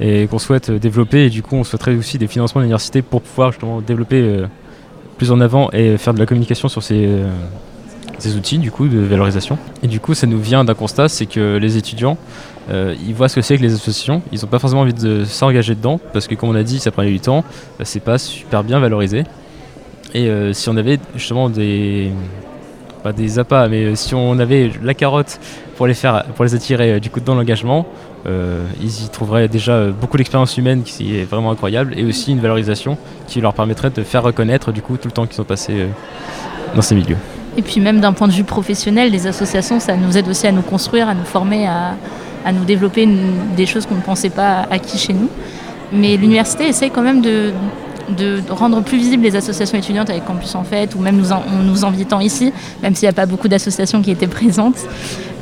et 0.00 0.26
qu'on 0.26 0.38
souhaite 0.38 0.70
euh, 0.70 0.78
développer. 0.78 1.26
Et 1.26 1.30
du 1.30 1.42
coup, 1.42 1.56
on 1.56 1.64
souhaiterait 1.64 1.94
aussi 1.94 2.18
des 2.18 2.26
financements 2.26 2.60
de 2.60 2.64
l'université 2.64 3.02
pour 3.02 3.22
pouvoir 3.22 3.52
justement 3.52 3.80
développer 3.80 4.20
euh, 4.20 4.46
plus 5.18 5.30
en 5.30 5.40
avant 5.40 5.70
et 5.72 5.96
faire 5.96 6.14
de 6.14 6.18
la 6.18 6.26
communication 6.26 6.68
sur 6.68 6.82
ces, 6.82 7.08
ces 8.18 8.36
outils 8.36 8.58
du 8.58 8.70
coup 8.70 8.88
de 8.88 8.98
valorisation. 8.98 9.58
Et 9.82 9.86
du 9.86 10.00
coup, 10.00 10.14
ça 10.14 10.26
nous 10.26 10.40
vient 10.40 10.64
d'un 10.64 10.74
constat, 10.74 11.08
c'est 11.08 11.26
que 11.26 11.56
les 11.56 11.76
étudiants, 11.76 12.16
euh, 12.70 12.94
ils 13.06 13.14
voient 13.14 13.28
ce 13.28 13.36
que 13.36 13.42
c'est 13.42 13.56
que 13.56 13.62
les 13.62 13.74
associations, 13.74 14.22
ils 14.32 14.40
n'ont 14.40 14.48
pas 14.48 14.58
forcément 14.58 14.82
envie 14.82 14.94
de 14.94 15.24
s'engager 15.24 15.74
dedans 15.74 16.00
parce 16.12 16.26
que 16.26 16.34
comme 16.34 16.48
on 16.48 16.54
a 16.54 16.62
dit, 16.62 16.78
ça 16.78 16.90
prenait 16.90 17.10
du 17.10 17.20
temps, 17.20 17.44
euh, 17.80 17.82
c'est 17.84 18.00
pas 18.00 18.18
super 18.18 18.64
bien 18.64 18.80
valorisé. 18.80 19.24
Et 20.14 20.28
euh, 20.28 20.52
si 20.52 20.68
on 20.68 20.76
avait 20.76 20.98
justement 21.14 21.48
des 21.48 22.10
pas 23.02 23.12
des 23.12 23.38
appâts, 23.38 23.68
mais 23.68 23.94
si 23.94 24.14
on 24.16 24.38
avait 24.40 24.72
la 24.82 24.94
carotte 24.94 25.38
pour 25.76 25.86
les 25.86 25.94
faire, 25.94 26.24
pour 26.34 26.44
les 26.44 26.56
attirer 26.56 26.98
du 26.98 27.08
coup 27.08 27.20
dans 27.20 27.34
l'engagement, 27.34 27.86
ils 28.82 29.04
y 29.04 29.08
trouveraient 29.08 29.46
déjà 29.46 29.86
beaucoup 29.86 30.16
d'expérience 30.16 30.58
humaine 30.58 30.82
qui 30.82 31.16
est 31.16 31.22
vraiment 31.22 31.52
incroyable 31.52 31.94
et 31.96 32.04
aussi 32.04 32.32
une 32.32 32.40
valorisation 32.40 32.98
qui 33.28 33.40
leur 33.40 33.54
permettrait 33.54 33.90
de 33.90 34.02
faire 34.02 34.24
reconnaître 34.24 34.72
du 34.72 34.82
coup 34.82 34.96
tout 34.96 35.06
le 35.06 35.12
temps 35.12 35.26
qu'ils 35.26 35.40
ont 35.40 35.44
passé 35.44 35.86
dans 36.74 36.82
ces 36.82 36.96
milieux. 36.96 37.18
Et 37.56 37.62
puis 37.62 37.80
même 37.80 38.00
d'un 38.00 38.12
point 38.12 38.28
de 38.28 38.32
vue 38.32 38.44
professionnel, 38.44 39.10
les 39.10 39.26
associations, 39.26 39.80
ça 39.80 39.96
nous 39.96 40.16
aide 40.16 40.28
aussi 40.28 40.46
à 40.46 40.52
nous 40.52 40.62
construire, 40.62 41.08
à 41.08 41.14
nous 41.14 41.24
former, 41.24 41.66
à, 41.66 42.52
nous 42.52 42.64
développer 42.64 43.08
des 43.56 43.66
choses 43.66 43.86
qu'on 43.86 43.96
ne 43.96 44.02
pensait 44.02 44.30
pas 44.30 44.66
acquis 44.70 44.98
chez 44.98 45.12
nous. 45.12 45.28
Mais 45.92 46.16
l'université 46.16 46.68
essaye 46.68 46.90
quand 46.90 47.02
même 47.02 47.22
de, 47.22 47.52
rendre 48.50 48.82
plus 48.82 48.98
visibles 48.98 49.24
les 49.24 49.34
associations 49.34 49.78
étudiantes 49.78 50.10
avec 50.10 50.24
Campus 50.24 50.54
en 50.54 50.62
Fête, 50.62 50.94
ou 50.94 51.00
même 51.00 51.16
nous 51.16 51.32
en, 51.32 51.42
nous 51.64 51.84
invitant 51.84 52.20
ici, 52.20 52.52
même 52.82 52.94
s'il 52.94 53.06
n'y 53.06 53.10
a 53.10 53.14
pas 53.14 53.26
beaucoup 53.26 53.48
d'associations 53.48 54.02
qui 54.02 54.10
étaient 54.10 54.28
présentes. 54.28 54.78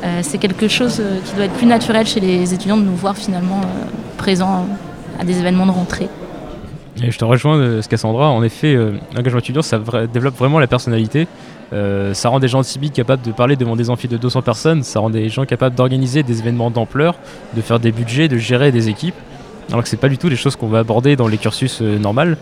Euh, 0.03 0.19
c'est 0.23 0.37
quelque 0.37 0.67
chose 0.67 0.99
euh, 0.99 1.19
qui 1.23 1.35
doit 1.35 1.45
être 1.45 1.53
plus 1.53 1.67
naturel 1.67 2.05
chez 2.05 2.19
les 2.19 2.53
étudiants 2.53 2.77
de 2.77 2.83
nous 2.83 2.95
voir 2.95 3.17
finalement 3.17 3.61
euh, 3.61 3.85
présents 4.17 4.65
à 5.19 5.25
des 5.25 5.39
événements 5.39 5.65
de 5.65 5.71
rentrée. 5.71 6.09
Et 7.03 7.11
je 7.11 7.17
te 7.17 7.25
rejoins, 7.25 7.81
Cassandra. 7.89 8.29
En 8.29 8.41
effet, 8.41 8.77
l'engagement 9.13 9.39
étudiant, 9.39 9.61
ça 9.61 9.81
développe 10.13 10.37
vraiment 10.37 10.59
la 10.59 10.67
personnalité. 10.67 11.27
Euh, 11.73 12.13
ça 12.13 12.29
rend 12.29 12.39
des 12.39 12.47
gens 12.47 12.63
civiques 12.63 12.93
capables 12.93 13.23
de 13.23 13.31
parler 13.31 13.55
devant 13.55 13.75
des 13.75 13.89
amphis 13.89 14.07
de 14.07 14.17
200 14.17 14.41
personnes. 14.41 14.83
Ça 14.83 14.99
rend 14.99 15.09
des 15.09 15.29
gens 15.29 15.45
capables 15.45 15.75
d'organiser 15.75 16.23
des 16.23 16.39
événements 16.39 16.71
d'ampleur, 16.71 17.15
de 17.55 17.61
faire 17.61 17.79
des 17.79 17.91
budgets, 17.91 18.27
de 18.27 18.37
gérer 18.37 18.71
des 18.71 18.89
équipes. 18.89 19.15
alors 19.69 19.83
que 19.83 19.89
c'est 19.89 19.97
pas 19.97 20.09
du 20.09 20.17
tout 20.17 20.29
les 20.29 20.35
choses 20.35 20.55
qu'on 20.55 20.67
va 20.67 20.79
aborder 20.79 21.15
dans 21.15 21.27
les 21.27 21.37
cursus 21.37 21.79
euh, 21.81 21.97
normales 21.97 22.37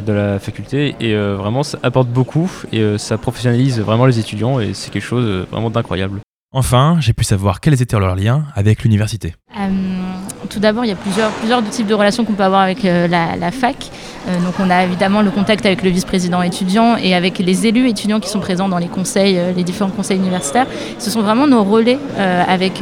de 0.00 0.12
la 0.12 0.38
faculté 0.38 0.94
et 1.00 1.14
euh, 1.14 1.36
vraiment 1.36 1.62
ça 1.62 1.78
apporte 1.82 2.08
beaucoup 2.08 2.50
et 2.72 2.80
euh, 2.80 2.98
ça 2.98 3.18
professionnalise 3.18 3.80
vraiment 3.80 4.06
les 4.06 4.18
étudiants 4.18 4.60
et 4.60 4.74
c'est 4.74 4.90
quelque 4.90 5.04
chose 5.04 5.24
euh, 5.26 5.46
vraiment 5.50 5.70
d'incroyable. 5.70 6.20
Enfin, 6.54 6.96
j'ai 7.00 7.12
pu 7.12 7.24
savoir 7.24 7.60
quels 7.60 7.80
étaient 7.80 7.98
leurs 7.98 8.16
liens 8.16 8.44
avec 8.54 8.82
l'université. 8.82 9.34
Tout 10.52 10.60
d'abord, 10.60 10.84
il 10.84 10.88
y 10.88 10.92
a 10.92 10.96
plusieurs, 10.96 11.30
types 11.70 11.86
de 11.86 11.94
relations 11.94 12.26
qu'on 12.26 12.34
peut 12.34 12.42
avoir 12.42 12.60
avec 12.60 12.84
euh, 12.84 13.08
la, 13.08 13.50
fac. 13.50 13.76
Euh, 14.28 14.38
donc, 14.44 14.54
on 14.60 14.68
a 14.68 14.84
évidemment 14.84 15.22
le 15.22 15.30
contact 15.30 15.64
avec 15.64 15.82
le 15.82 15.88
vice-président 15.88 16.42
étudiant 16.42 16.96
et 16.96 17.14
avec 17.14 17.38
les 17.38 17.66
élus 17.66 17.88
étudiants 17.88 18.20
qui 18.20 18.28
sont 18.28 18.40
présents 18.40 18.68
dans 18.68 18.76
les 18.76 18.88
conseils, 18.88 19.38
euh, 19.38 19.52
les 19.56 19.64
différents 19.64 19.90
conseils 19.90 20.18
universitaires. 20.18 20.66
Ce 20.98 21.10
sont 21.10 21.22
vraiment 21.22 21.46
nos 21.46 21.64
relais 21.64 21.98
avec, 22.18 22.80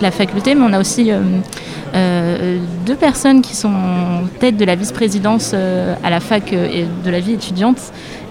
la 0.00 0.10
faculté, 0.12 0.54
mais 0.54 0.64
on 0.64 0.72
a 0.72 0.78
aussi 0.78 1.10
deux 1.92 2.94
personnes 2.94 3.42
qui 3.42 3.56
sont 3.56 3.72
tête 4.38 4.56
de 4.56 4.64
la 4.64 4.76
vice-présidence 4.76 5.54
à 5.54 6.10
la 6.10 6.20
fac 6.20 6.52
et 6.52 6.86
de 7.04 7.10
la 7.10 7.20
vie 7.20 7.32
étudiante 7.32 7.78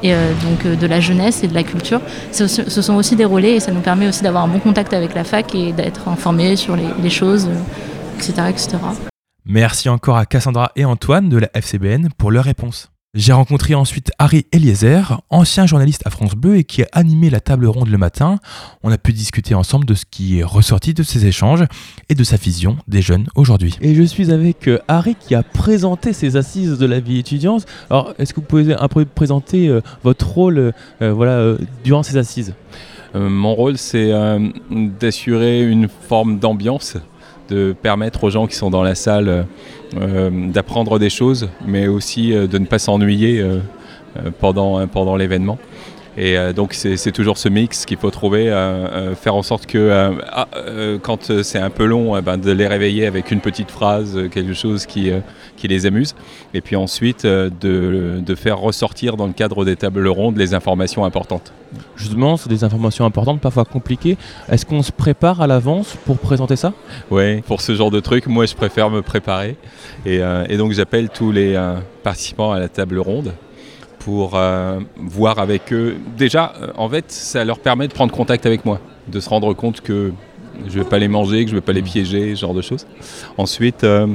et 0.03 0.11
donc 0.11 0.79
de 0.79 0.87
la 0.87 0.99
jeunesse 0.99 1.43
et 1.43 1.47
de 1.47 1.53
la 1.53 1.63
culture. 1.63 1.99
Ce, 2.31 2.47
sont 2.47 2.95
aussi 2.95 3.15
des 3.15 3.25
relais 3.25 3.55
et 3.55 3.59
ça 3.59 3.71
nous 3.71 3.81
permet 3.81 4.07
aussi 4.07 4.23
d'avoir 4.23 4.43
un 4.43 4.47
bon 4.47 4.59
contact 4.59 4.93
avec 4.93 5.13
la 5.13 5.23
fac 5.23 5.53
et 5.55 5.73
d'être 5.73 6.07
informés 6.07 6.55
sur 6.55 6.75
les, 6.75 7.09
choses, 7.09 7.49
etc., 8.17 8.33
etc. 8.49 8.77
Merci 9.45 9.89
encore 9.89 10.17
à 10.17 10.25
Cassandra 10.25 10.71
et 10.75 10.85
Antoine 10.85 11.29
de 11.29 11.37
la 11.37 11.49
FCBN 11.53 12.09
pour 12.17 12.31
leurs 12.31 12.43
réponses. 12.43 12.89
J'ai 13.13 13.31
rencontré 13.31 13.73
ensuite 13.73 14.11
Harry 14.19 14.45
Eliezer, 14.51 15.21
ancien 15.29 15.65
journaliste 15.65 16.01
à 16.05 16.09
France 16.09 16.35
Bleu 16.35 16.57
et 16.57 16.63
qui 16.65 16.83
a 16.83 16.87
animé 16.91 17.29
la 17.29 17.39
table 17.39 17.65
ronde 17.65 17.87
le 17.87 17.97
matin. 17.97 18.39
On 18.83 18.91
a 18.91 18.97
pu 18.97 19.13
discuter 19.13 19.55
ensemble 19.55 19.85
de 19.85 19.93
ce 19.93 20.03
qui 20.09 20.39
est 20.39 20.43
ressorti 20.43 20.93
de 20.93 21.03
ces 21.03 21.25
échanges 21.25 21.63
et 22.09 22.15
de 22.15 22.23
sa 22.23 22.35
vision 22.35 22.77
des 22.87 23.01
jeunes 23.01 23.27
aujourd'hui. 23.35 23.77
Et 23.81 23.95
je 23.95 24.03
suis 24.03 24.31
avec 24.31 24.67
euh, 24.67 24.79
Harry 24.87 25.15
qui 25.15 25.33
a 25.33 25.41
présenté 25.41 26.11
ses 26.13 26.35
assises 26.35 26.77
de 26.77 26.85
la 26.85 26.99
vie 26.99 27.19
étudiante. 27.19 27.65
Alors, 27.89 28.13
est-ce 28.19 28.33
que 28.33 28.41
vous 28.41 28.45
pouvez 28.45 28.75
un 28.75 28.87
peu 28.87 29.05
présenter 29.05 29.67
euh, 29.69 29.81
votre 30.03 30.27
rôle 30.27 30.57
euh, 30.57 30.71
euh, 31.01 31.13
voilà, 31.13 31.33
euh, 31.33 31.57
durant 31.83 32.03
ces 32.03 32.17
assises? 32.17 32.53
Euh, 33.15 33.29
mon 33.29 33.55
rôle, 33.55 33.77
c'est 33.77 34.11
euh, 34.11 34.49
d'assurer 34.69 35.63
une 35.63 35.87
forme 35.87 36.39
d'ambiance, 36.39 36.97
de 37.49 37.75
permettre 37.81 38.23
aux 38.23 38.29
gens 38.29 38.47
qui 38.47 38.55
sont 38.55 38.69
dans 38.69 38.83
la 38.83 38.95
salle 38.95 39.29
euh, 39.29 39.43
euh, 39.99 40.29
d'apprendre 40.51 40.99
des 40.99 41.09
choses, 41.09 41.49
mais 41.65 41.87
aussi 41.87 42.33
euh, 42.33 42.47
de 42.47 42.57
ne 42.57 42.65
pas 42.65 42.79
s'ennuyer 42.79 43.43
pendant 44.39 45.15
l'événement. 45.15 45.57
Et 46.17 46.35
euh, 46.35 46.51
donc 46.51 46.73
c'est 46.73 47.11
toujours 47.11 47.37
ce 47.37 47.47
mix 47.47 47.85
qu'il 47.85 47.97
faut 47.97 48.09
trouver, 48.09 48.49
euh, 48.49 48.55
euh, 48.55 49.15
faire 49.15 49.35
en 49.35 49.43
sorte 49.43 49.67
que 49.67 50.17
ah, 50.31 50.47
quand 51.03 51.43
c'est 51.43 51.59
un 51.59 51.69
peu 51.69 51.85
long, 51.85 52.15
euh, 52.15 52.21
ben, 52.21 52.37
de 52.37 52.51
les 52.51 52.65
réveiller 52.65 53.05
avec 53.05 53.29
une 53.29 53.39
petite 53.39 53.69
phrase, 53.69 54.17
quelque 54.31 54.53
chose 54.53 54.87
qui, 54.87 55.11
qui 55.57 55.67
les 55.67 55.85
amuse. 55.85 56.15
Et 56.55 56.61
puis 56.61 56.75
ensuite 56.75 57.25
de, 57.25 57.49
de 58.19 58.35
faire 58.35 58.57
ressortir 58.57 59.15
dans 59.15 59.27
le 59.27 59.33
cadre 59.33 59.63
des 59.63 59.75
tables 59.75 60.07
rondes 60.07 60.37
les 60.37 60.55
informations 60.55 61.05
importantes. 61.05 61.53
Justement, 61.95 62.35
c'est 62.35 62.49
des 62.49 62.63
informations 62.63 63.05
importantes, 63.05 63.39
parfois 63.39 63.65
compliquées. 63.65 64.17
Est-ce 64.49 64.65
qu'on 64.65 64.81
se 64.81 64.91
prépare 64.91 65.41
à 65.41 65.47
l'avance 65.47 65.97
pour 66.05 66.17
présenter 66.17 66.55
ça? 66.55 66.73
Oui, 67.11 67.41
pour 67.41 67.61
ce 67.61 67.75
genre 67.75 67.91
de 67.91 67.99
truc, 67.99 68.25
moi 68.25 68.47
je 68.47 68.55
préfère 68.55 68.89
me 68.89 69.03
préparer. 69.03 69.55
Et, 70.05 70.21
et 70.49 70.57
donc 70.57 70.71
j'appelle 70.71 71.09
tous 71.09 71.31
les 71.31 71.61
participants 72.01 72.53
à 72.53 72.59
la 72.59 72.69
table 72.69 72.97
ronde 72.97 73.33
pour 74.07 74.35
euh, 74.35 74.79
voir 74.95 75.37
avec 75.37 75.73
eux. 75.73 75.97
Déjà, 76.17 76.53
euh, 76.61 76.67
en 76.77 76.87
fait, 76.87 77.11
ça 77.11 77.43
leur 77.43 77.59
permet 77.59 77.89
de 77.89 77.93
prendre 77.93 78.13
contact 78.13 78.45
avec 78.45 78.63
moi, 78.63 78.79
de 79.09 79.19
se 79.19 79.27
rendre 79.27 79.53
compte 79.53 79.81
que 79.81 80.13
je 80.65 80.77
ne 80.77 80.83
vais 80.83 80.89
pas 80.89 80.97
les 80.97 81.09
manger, 81.09 81.43
que 81.43 81.49
je 81.49 81.55
ne 81.55 81.59
vais 81.59 81.65
pas 81.65 81.73
les 81.73 81.81
piéger, 81.81 82.33
ce 82.33 82.39
genre 82.39 82.53
de 82.53 82.61
choses. 82.61 82.87
Ensuite, 83.37 83.83
euh, 83.83 84.07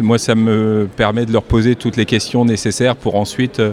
moi, 0.00 0.18
ça 0.18 0.34
me 0.34 0.88
permet 0.96 1.26
de 1.26 1.32
leur 1.32 1.42
poser 1.42 1.74
toutes 1.74 1.96
les 1.96 2.04
questions 2.06 2.44
nécessaires 2.44 2.96
pour 2.96 3.16
ensuite, 3.16 3.58
euh, 3.60 3.72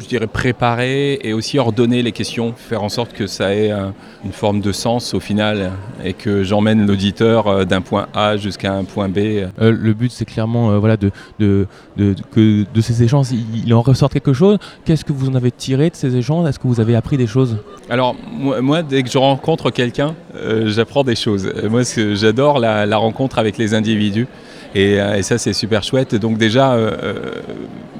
je 0.00 0.06
dirais, 0.06 0.26
préparer 0.26 1.18
et 1.22 1.32
aussi 1.32 1.58
ordonner 1.58 2.02
les 2.02 2.12
questions, 2.12 2.54
faire 2.56 2.82
en 2.82 2.88
sorte 2.88 3.12
que 3.12 3.26
ça 3.26 3.54
ait 3.54 3.70
euh, 3.70 3.88
une 4.24 4.32
forme 4.32 4.60
de 4.60 4.72
sens 4.72 5.12
au 5.14 5.20
final 5.20 5.72
et 6.04 6.14
que 6.14 6.42
j'emmène 6.42 6.86
l'auditeur 6.86 7.46
euh, 7.46 7.64
d'un 7.64 7.80
point 7.82 8.06
A 8.14 8.36
jusqu'à 8.36 8.72
un 8.72 8.84
point 8.84 9.08
B. 9.08 9.18
Euh, 9.18 9.48
le 9.58 9.92
but, 9.94 10.10
c'est 10.10 10.24
clairement 10.24 10.70
euh, 10.70 10.78
voilà, 10.78 10.96
de, 10.96 11.10
de, 11.38 11.66
de- 11.96 12.14
que 12.32 12.64
de 12.72 12.80
ces 12.80 13.02
échanges, 13.02 13.28
il, 13.32 13.66
il 13.66 13.74
en 13.74 13.82
ressort 13.82 14.08
quelque 14.10 14.32
chose. 14.32 14.58
Qu'est-ce 14.84 15.04
que 15.04 15.12
vous 15.12 15.28
en 15.28 15.34
avez 15.34 15.50
tiré 15.50 15.90
de 15.90 15.96
ces 15.96 16.16
échanges? 16.16 16.48
Est-ce 16.48 16.58
que 16.58 16.66
vous 16.66 16.80
avez 16.80 16.96
appris 16.96 17.16
des 17.16 17.26
choses? 17.26 17.58
Alors, 17.90 18.16
moi, 18.32 18.60
moi, 18.62 18.82
dès 18.82 19.02
que 19.02 19.10
je 19.10 19.18
rencontre 19.18 19.70
quelqu'un, 19.70 20.14
euh, 20.36 20.68
j'apprends 20.68 21.04
des 21.04 21.16
choses. 21.16 21.46
Euh, 21.46 21.68
Moi, 21.68 21.82
j'adore 22.14 22.58
la, 22.58 22.86
la 22.86 22.96
rencontre 22.96 23.38
avec 23.38 23.58
les 23.58 23.74
individus. 23.74 24.26
Et, 24.74 25.00
euh, 25.00 25.14
et 25.16 25.22
ça, 25.22 25.38
c'est 25.38 25.52
super 25.52 25.82
chouette. 25.82 26.14
Donc 26.14 26.38
déjà, 26.38 26.72
euh, 26.72 26.90
euh, 27.02 27.14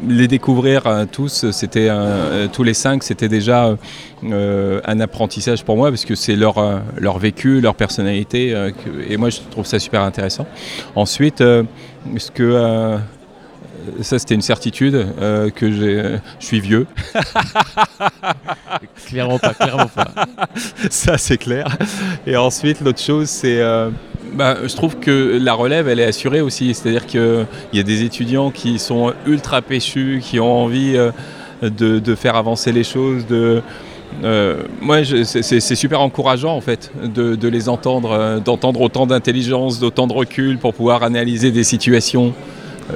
les 0.08 0.28
découvrir 0.28 0.82
tous, 1.12 1.50
c'était 1.50 1.88
tous 2.52 2.62
les 2.62 2.74
cinq, 2.74 3.02
c'était 3.02 3.28
déjà 3.28 3.74
un 4.22 5.00
apprentissage 5.00 5.64
pour 5.64 5.76
moi 5.76 5.88
parce 5.90 6.04
que 6.04 6.14
c'est 6.14 6.36
leur, 6.36 6.56
leur 6.98 7.18
vécu, 7.18 7.60
leur 7.62 7.74
personnalité. 7.74 8.54
et 9.08 9.16
moi, 9.16 9.30
je 9.30 9.38
trouve 9.50 9.64
ça 9.64 9.78
super 9.78 10.02
intéressant. 10.02 10.46
Ensuite, 10.94 11.38
ce 11.38 12.30
que 12.32 12.98
ça, 14.00 14.18
c'était 14.18 14.34
une 14.34 14.42
certitude 14.42 15.06
euh, 15.20 15.50
que 15.50 15.70
j'ai. 15.70 15.98
euh, 15.98 16.16
je 16.40 16.46
suis 16.46 16.60
vieux. 16.60 16.86
Clairement 19.06 19.38
pas, 19.38 19.54
clairement 19.54 19.88
pas. 19.88 20.08
Ça, 20.90 21.18
c'est 21.18 21.38
clair. 21.38 21.76
Et 22.26 22.36
ensuite, 22.36 22.80
l'autre 22.80 23.00
chose, 23.00 23.28
c'est. 23.28 23.60
euh, 23.60 23.90
bah, 24.34 24.56
je 24.66 24.74
trouve 24.74 24.96
que 24.96 25.38
la 25.40 25.54
relève, 25.54 25.88
elle 25.88 26.00
est 26.00 26.04
assurée 26.04 26.40
aussi. 26.40 26.74
C'est-à-dire 26.74 27.06
qu'il 27.06 27.46
y 27.72 27.80
a 27.80 27.82
des 27.82 28.02
étudiants 28.02 28.50
qui 28.50 28.78
sont 28.78 29.12
ultra 29.26 29.62
péchus, 29.62 30.20
qui 30.22 30.40
ont 30.40 30.64
envie 30.64 30.96
euh, 30.96 31.10
de, 31.62 32.14
faire 32.14 32.36
avancer 32.36 32.72
les 32.72 32.84
choses, 32.84 33.26
de. 33.26 33.62
euh, 34.22 34.62
c'est- 35.24 35.74
super 35.74 36.00
encourageant 36.00 36.54
en 36.54 36.60
fait 36.60 36.92
de, 37.02 37.48
les 37.48 37.68
entendre, 37.68 38.12
euh, 38.12 38.40
d'entendre 38.40 38.80
autant 38.80 39.06
d'intelligence, 39.06 39.80
d'autant 39.80 40.06
de 40.06 40.12
recul 40.12 40.58
pour 40.58 40.74
pouvoir 40.74 41.02
analyser 41.02 41.50
des 41.50 41.64
situations. 41.64 42.32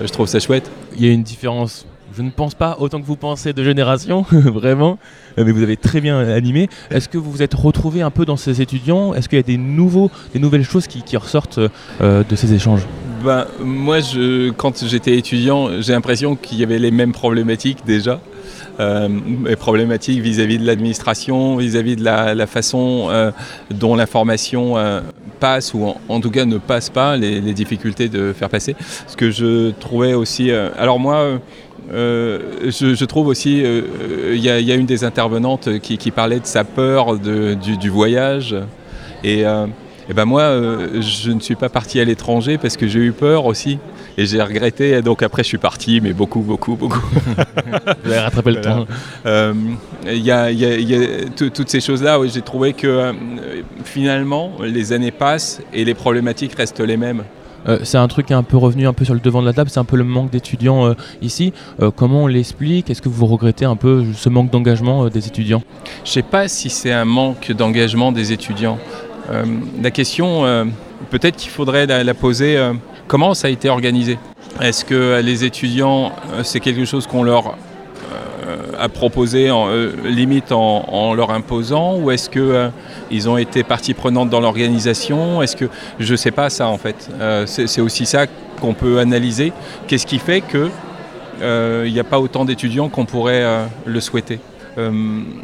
Je 0.02 0.08
trouve 0.08 0.26
ça 0.26 0.38
chouette. 0.38 0.70
Il 0.96 1.06
y 1.06 1.08
a 1.08 1.12
une 1.12 1.22
différence. 1.22 1.86
Je 2.16 2.22
ne 2.22 2.30
pense 2.30 2.54
pas 2.54 2.76
autant 2.80 3.00
que 3.00 3.06
vous 3.06 3.16
pensez 3.16 3.52
de 3.52 3.62
génération, 3.62 4.24
vraiment, 4.30 4.98
Euh, 5.38 5.44
mais 5.44 5.52
vous 5.52 5.62
avez 5.62 5.76
très 5.76 6.00
bien 6.00 6.18
animé. 6.18 6.68
Est-ce 6.90 7.08
que 7.08 7.18
vous 7.18 7.30
vous 7.30 7.42
êtes 7.42 7.54
retrouvé 7.54 8.02
un 8.02 8.10
peu 8.10 8.24
dans 8.24 8.36
ces 8.36 8.60
étudiants? 8.60 9.14
Est-ce 9.14 9.28
qu'il 9.28 9.38
y 9.38 9.40
a 9.40 9.44
des, 9.44 9.56
nouveaux, 9.56 10.10
des 10.32 10.40
nouvelles 10.40 10.64
choses 10.64 10.86
qui, 10.86 11.16
ressortent 11.16 11.60
euh, 12.00 12.24
de 12.28 12.36
ces 12.36 12.54
échanges? 12.54 12.82
Ben, 13.24 13.46
moi, 13.60 13.98
quand 14.56 14.84
j'étais 14.84 15.16
étudiant, 15.16 15.80
j'ai 15.80 15.92
l'impression 15.92 16.36
qu'il 16.36 16.58
y 16.58 16.62
avait 16.62 16.78
les 16.78 16.90
mêmes 16.90 17.12
problématiques 17.12 17.84
déjà. 17.86 18.20
Euh, 18.80 19.08
les 19.44 19.56
problématiques 19.56 20.20
vis-à-vis 20.20 20.58
de 20.58 20.66
l'administration, 20.66 21.56
vis-à-vis 21.56 21.96
de 21.96 22.04
la, 22.04 22.46
façon 22.46 23.08
euh, 23.10 23.32
dont 23.70 23.96
l'information 23.96 24.78
euh, 24.78 25.00
passe 25.40 25.74
ou 25.74 25.94
en, 26.08 26.20
tout 26.20 26.30
cas 26.30 26.44
ne 26.44 26.58
passe 26.58 26.88
pas, 26.88 27.16
les, 27.16 27.40
difficultés 27.52 28.08
de 28.08 28.32
faire 28.32 28.48
passer. 28.48 28.76
Ce 29.08 29.16
que 29.16 29.30
je 29.30 29.70
trouvais 29.70 30.14
aussi... 30.14 30.50
euh, 30.50 30.70
alors 30.78 30.98
moi... 30.98 31.38
euh, 31.92 32.38
je, 32.64 32.94
je 32.94 33.04
trouve 33.04 33.28
aussi, 33.28 33.62
euh, 33.64 33.82
euh, 34.02 34.32
il 34.34 34.40
y, 34.44 34.50
a- 34.50 34.60
il 34.60 34.66
y 34.66 34.72
a 34.72 34.74
une 34.74 34.86
des 34.86 35.04
intervenantes 35.04 35.78
qui, 35.80 35.96
qui 35.98 36.10
parlait 36.10 36.40
de 36.40 36.46
sa 36.46 36.64
peur 36.64 37.18
de- 37.18 37.54
du, 37.54 37.76
du 37.76 37.88
voyage. 37.90 38.54
Et, 39.24 39.46
euh, 39.46 39.66
et 40.10 40.14
ben 40.14 40.24
moi, 40.24 40.50
je 41.00 41.30
ne 41.32 41.40
suis 41.40 41.54
pas 41.54 41.68
parti 41.68 42.00
à 42.00 42.04
l'étranger 42.04 42.56
parce 42.56 42.76
que 42.76 42.86
j'ai 42.88 43.00
eu 43.00 43.12
peur 43.12 43.44
aussi. 43.46 43.78
Et 44.16 44.26
j'ai 44.26 44.42
regretté. 44.42 44.90
Et 44.90 45.02
donc 45.02 45.22
après, 45.22 45.42
je 45.42 45.48
suis 45.48 45.58
parti, 45.58 46.00
mais 46.00 46.12
beaucoup, 46.12 46.40
beaucoup, 46.40 46.74
beaucoup. 46.76 47.00
Vous 48.04 48.10
avez 48.10 48.18
rattrapé 48.20 48.50
le 48.50 48.60
temps. 48.60 48.86
Il 50.06 50.18
y 50.24 50.30
a, 50.30 50.50
il 50.50 50.58
y 50.58 50.64
a- 50.64 50.76
il 50.76 50.90
y 50.90 50.94
a 50.96 51.06
tout- 51.36 51.50
toutes 51.50 51.68
ces 51.68 51.80
choses-là. 51.80 52.18
oui, 52.18 52.30
j'ai 52.32 52.42
trouvé 52.42 52.72
que 52.72 53.12
finalement, 53.84 54.52
les 54.62 54.92
années 54.92 55.10
passent 55.12 55.60
et 55.72 55.84
les 55.84 55.94
problématiques 55.94 56.54
restent 56.54 56.80
les 56.80 56.96
mêmes. 56.96 57.22
Euh, 57.66 57.78
c'est 57.82 57.98
un 57.98 58.08
truc 58.08 58.26
qui 58.26 58.32
est 58.32 58.36
un 58.36 58.42
peu 58.42 58.56
revenu 58.56 58.86
un 58.86 58.92
peu 58.92 59.04
sur 59.04 59.14
le 59.14 59.20
devant 59.20 59.40
de 59.40 59.46
la 59.46 59.52
table, 59.52 59.70
c'est 59.70 59.80
un 59.80 59.84
peu 59.84 59.96
le 59.96 60.04
manque 60.04 60.30
d'étudiants 60.30 60.86
euh, 60.86 60.94
ici. 61.22 61.52
Euh, 61.82 61.90
comment 61.94 62.24
on 62.24 62.26
l'explique? 62.26 62.90
Est-ce 62.90 63.02
que 63.02 63.08
vous 63.08 63.26
regrettez 63.26 63.64
un 63.64 63.76
peu 63.76 64.04
ce 64.14 64.28
manque 64.28 64.50
d'engagement 64.50 65.08
des 65.08 65.26
étudiants? 65.26 65.62
Je 66.04 66.10
ne 66.10 66.14
sais 66.14 66.22
pas 66.22 66.48
si 66.48 66.70
c'est 66.70 66.92
un 66.92 67.04
manque 67.04 67.52
d'engagement 67.52 68.12
des 68.12 68.32
étudiants. 68.32 68.78
La 69.82 69.90
question, 69.90 70.44
peut-être 71.10 71.36
qu'il 71.36 71.50
faudrait 71.50 71.86
la, 71.86 72.14
poser, 72.14 72.58
comment 73.08 73.34
ça 73.34 73.48
a 73.48 73.50
été 73.50 73.68
organisé? 73.68 74.18
Est-ce 74.58 74.86
que 74.86 75.20
les 75.22 75.44
étudiants, 75.44 76.12
c'est 76.44 76.60
quelque 76.60 76.86
chose 76.86 77.06
qu'on 77.06 77.22
leur 77.22 77.58
a 78.78 78.88
proposé 78.88 79.50
en, 79.50 79.68
euh, 79.68 79.92
limite 80.04 80.52
en, 80.52 81.14
leur 81.14 81.30
imposant 81.30 81.96
ou 81.98 82.10
est-ce 82.10 82.30
que 82.30 82.40
euh, 82.40 82.68
ils 83.10 83.28
ont 83.28 83.36
été 83.36 83.62
partie 83.62 83.94
prenante 83.94 84.30
dans 84.30 84.40
l'organisation? 84.40 85.42
Est-ce 85.42 85.56
que 85.56 85.66
je 85.98 86.14
sais 86.14 86.30
pas 86.30 86.50
ça 86.50 86.68
en 86.68 86.78
fait. 86.78 87.08
Euh, 87.20 87.46
c'est 87.46 87.80
aussi 87.80 88.06
ça 88.06 88.26
qu'on 88.60 88.74
peut 88.74 88.98
analyser. 88.98 89.52
Qu'est-ce 89.86 90.06
qui 90.06 90.18
fait 90.18 90.40
que 90.40 90.68
il 91.40 91.92
n'y 91.92 92.00
a 92.00 92.04
pas 92.04 92.18
autant 92.18 92.44
d'étudiants 92.44 92.88
qu'on 92.88 93.04
pourrait 93.04 93.44
le 93.84 94.00
souhaiter? 94.00 94.40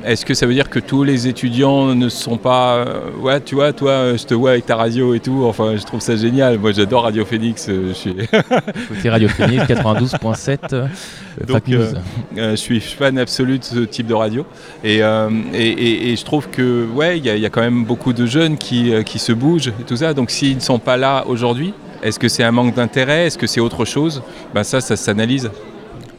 Est-ce 0.04 0.24
que 0.24 0.32
ça 0.34 0.46
veut 0.46 0.54
dire 0.54 0.70
que 0.70 0.78
tous 0.78 1.02
les 1.04 1.26
étudiants 1.26 1.94
ne 1.94 2.08
sont 2.08 2.36
pas. 2.36 2.76
euh, 2.76 3.00
ouais, 3.20 3.40
tu 3.40 3.54
vois, 3.54 3.72
toi, 3.72 3.90
euh, 3.90 4.16
je 4.16 4.24
te 4.24 4.34
vois 4.34 4.50
avec 4.50 4.66
ta 4.66 4.76
radio 4.76 5.14
et 5.14 5.20
tout. 5.20 5.44
Enfin, 5.44 5.76
je 5.76 5.82
trouve 5.84 6.00
ça 6.00 6.14
génial. 6.16 6.58
Moi, 6.58 6.72
j'adore 6.72 7.02
Radio 7.04 7.24
Phoenix. 7.24 7.66
euh, 7.68 7.88
je 7.88 7.92
suis. 7.94 8.14
Côté 8.88 9.10
Radio 9.10 9.28
Phoenix, 9.28 9.62
92.7, 9.68 10.58
euh, 10.72 10.86
Fact 10.88 11.46
Donc, 11.48 11.62
euh, 11.70 11.92
euh, 12.38 12.50
je 12.52 12.56
suis 12.56 12.80
fan 12.80 13.18
absolu 13.18 13.58
de 13.58 13.64
ce 13.64 13.78
type 13.80 14.06
de 14.06 14.14
radio. 14.14 14.46
Et, 14.84 15.02
euh, 15.02 15.28
et, 15.52 15.68
et- 15.68 16.12
et 16.12 16.16
je 16.16 16.24
trouve 16.24 16.48
que, 16.48 16.86
ouais, 16.94 17.18
il 17.18 17.24
y, 17.26 17.30
a- 17.30 17.36
il 17.36 17.42
y 17.42 17.46
a 17.46 17.50
quand 17.50 17.60
même 17.62 17.84
beaucoup 17.84 18.12
de 18.12 18.26
jeunes 18.26 18.56
qui, 18.56 18.92
euh, 18.94 19.02
qui 19.02 19.18
se 19.18 19.32
bougent 19.32 19.68
et 19.80 19.84
tout 19.86 19.96
ça. 19.96 20.14
Donc, 20.14 20.30
s'ils 20.30 20.56
ne 20.56 20.60
sont 20.60 20.78
pas 20.78 20.96
là 20.96 21.24
aujourd'hui, 21.26 21.72
est-ce 22.02 22.18
que 22.18 22.28
c'est 22.28 22.44
un 22.44 22.52
manque 22.52 22.74
d'intérêt? 22.74 23.26
Est-ce 23.26 23.38
que 23.38 23.46
c'est 23.46 23.60
autre 23.60 23.84
chose? 23.84 24.22
Ben, 24.54 24.62
Ça, 24.62 24.80
ça 24.80 24.94
s'analyse. 24.96 25.50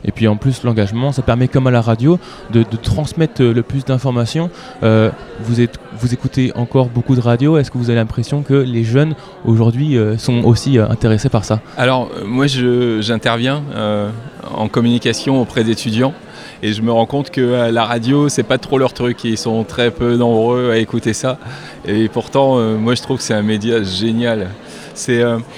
Et 0.06 0.12
puis 0.12 0.28
en 0.28 0.38
plus, 0.38 0.64
l'engagement, 0.64 1.12
ça 1.12 1.24
permet, 1.24 1.48
comme 1.48 1.68
à 1.68 1.72
la 1.72 1.82
radio, 1.82 2.20
de, 2.52 2.64
transmettre 2.82 3.42
euh, 3.42 3.54
le 3.54 3.64
plus 3.64 3.84
d'informations. 3.84 4.50
Euh, 4.84 5.10
vous, 5.42 5.56
vous 6.00 6.14
écoutez 6.14 6.52
encore 6.56 6.88
beaucoup 6.88 7.16
de 7.16 7.22
radio. 7.22 7.58
Est-ce 7.58 7.72
que 7.72 7.78
vous 7.78 7.90
avez 7.90 7.98
l'impression 7.98 8.44
que 8.44 8.54
les 8.54 8.84
jeunes, 8.84 9.16
aujourd'hui, 9.46 9.98
euh, 9.98 10.18
sont 10.18 10.44
aussi 10.44 10.78
intéressés 10.78 11.30
par 11.30 11.44
ça? 11.44 11.60
Alors, 11.78 12.10
moi, 12.26 12.46
j'interviens 12.48 13.64
en 14.54 14.68
communication 14.68 15.42
auprès 15.42 15.64
d'étudiants. 15.64 16.14
Et 16.62 16.74
je 16.74 16.82
me 16.82 16.92
rends 16.92 17.06
compte 17.06 17.32
que 17.32 17.70
la 17.72 17.86
radio, 17.86 18.30
c'est 18.30 18.44
pas 18.44 18.58
trop 18.58 18.78
leur 18.78 18.94
truc. 18.94 19.24
Ils 19.24 19.38
sont 19.38 19.64
très 19.64 19.92
peu 19.92 20.16
nombreux 20.16 20.72
à 20.72 20.78
écouter 20.78 21.14
ça. 21.14 21.38
Et 21.86 22.08
pourtant, 22.08 22.60
moi, 22.78 22.96
je 22.96 23.02
trouve 23.02 23.18
que 23.18 23.24
c'est 23.24 23.34
un 23.34 23.42
média 23.42 23.84
génial. 23.84 24.50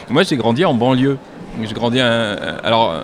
Moi, 0.10 0.24
j'ai 0.24 0.38
grandi 0.38 0.66
en 0.66 0.74
banlieue. 0.74 1.18
Un- 2.02 2.36
alors, 2.64 2.92
euh, 2.94 3.02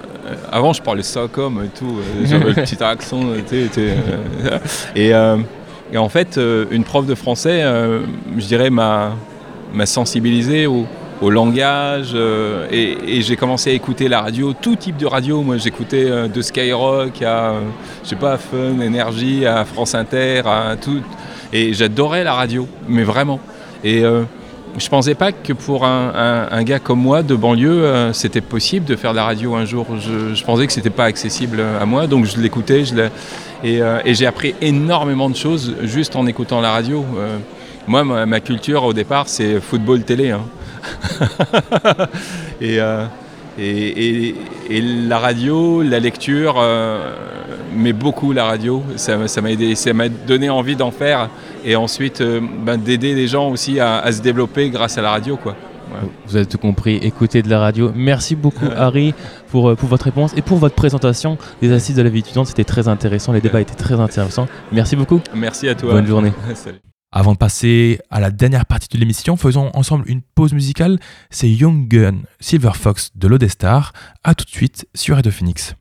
avant, 0.52 0.74
je 0.74 0.82
parlais 0.82 1.04
ça 1.04 1.22
comme 1.32 1.64
et 1.64 1.70
tout. 1.70 1.98
euh, 2.00 2.26
J'avais 2.26 2.50
le 2.50 2.54
petit 2.64 2.82
accent. 2.84 3.22
euh, 3.78 4.58
et, 4.96 5.12
et 5.92 5.98
en 5.98 6.10
fait, 6.10 6.40
une 6.72 6.84
prof 6.84 7.06
de 7.06 7.16
français, 7.16 7.64
je 8.38 8.46
dirais, 8.46 8.70
m'a 8.70 9.12
sensibilisé 9.86 10.68
au, 10.68 10.86
au 11.22 11.30
langage 11.30 12.12
euh, 12.14 12.68
et, 12.72 12.98
et 13.18 13.22
j'ai 13.22 13.36
commencé 13.36 13.70
à 13.72 13.74
écouter 13.74 14.08
la 14.08 14.22
radio, 14.22 14.54
tout 14.60 14.76
type 14.76 14.98
de 14.98 15.06
radio. 15.06 15.42
Moi, 15.42 15.58
j'écoutais 15.58 16.06
euh, 16.10 16.28
de 16.28 16.42
Skyrock 16.42 17.22
à, 17.22 17.50
euh, 17.52 17.60
je 18.04 18.10
sais 18.10 18.16
pas, 18.16 18.38
Fun, 18.38 18.80
Énergie, 18.82 19.46
à 19.46 19.66
France 19.66 19.96
Inter, 19.96 20.42
à 20.46 20.76
tout. 20.76 21.02
Et 21.52 21.74
j'adorais 21.74 22.24
la 22.24 22.34
radio, 22.34 22.68
mais 22.88 23.04
vraiment. 23.04 23.40
Et 23.84 24.04
je 24.78 24.90
pensais 24.90 25.16
pas 25.16 25.32
que 25.32 25.54
pour 25.54 25.86
un, 25.86 26.64
gars 26.64 26.80
comme 26.80 27.00
moi 27.00 27.24
de 27.24 27.36
banlieue, 27.36 27.86
euh, 27.86 28.14
c'était 28.14 28.42
possible 28.42 28.86
de 28.86 28.96
faire 28.96 29.12
de 29.12 29.18
la 29.18 29.26
radio 29.26 29.56
un 29.56 29.66
jour. 29.66 29.86
Je, 30.00 30.44
pensais 30.44 30.68
que 30.68 30.74
c'était 30.74 30.90
pas 30.90 31.06
accessible 31.06 31.62
à 31.80 31.86
moi, 31.86 32.08
donc 32.08 32.26
je 32.26 32.40
l'écoutais, 32.40 32.84
euh, 33.66 34.00
et 34.06 34.14
j'ai 34.14 34.26
appris 34.26 34.56
énormément 34.62 35.30
de 35.30 35.36
choses 35.36 35.76
juste 35.84 36.16
en 36.16 36.26
écoutant 36.26 36.62
la 36.62 36.72
radio. 36.72 37.06
Euh, 37.18 37.38
moi, 37.88 38.04
ma, 38.04 38.40
culture 38.40 38.84
au 38.84 38.94
départ, 38.94 39.28
c'est 39.28 39.60
football 39.60 40.04
télé. 40.04 40.32
hein. 40.32 40.42
et, 42.62 42.80
et, 43.60 44.28
et- 44.30 44.36
et 44.70 44.82
la 44.82 45.20
radio, 45.20 45.82
la 45.84 46.00
lecture, 46.00 46.56
euh, 46.58 47.14
mais 47.76 47.94
beaucoup 47.94 48.32
la 48.34 48.46
radio, 48.46 48.82
ça 48.96 49.18
m'a 49.18 49.28
ça 49.28 49.42
aidé, 49.42 49.76
ça 49.76 49.94
m'a 49.94 50.10
donné 50.10 50.50
envie 50.50 50.76
d'en 50.76 50.92
faire 50.92 51.30
et 51.66 51.76
ensuite 51.76 52.22
euh, 52.22 52.40
ben, 52.66 52.78
d'aider 52.78 53.14
les 53.14 53.28
gens 53.28 53.50
aussi 53.50 53.80
à, 53.80 54.00
à 54.00 54.12
se 54.12 54.22
développer 54.22 54.70
grâce 54.70 54.98
à 54.98 55.02
la 55.02 55.12
radio. 55.12 55.38
Quoi. 55.38 55.56
Vous 56.28 56.36
avez 56.36 56.48
tout 56.48 56.58
compris, 56.58 56.96
écoutez 57.04 57.44
de 57.44 57.50
la 57.50 57.60
radio. 57.60 57.92
Merci 57.94 58.36
beaucoup 58.36 58.66
Harry 58.76 59.14
pour, 59.52 59.70
euh, 59.70 59.76
pour 59.76 59.90
votre 59.90 60.06
réponse 60.06 60.34
et 60.36 60.42
pour 60.42 60.58
votre 60.58 60.74
présentation 60.74 61.38
des 61.62 61.72
assises 61.72 61.96
de 61.96 62.02
la 62.02 62.10
vie 62.10 62.20
étudiante. 62.20 62.48
C'était 62.48 62.64
très 62.64 62.88
intéressant, 62.88 63.32
les 63.32 63.42
débats 63.42 63.62
étaient 63.62 63.76
très 63.76 64.00
intéressants. 64.00 64.48
Merci 64.72 64.96
beaucoup. 64.96 65.20
Merci 65.36 65.70
à 65.70 65.76
toi. 65.76 65.94
Bonne 65.94 66.08
journée. 66.08 66.32
Salut. 66.56 66.80
Avant 67.16 67.34
de 67.34 67.38
passer 67.38 68.00
à 68.10 68.20
la 68.20 68.32
dernière 68.32 68.66
partie 68.66 68.88
de 68.88 68.98
l'émission, 68.98 69.38
faisons 69.38 69.70
ensemble 69.76 70.04
une 70.08 70.24
pause 70.24 70.52
musicale. 70.52 71.00
C'est 71.30 71.48
Young 71.48 71.88
Gun, 71.88 72.24
Silver 72.40 72.72
Fox 72.74 73.12
de 73.14 73.28
l'Odestar. 73.28 73.94
A 74.24 74.34
tout 74.34 74.46
de 74.46 74.50
suite 74.50 74.88
sur 74.96 75.16
Radio 75.16 75.32
Phoenix. 75.32 75.76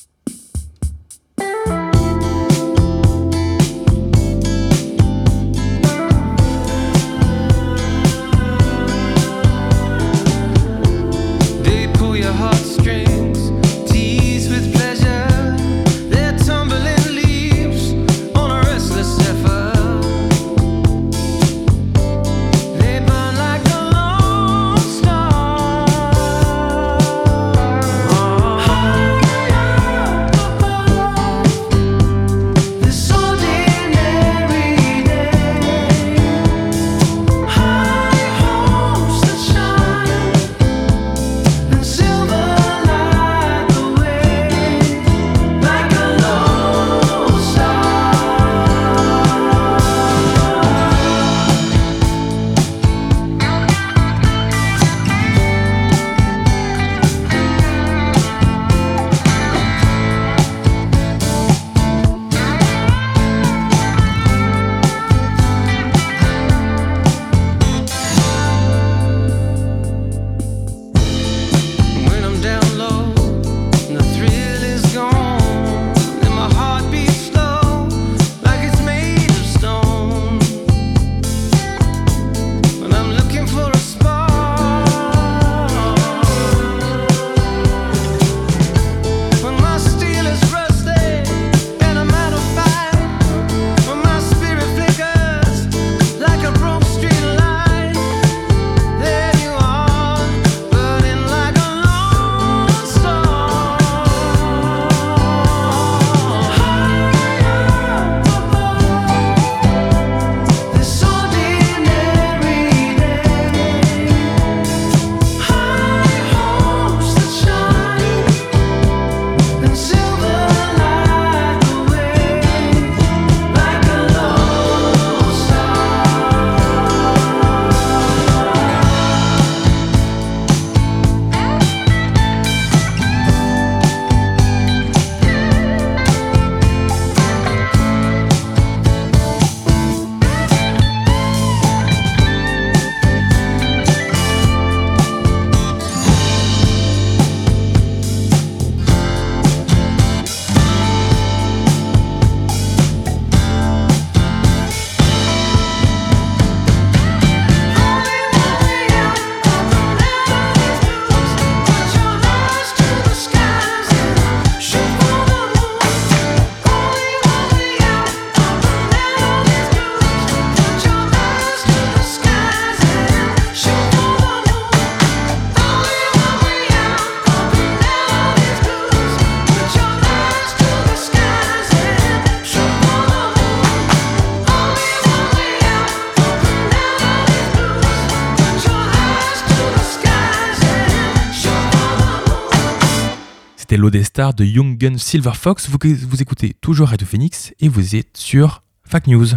L'Odestar 194.15 194.35
de 194.35 194.45
Young 194.45 194.77
Gun 194.77 194.99
Silver 194.99 195.31
Fox. 195.35 195.71
Vous, 195.71 196.21
écoutez 196.23 196.55
toujours 196.61 196.89
Radio 196.89 197.07
Phoenix 197.07 197.55
et 197.61 197.69
vous 197.69 197.97
êtes 197.97 198.15
sur 198.19 198.63
Fact 198.85 199.07
News. 199.07 199.29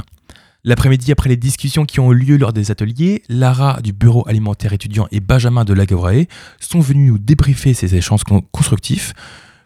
L'après-midi, 0.66 1.14
après 1.14 1.30
les 1.30 1.38
discussions 1.38 1.86
qui 1.86 2.02
ont 2.02 2.12
eu 2.12 2.16
lieu 2.16 2.36
lors 2.36 2.52
des 2.52 2.72
ateliers, 2.72 3.24
Lara 3.30 3.80
du 3.82 3.94
Bureau 3.94 4.28
alimentaire 4.28 4.74
étudiant 4.74 5.08
et 5.14 5.22
Benjamin 5.22 5.64
de 5.64 5.74
Lagorae 5.74 6.26
sont 6.60 6.82
venus 6.82 7.10
nous 7.10 7.18
débriefer 7.18 7.74
ces 7.74 7.96
échanges 7.96 8.26
con- 8.26 8.42
constructifs. 8.52 9.14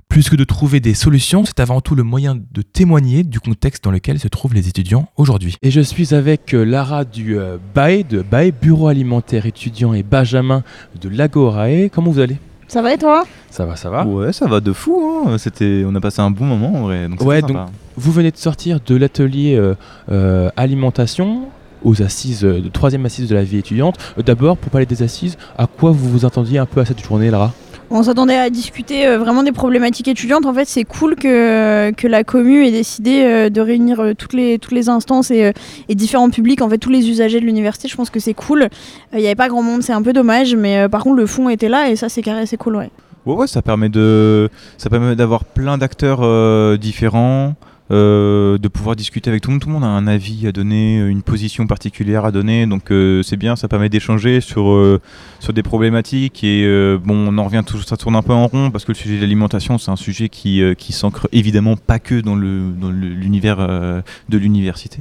Plus 0.10 0.30
que 0.30 0.36
de 0.36 0.44
trouver 0.44 0.80
des 0.80 0.94
solutions, 0.94 1.44
c'est 1.44 1.60
avant 1.60 1.82
tout 1.82 1.96
le 1.96 2.04
moyen 2.04 2.36
de 2.36 2.62
témoigner 2.62 3.24
du 3.24 3.40
contexte 3.40 3.84
dans 3.84 3.92
lequel 3.92 4.20
se 4.20 4.28
trouvent 4.28 4.54
les 4.54 4.68
étudiants 4.68 5.10
aujourd'hui. 5.18 5.56
Et 5.64 5.72
je 5.72 5.82
suis 5.82 6.14
avec 6.14 6.54
euh, 6.54 6.64
Lara 6.64 7.04
du 7.04 7.40
euh, 7.40 7.58
BAE, 7.74 8.52
Bureau 8.52 8.88
alimentaire 8.90 9.48
étudiant, 9.48 9.94
et 9.96 10.04
Benjamin 10.04 10.64
de 11.02 11.10
Lagorae. 11.10 11.90
Comment 11.92 12.12
vous 12.12 12.20
allez? 12.20 12.38
Ça 12.70 12.82
va 12.84 12.94
et 12.94 12.98
toi? 12.98 13.26
Ça 13.50 13.66
va, 13.66 13.76
ça 13.76 13.90
va 13.90 14.06
Ouais, 14.06 14.32
ça 14.32 14.46
va 14.48 14.60
de 14.62 14.72
fou. 14.72 15.26
Hein. 15.28 15.38
C'était, 15.40 15.84
on 15.86 15.94
a 15.96 16.00
passé 16.00 16.22
un 16.22 16.30
bon 16.32 16.46
moment 16.46 16.74
en 16.76 16.82
vrai. 16.84 17.10
Donc 17.10 17.22
Ouais, 17.24 17.42
sympa. 17.42 17.52
donc 17.54 17.68
vous 17.98 18.12
venez 18.12 18.30
de 18.32 18.38
sortir 18.38 18.80
de 18.86 18.96
l'atelier 18.96 19.56
euh, 19.58 19.74
euh, 20.12 20.50
alimentation 20.56 21.48
aux 21.84 22.02
assises, 22.04 22.46
euh, 22.46 22.62
de 22.62 22.70
troisième 22.70 23.06
assise 23.06 23.28
de 23.28 23.34
la 23.36 23.44
vie 23.44 23.58
étudiante. 23.58 23.96
Euh, 24.18 24.22
D'abord, 24.22 24.56
pour 24.56 24.70
parler 24.72 24.86
des 24.86 25.02
assises, 25.02 25.36
à 25.58 25.66
quoi 25.66 25.92
vous 25.92 26.10
vous 26.10 26.26
attendiez 26.26 26.60
un 26.60 26.66
peu 26.68 26.80
à 26.80 26.86
cette 26.86 27.04
journée, 27.04 27.32
Lara 27.32 27.54
On 27.92 28.04
s'attendait 28.04 28.38
à 28.38 28.52
discuter 28.52 29.08
euh, 29.08 29.18
vraiment 29.18 29.42
des 29.42 29.52
problématiques 29.52 30.08
étudiantes. 30.08 30.46
En 30.46 30.54
fait, 30.54 30.66
c'est 30.66 30.84
cool 30.84 31.16
que, 31.16 31.92
la 32.08 32.24
commu 32.24 32.66
ait 32.66 32.72
décidé 32.72 33.24
euh, 33.24 33.50
de 33.50 33.62
réunir 33.62 34.00
euh, 34.00 34.14
toutes, 34.14 34.34
les, 34.34 34.90
instances 34.90 35.32
et, 35.32 35.54
différents 35.90 36.30
publics, 36.30 36.62
en 36.62 36.70
fait, 36.70 36.78
tous 36.78 36.92
les 36.92 37.10
usagers 37.10 37.40
de 37.40 37.46
l'université. 37.46 37.88
Je 37.88 37.96
pense 37.96 38.12
que 38.12 38.20
c'est 38.20 38.36
cool. 38.36 38.70
Il 39.14 39.20
n'y 39.20 39.26
avait 39.26 39.36
pas 39.36 39.48
grand 39.48 39.64
monde, 39.64 39.82
c'est 39.82 39.94
un 39.94 40.04
peu 40.04 40.14
dommage, 40.14 40.56
mais 40.56 40.88
par 40.88 41.04
contre, 41.04 41.16
le 41.16 41.26
fond 41.26 41.50
était 41.50 41.70
là 41.70 41.90
et 41.90 41.96
ça, 41.96 42.10
c'est 42.10 42.22
carré, 42.22 42.46
c'est 42.46 42.58
cool, 42.58 42.76
ouais. 42.76 42.92
Ouais, 43.26 43.48
ça 43.48 43.62
permet 43.62 43.90
de, 43.90 44.50
ça 44.78 44.90
permet 44.90 45.16
d'avoir 45.16 45.44
plein 45.44 45.78
d'acteurs 45.78 46.78
différents, 46.78 47.56
euh, 47.92 48.58
de 48.58 48.68
pouvoir 48.68 48.96
discuter 48.96 49.30
avec 49.30 49.42
tout 49.42 49.50
le 49.50 49.54
monde. 49.54 49.62
Tout 49.62 49.68
le 49.68 49.74
monde 49.74 49.84
a 49.84 49.88
un 49.88 50.08
avis 50.08 50.48
à 50.48 50.52
donner, 50.52 50.98
une 51.00 51.22
position 51.22 51.68
particulière 51.68 52.26
à 52.26 52.32
donner, 52.32 52.66
donc 52.66 52.92
euh, 52.92 53.24
c'est 53.24 53.38
bien. 53.38 53.56
Ça 53.56 53.68
permet 53.68 53.90
d'échanger 53.90 54.42
sur 54.42 54.70
euh, 54.70 55.02
sur 55.40 55.54
des 55.54 55.64
problématiques 55.64 56.44
et 56.44 56.64
euh, 56.66 56.98
bon, 57.04 57.16
on 57.28 57.38
en 57.38 57.44
revient 57.44 57.64
toujours, 57.66 57.88
ça 57.88 57.98
tourne 57.98 58.16
un 58.16 58.22
peu 58.22 58.34
en 58.34 58.48
rond 58.48 58.72
parce 58.72 58.86
que 58.86 58.92
le 58.92 58.98
sujet 58.98 59.16
de 59.16 59.22
l'alimentation, 59.22 59.78
c'est 59.78 59.92
un 59.92 59.96
sujet 59.96 60.30
qui 60.30 60.62
euh, 60.62 60.74
qui 60.74 60.94
s'ancre 60.94 61.28
évidemment 61.32 61.76
pas 61.78 62.00
que 62.00 62.20
dans 62.22 62.36
le 62.36 62.72
dans 62.80 62.92
l'univers 62.92 63.58
euh, 63.60 64.02
de 64.30 64.38
l'université, 64.38 65.00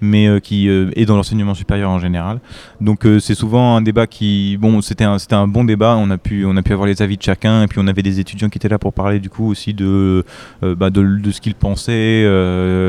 mais 0.00 0.26
euh, 0.26 0.40
qui 0.40 0.68
euh, 0.68 0.90
est 0.96 1.04
dans 1.04 1.16
l'enseignement 1.16 1.54
supérieur 1.54 1.90
en 1.90 1.98
général. 1.98 2.40
Donc 2.80 3.04
euh, 3.04 3.20
c'est 3.20 3.34
souvent 3.34 3.76
un 3.76 3.82
débat 3.82 4.06
qui, 4.06 4.56
bon, 4.60 4.80
c'était 4.80 5.04
un, 5.04 5.16
un 5.30 5.48
bon 5.48 5.64
débat. 5.64 5.96
On 5.98 6.10
a 6.10 6.18
pu, 6.18 6.44
on 6.44 6.56
a 6.56 6.62
pu 6.62 6.72
avoir 6.72 6.86
les 6.86 7.02
avis 7.02 7.16
de 7.16 7.22
chacun, 7.22 7.62
et 7.62 7.66
puis 7.66 7.78
on 7.82 7.86
avait 7.86 8.02
des 8.02 8.20
étudiants 8.20 8.48
qui 8.48 8.58
étaient 8.58 8.68
là 8.68 8.78
pour 8.78 8.92
parler 8.92 9.18
du 9.20 9.30
coup 9.30 9.48
aussi 9.48 9.74
de, 9.74 10.24
bah, 10.62 10.90
de, 10.90 11.30
ce 11.30 11.40
qu'ils 11.40 11.54
pensaient 11.54 12.24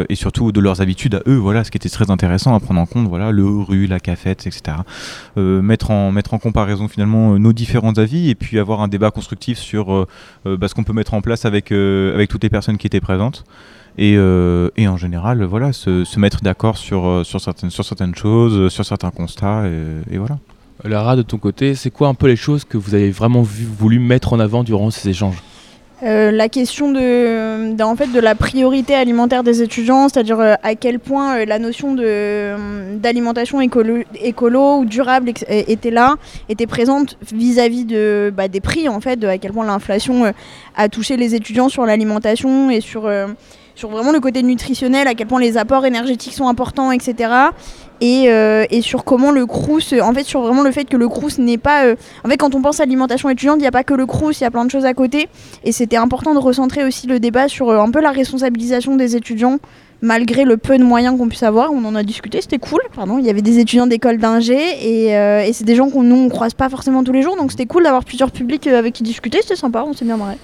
et 0.10 0.16
surtout 0.16 0.52
de 0.52 0.60
leurs 0.60 0.82
habitudes 0.82 1.16
à 1.16 1.22
eux. 1.28 1.36
Voilà, 1.36 1.64
ce 1.64 1.72
qui 1.72 1.78
était 1.78 1.90
très 1.90 2.12
intéressant 2.12 2.56
à 2.56 2.60
prendre 2.60 2.80
en 2.80 2.86
compte. 2.86 3.08
Voilà, 3.08 3.32
le 3.32 3.46
rue, 3.46 3.88
la 3.88 4.00
cafette, 4.00 4.48
etc. 4.48 4.78
Mettre 5.38 5.92
en 5.92 6.12
mettre 6.12 6.34
en 6.34 6.40
comparaison 6.40 6.88
finalement 6.88 7.38
nos 7.40 7.54
différents 7.54 7.94
avis 7.94 8.30
et 8.30 8.36
puis 8.36 8.60
avoir 8.60 8.82
un 8.82 8.88
débat 8.88 9.12
constructif 9.12 9.58
sur 9.58 10.08
bah, 10.46 10.68
ce 10.68 10.74
qu'on 10.74 10.84
peut 10.84 10.94
mettre 10.94 11.14
en 11.14 11.22
place 11.22 11.46
avec 11.46 11.72
avec 11.72 12.30
toutes 12.30 12.44
les 12.44 12.50
personnes 12.50 12.78
qui 12.78 12.88
étaient 12.88 13.02
présentes. 13.02 13.44
Et, 14.02 14.16
euh, 14.16 14.70
et 14.78 14.88
en 14.88 14.96
général, 14.96 15.44
voilà, 15.44 15.74
se, 15.74 16.06
se 16.06 16.20
mettre 16.22 16.40
d'accord 16.42 16.78
sur, 16.78 17.06
euh, 17.06 17.24
sur, 17.26 17.42
certaines, 17.42 17.70
sur 17.70 17.84
certaines 17.84 18.16
choses, 18.16 18.58
euh, 18.58 18.70
sur 18.70 18.86
certains 18.86 19.12
constats, 19.12 19.64
et, 19.68 20.14
et 20.16 20.18
voilà. 20.18 20.38
Lara, 20.86 21.18
de 21.18 21.22
ton 21.22 21.38
côté, 21.38 21.76
c'est 21.76 21.90
quoi 21.92 22.08
un 22.08 22.14
peu 22.14 22.28
les 22.28 22.38
choses 22.38 22.64
que 22.64 22.78
vous 22.78 22.96
avez 22.96 23.12
vraiment 23.12 23.42
vu- 23.42 23.66
voulu 23.66 24.00
mettre 24.00 24.32
en 24.32 24.40
avant 24.40 24.64
durant 24.64 24.90
ces 24.90 25.10
échanges? 25.10 25.44
Euh, 26.02 26.32
la 26.32 26.48
question 26.48 26.94
de, 26.94 27.74
d'un- 27.74 27.88
en 27.88 27.98
fait, 27.98 28.08
de 28.14 28.20
la 28.22 28.34
priorité 28.36 28.96
alimentaire 28.96 29.44
des 29.44 29.62
étudiants, 29.62 30.08
c'est-à-dire 30.08 30.40
euh, 30.40 30.54
à 30.64 30.76
quel 30.76 31.00
point 31.00 31.40
euh, 31.40 31.46
la 31.46 31.60
notion 31.60 31.94
de, 31.94 32.04
euh, 32.06 32.96
d'alimentation 32.98 33.60
écolo, 33.60 33.98
écolo 34.24 34.78
ou 34.78 34.86
durable 34.86 35.28
ex- 35.28 35.44
était 35.50 35.92
là, 35.92 36.16
était 36.48 36.68
présente 36.68 37.18
vis-à-vis 37.34 37.84
de, 37.84 38.32
bah, 38.34 38.48
des 38.48 38.62
prix, 38.62 38.88
en 38.88 39.02
fait, 39.02 39.18
de 39.18 39.28
à 39.28 39.38
quel 39.38 39.52
point 39.52 39.66
l'inflation 39.66 40.24
euh, 40.24 40.32
a 40.78 40.88
touché 40.88 41.18
les 41.18 41.36
étudiants 41.36 41.68
sur 41.68 41.86
l'alimentation 41.86 42.70
et 42.70 42.80
sur, 42.80 43.06
euh, 43.06 43.28
sur 43.80 43.88
vraiment 43.88 44.12
le 44.12 44.20
côté 44.20 44.44
nutritionnel, 44.44 45.08
à 45.08 45.16
quel 45.16 45.26
point 45.26 45.40
les 45.40 45.58
apports 45.58 45.86
énergétiques 45.86 46.34
sont 46.34 46.50
importants, 46.50 46.92
etc. 46.92 47.32
Et, 48.02 48.26
euh, 48.28 48.66
et 48.70 48.82
sur 48.82 49.06
comment 49.06 49.32
le 49.32 49.46
Crous, 49.46 49.94
en 50.02 50.14
fait, 50.14 50.24
sur 50.26 50.42
vraiment 50.42 50.64
le 50.64 50.72
fait 50.74 50.84
que 50.84 50.98
le 50.98 51.08
Crous 51.08 51.38
n'est 51.40 51.58
pas. 51.58 51.86
euh, 51.86 51.96
en 52.26 52.30
fait, 52.30 52.36
quand 52.36 52.56
on 52.56 52.62
pense 52.62 52.82
à 52.82 52.84
alimentation 52.84 53.30
étudiante, 53.30 53.56
il 53.60 53.62
n'y 53.62 53.68
a 53.68 53.72
pas 53.72 53.86
que 53.86 53.94
le 53.94 54.06
Crous, 54.06 54.38
il 54.38 54.44
y 54.44 54.46
a 54.46 54.52
plein 54.52 54.66
de 54.66 54.70
choses 54.70 54.84
à 54.84 54.94
côté. 54.94 55.30
Et 55.64 55.72
c'était 55.72 55.96
important 55.96 56.34
de 56.34 56.40
recentrer 56.40 56.84
aussi 56.84 57.08
le 57.08 57.22
débat 57.22 57.48
sur 57.48 57.70
euh, 57.70 57.80
un 57.80 57.90
peu 57.90 58.02
la 58.02 58.12
responsabilisation 58.12 58.98
des 58.98 59.16
étudiants, 59.16 59.60
malgré 60.02 60.44
le 60.44 60.58
peu 60.58 60.78
de 60.78 60.84
moyens 60.84 61.18
qu'on 61.18 61.30
puisse 61.30 61.44
avoir. 61.44 61.72
On 61.72 61.86
en 61.86 61.96
a 61.96 62.04
discuté, 62.04 62.42
c'était 62.42 62.60
cool. 62.60 62.82
Pardon, 62.94 63.18
il 63.18 63.26
y 63.26 63.30
avait 63.30 63.42
des 63.42 63.60
étudiants 63.60 63.88
d'école 63.88 64.18
d'ingé 64.18 64.58
et, 64.58 65.12
et 65.12 65.54
c'est 65.54 65.66
des 65.66 65.76
gens 65.76 65.90
qu'on 65.90 66.04
nous 66.04 66.18
on 66.18 66.28
croise 66.28 66.54
pas 66.54 66.68
forcément 66.68 67.04
tous 67.06 67.14
les 67.14 67.22
jours, 67.22 67.38
donc 67.38 67.52
c'était 67.52 67.66
cool 67.66 67.84
d'avoir 67.84 68.04
plusieurs 68.04 68.32
publics 68.32 68.68
avec 68.68 68.94
qui 68.94 69.04
discuter. 69.04 69.40
C'était 69.42 69.56
sympa, 69.56 69.86
on 69.88 69.94
s'est 69.94 70.06
bien 70.06 70.18
marré. 70.18 70.36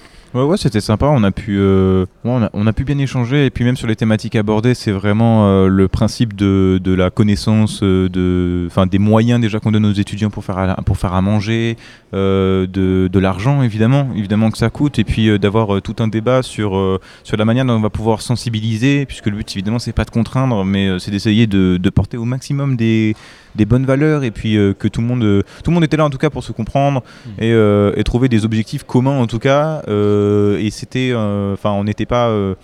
Ouais, 0.44 0.58
c'était 0.58 0.82
sympa. 0.82 1.06
On 1.06 1.24
a 1.24 1.30
pu, 1.30 1.56
euh, 1.58 2.04
on, 2.24 2.66
a, 2.66 2.72
pu 2.74 2.84
bien 2.84 2.98
échanger. 2.98 3.46
Et 3.46 3.50
puis 3.50 3.64
même 3.64 3.76
sur 3.76 3.86
les 3.86 3.96
thématiques 3.96 4.36
abordées, 4.36 4.74
c'est 4.74 4.90
vraiment 4.90 5.46
euh, 5.46 5.68
le 5.68 5.88
principe 5.88 6.36
de, 6.36 6.80
la 6.84 7.08
connaissance, 7.10 7.80
euh, 7.82 8.08
de, 8.10 8.68
des 8.86 8.98
moyens 8.98 9.40
déjà 9.40 9.60
qu'on 9.60 9.72
donne 9.72 9.86
aux 9.86 9.92
étudiants 9.92 10.28
pour 10.28 10.44
faire 10.44 10.58
à, 10.58 11.20
manger, 11.22 11.76
de, 12.12 13.18
l'argent 13.18 13.62
évidemment, 13.62 14.08
évidemment 14.14 14.50
que 14.50 14.58
ça 14.58 14.68
coûte. 14.68 14.98
Et 14.98 15.04
puis 15.04 15.38
d'avoir 15.38 15.80
tout 15.80 15.96
un 16.00 16.08
débat 16.08 16.42
sur 16.42 17.00
sur 17.24 17.36
la 17.36 17.44
manière 17.44 17.64
dont 17.64 17.74
on 17.74 17.80
va 17.80 17.90
pouvoir 17.90 18.20
sensibiliser, 18.20 19.06
puisque 19.06 19.26
le 19.26 19.36
but 19.36 19.50
évidemment 19.52 19.78
c'est 19.78 19.92
pas 19.92 20.04
de 20.04 20.10
contraindre, 20.10 20.64
mais 20.64 20.98
c'est 20.98 21.10
d'essayer 21.10 21.46
de, 21.46 21.78
de 21.78 21.90
porter 21.90 22.18
au 22.18 22.24
maximum 22.24 22.76
des 22.76 23.16
des 23.56 23.64
bonnes 23.64 23.86
valeurs 23.86 24.24
et 24.24 24.30
puis 24.30 24.56
euh, 24.56 24.74
que 24.74 24.88
tout 24.88 25.00
le 25.00 25.06
monde 25.06 25.24
euh, 25.24 25.42
tout 25.64 25.70
le 25.70 25.74
monde 25.74 25.84
était 25.84 25.96
là 25.96 26.04
en 26.04 26.10
tout 26.10 26.18
cas 26.18 26.30
pour 26.30 26.44
se 26.44 26.52
comprendre 26.52 27.02
et, 27.38 27.52
euh, 27.52 27.92
et 27.96 28.04
trouver 28.04 28.28
des 28.28 28.44
objectifs 28.44 28.84
communs 28.84 29.18
en 29.18 29.26
tout 29.26 29.38
cas 29.38 29.82
et 29.86 30.70
c'était 30.70 31.12
enfin 31.14 31.70
on 31.70 31.84
n'était 31.84 32.06
pas 32.06 32.28
euh, 32.28 32.54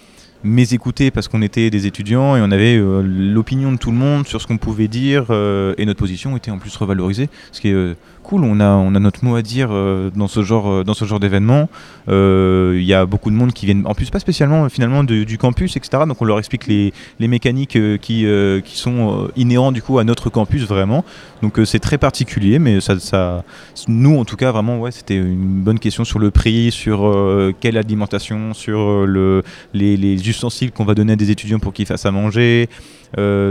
mésécoutés 0.44 1.11
parce 1.11 1.28
qu'on 1.28 1.42
était 1.42 1.70
des 1.70 1.87
étudiants 1.87 2.37
et 2.37 2.40
on 2.40 2.50
avait 2.50 2.76
euh, 2.76 3.02
l'opinion 3.02 3.72
de 3.72 3.76
tout 3.76 3.90
le 3.90 3.96
monde 3.96 4.26
sur 4.26 4.40
ce 4.40 4.46
qu'on 4.46 4.59
pouvait 4.59 4.88
dire 4.88 5.26
euh, 5.31 5.74
et 5.78 5.87
notre 5.87 6.00
position 6.00 6.37
était 6.37 6.50
en 6.50 6.59
plus 6.59 6.74
revalorisée 6.76 7.28
ce 7.52 7.61
qui 7.61 7.68
est 7.68 7.74
euh, 7.74 7.94
on 8.40 8.60
a 8.60 9.00
notre 9.00 9.24
mot 9.24 9.36
à 9.36 9.42
dire 9.42 9.68
euh, 9.70 10.10
dans 10.14 10.28
ce 10.28 10.42
genre 10.42 10.70
euh, 10.70 10.84
dans 10.84 11.18
d'événement. 11.18 11.68
Euh, 12.08 12.76
il 12.78 12.84
y 12.84 12.94
a 12.94 13.06
beaucoup 13.06 13.30
de 13.30 13.36
monde 13.36 13.52
qui 13.52 13.66
viennent 13.66 13.86
en 13.86 13.94
plus 13.94 14.10
pas 14.10 14.18
spécialement 14.18 14.68
finalement 14.68 15.04
du 15.04 15.38
campus 15.38 15.76
etc 15.76 16.04
donc 16.06 16.20
on 16.20 16.24
leur 16.24 16.38
explique 16.38 16.66
les, 16.66 16.92
mécaniques 17.20 17.78
qui 18.00 18.26
sont 18.64 19.28
inhérents 19.36 19.72
du 19.72 19.82
coup 19.82 19.98
à 19.98 20.04
notre 20.04 20.30
campus 20.30 20.62
vraiment. 20.62 21.04
Donc 21.42 21.58
c'est 21.64 21.78
très 21.78 21.98
particulier 21.98 22.58
mais 22.58 22.80
ça, 22.80 22.98
ça 22.98 23.44
nous 23.88 24.18
en 24.18 24.24
tout 24.24 24.36
cas 24.36 24.52
vraiment 24.52 24.90
c'était 24.90 25.16
une 25.16 25.62
bonne 25.62 25.78
question 25.78 26.04
sur 26.04 26.18
le 26.18 26.30
prix 26.30 26.70
sur 26.70 27.12
quelle 27.60 27.76
alimentation 27.76 28.54
sur 28.54 29.06
le 29.06 29.42
les, 29.74 29.96
les 29.96 30.28
ustensiles 30.28 30.72
qu'on 30.72 30.85
va 30.85 30.94
donner 30.94 31.14
à 31.14 31.16
des 31.16 31.30
étudiants 31.30 31.58
pour 31.58 31.72
qu'ils 31.72 31.87
fassent 31.87 32.06
à 32.06 32.10
manger 32.10 32.68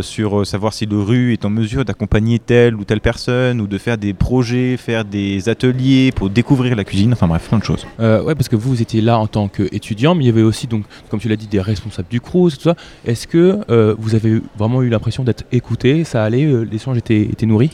sur 0.01 0.45
savoir 0.45 0.73
si 0.73 0.86
le 0.86 0.99
rue 0.99 1.34
est 1.34 1.45
en 1.45 1.49
mesure 1.49 1.86
d'accompagner 1.86 2.39
telle 2.39 2.75
ou 2.75 2.84
telle 2.84 3.01
personne 3.01 3.61
ou 3.61 3.67
de 3.67 3.77
faire 3.77 3.97
des 3.97 4.13
projets 4.13 4.70
faire 4.78 5.05
des 5.05 5.49
ateliers 5.49 6.11
pour 6.11 6.30
découvrir 6.30 6.76
la 6.76 6.84
cuisine 6.84 7.13
enfin 7.13 7.28
bref 7.28 7.47
plein 7.47 7.59
de 7.59 7.63
choses. 7.63 7.86
Euh, 7.99 8.24
ouais, 8.24 8.36
parce 8.36 8.49
que 8.49 8.55
vous, 8.55 8.69
vous 8.69 8.82
étiez 8.82 9.01
là 9.01 9.19
en 9.19 9.28
tant 9.28 9.47
qu'étudiant, 9.47 10.15
mais 10.15 10.24
il 10.24 10.28
y 10.28 10.30
avait 10.30 10.41
aussi, 10.41 10.67
donc, 10.67 10.84
comme 11.09 11.19
tu 11.19 11.30
l'as 11.30 11.36
dit, 11.36 11.47
des 11.47 11.61
responsables 11.61 12.07
du 12.09 12.22
CRUS 12.22 12.53
et 12.53 12.57
tout 12.57 12.63
ça. 12.63 12.76
Est-ce 13.05 13.28
que 13.28 13.59
euh, 13.69 13.95
vous 13.97 14.15
avez 14.15 14.41
vraiment 14.57 14.82
eu 14.82 14.89
l'impression 14.89 15.24
d'être 15.24 15.43
écouté? 15.51 16.03
Ça 16.03 16.24
allait 16.24 16.45
euh, 16.45 16.63
L'échange 16.63 16.97
était, 16.97 17.22
était 17.22 17.45
nourri? 17.45 17.72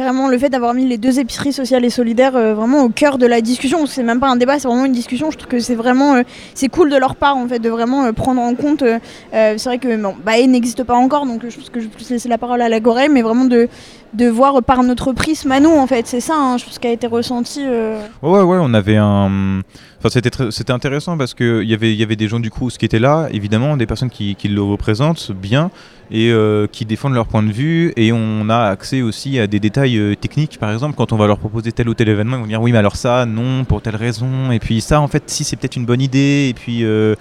Carrément, 0.00 0.28
le 0.28 0.38
fait 0.38 0.48
d'avoir 0.48 0.72
mis 0.72 0.86
les 0.86 0.96
deux 0.96 1.20
épiceries 1.20 1.52
sociales 1.52 1.84
et 1.84 1.90
solidaires 1.90 2.34
euh, 2.34 2.54
vraiment 2.54 2.84
au 2.84 2.88
cœur 2.88 3.18
de 3.18 3.26
la 3.26 3.42
discussion, 3.42 3.84
c'est 3.84 4.02
même 4.02 4.18
pas 4.18 4.30
un 4.30 4.36
débat, 4.36 4.58
c'est 4.58 4.66
vraiment 4.66 4.86
une 4.86 4.94
discussion. 4.94 5.30
Je 5.30 5.36
trouve 5.36 5.50
que 5.50 5.58
c'est 5.58 5.74
vraiment, 5.74 6.14
euh, 6.14 6.22
c'est 6.54 6.68
cool 6.68 6.88
de 6.88 6.96
leur 6.96 7.16
part 7.16 7.36
en 7.36 7.46
fait, 7.46 7.58
de 7.58 7.68
vraiment 7.68 8.06
euh, 8.06 8.12
prendre 8.12 8.40
en 8.40 8.54
compte. 8.54 8.82
c'est 9.30 9.62
vrai 9.62 9.76
que 9.76 9.94
bon, 10.00 10.14
Bae 10.24 10.46
n'existe 10.46 10.84
pas 10.84 10.94
encore, 10.94 11.26
donc 11.26 11.42
je 11.46 11.54
pense 11.54 11.68
que 11.68 11.80
je 11.80 11.84
vais 11.84 11.90
plus 11.90 12.08
laisser 12.08 12.30
la 12.30 12.38
parole 12.38 12.62
à 12.62 12.70
la 12.70 12.80
Gorée, 12.80 13.10
mais 13.10 13.20
vraiment 13.20 13.44
de, 13.44 13.68
de 14.14 14.26
voir 14.26 14.62
par 14.62 14.82
notre 14.84 15.12
prisme 15.12 15.52
à 15.52 15.60
nous 15.60 15.68
en 15.68 15.86
fait, 15.86 16.06
c'est 16.06 16.20
ça, 16.20 16.34
hein, 16.34 16.56
je 16.56 16.64
pense 16.64 16.78
qui 16.78 16.86
a 16.86 16.92
été 16.92 17.06
ressenti. 17.06 17.60
ouais, 17.60 18.40
ouais, 18.40 18.58
on 18.58 18.72
avait 18.72 18.96
un. 18.96 19.60
Enfin, 20.00 20.08
c'était 20.08 20.50
c'était 20.50 20.72
intéressant 20.72 21.18
parce 21.18 21.34
qu'il 21.34 21.68
y 21.68 21.74
avait, 21.74 21.94
y 21.94 22.02
avait 22.02 22.16
des 22.16 22.26
gens 22.26 22.40
du 22.40 22.50
Crous 22.50 22.78
qui 22.78 22.86
étaient 22.86 22.98
là, 22.98 23.28
évidemment, 23.32 23.76
des 23.76 23.84
personnes 23.84 24.08
qui, 24.08 24.34
qui 24.34 24.48
le 24.48 24.62
représentent 24.62 25.30
bien 25.30 25.70
et 26.10 26.30
euh, 26.32 26.66
qui 26.66 26.86
défendent 26.86 27.12
leur 27.12 27.26
point 27.26 27.42
de 27.42 27.52
vue. 27.52 27.92
Et 27.96 28.10
on 28.10 28.48
a 28.48 28.64
accès 28.70 29.02
aussi 29.02 29.38
à 29.38 29.46
des 29.46 29.60
détails 29.60 29.98
euh, 29.98 30.14
techniques, 30.16 30.58
par 30.58 30.72
exemple, 30.72 30.96
quand 30.96 31.12
on 31.12 31.18
va 31.18 31.26
leur 31.26 31.38
proposer 31.38 31.70
tel 31.70 31.86
ou 31.90 31.94
tel 31.94 32.08
événement, 32.08 32.38
ils 32.38 32.40
vont 32.40 32.46
dire 32.46 32.62
oui, 32.62 32.72
mais 32.72 32.78
alors 32.78 32.96
ça, 32.96 33.26
non, 33.26 33.64
pour 33.64 33.82
telle 33.82 33.96
raison. 33.96 34.50
Et 34.52 34.58
puis 34.58 34.80
ça, 34.80 35.02
en 35.02 35.08
fait, 35.08 35.24
si 35.26 35.44
c'est 35.44 35.56
peut-être 35.56 35.76
une 35.76 35.86
bonne 35.86 36.00
idée. 36.00 36.48
Et 36.48 36.54
puis. 36.54 36.82
euh, 36.82 37.14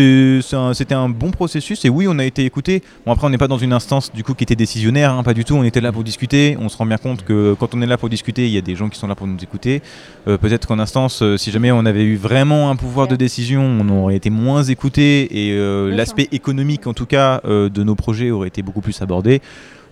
un- 0.00 0.74
c'était 0.74 0.94
un, 0.94 1.08
bon 1.08 1.30
processus 1.30 1.84
et 1.84 1.88
oui, 1.88 2.06
on 2.08 2.18
a 2.18 2.24
été 2.24 2.44
écouté. 2.44 2.82
Bon, 3.04 3.12
après, 3.12 3.26
on 3.26 3.30
n'est 3.30 3.38
pas 3.38 3.48
dans 3.48 3.58
une 3.58 3.72
instance 3.72 4.12
du 4.12 4.24
coup 4.24 4.34
qui 4.34 4.44
était 4.44 4.56
décisionnaire, 4.56 5.12
hein, 5.12 5.22
pas 5.22 5.34
du 5.34 5.44
tout. 5.44 5.54
On 5.54 5.64
était 5.64 5.80
là 5.80 5.92
pour 5.92 6.04
discuter. 6.04 6.56
On 6.60 6.68
se 6.68 6.76
rend 6.76 6.86
bien 6.86 6.98
compte 6.98 7.24
que 7.24 7.54
quand 7.58 7.74
on 7.74 7.82
est 7.82 7.86
là 7.86 7.98
pour 7.98 8.08
discuter, 8.08 8.46
il 8.46 8.52
y 8.52 8.58
a 8.58 8.62
des 8.62 8.74
gens 8.74 8.88
qui 8.88 8.98
sont 8.98 9.06
là 9.06 9.14
pour 9.14 9.26
nous 9.26 9.38
écouter. 9.42 9.82
Euh, 10.28 10.38
Peut-être 10.38 10.66
qu'en 10.66 10.78
instance, 10.78 11.22
euh, 11.22 11.36
si 11.36 11.50
jamais 11.50 11.70
on 11.72 11.84
avait 11.86 12.04
eu 12.04 12.16
vraiment 12.16 12.70
un 12.70 12.76
pouvoir 12.76 13.08
de 13.08 13.16
décision, 13.16 13.62
on 13.62 13.88
aurait 13.88 14.16
été 14.16 14.30
moins 14.30 14.62
écouté 14.62 15.48
et 15.48 15.52
euh, 15.52 15.94
l'aspect 15.94 16.28
économique, 16.32 16.86
en 16.86 16.94
tout 16.94 17.06
cas, 17.06 17.40
euh, 17.44 17.68
de 17.68 17.82
nos 17.82 17.94
projets 17.94 18.30
aurait 18.30 18.48
été 18.48 18.62
beaucoup 18.62 18.80
plus 18.80 19.00
abordé. 19.02 19.40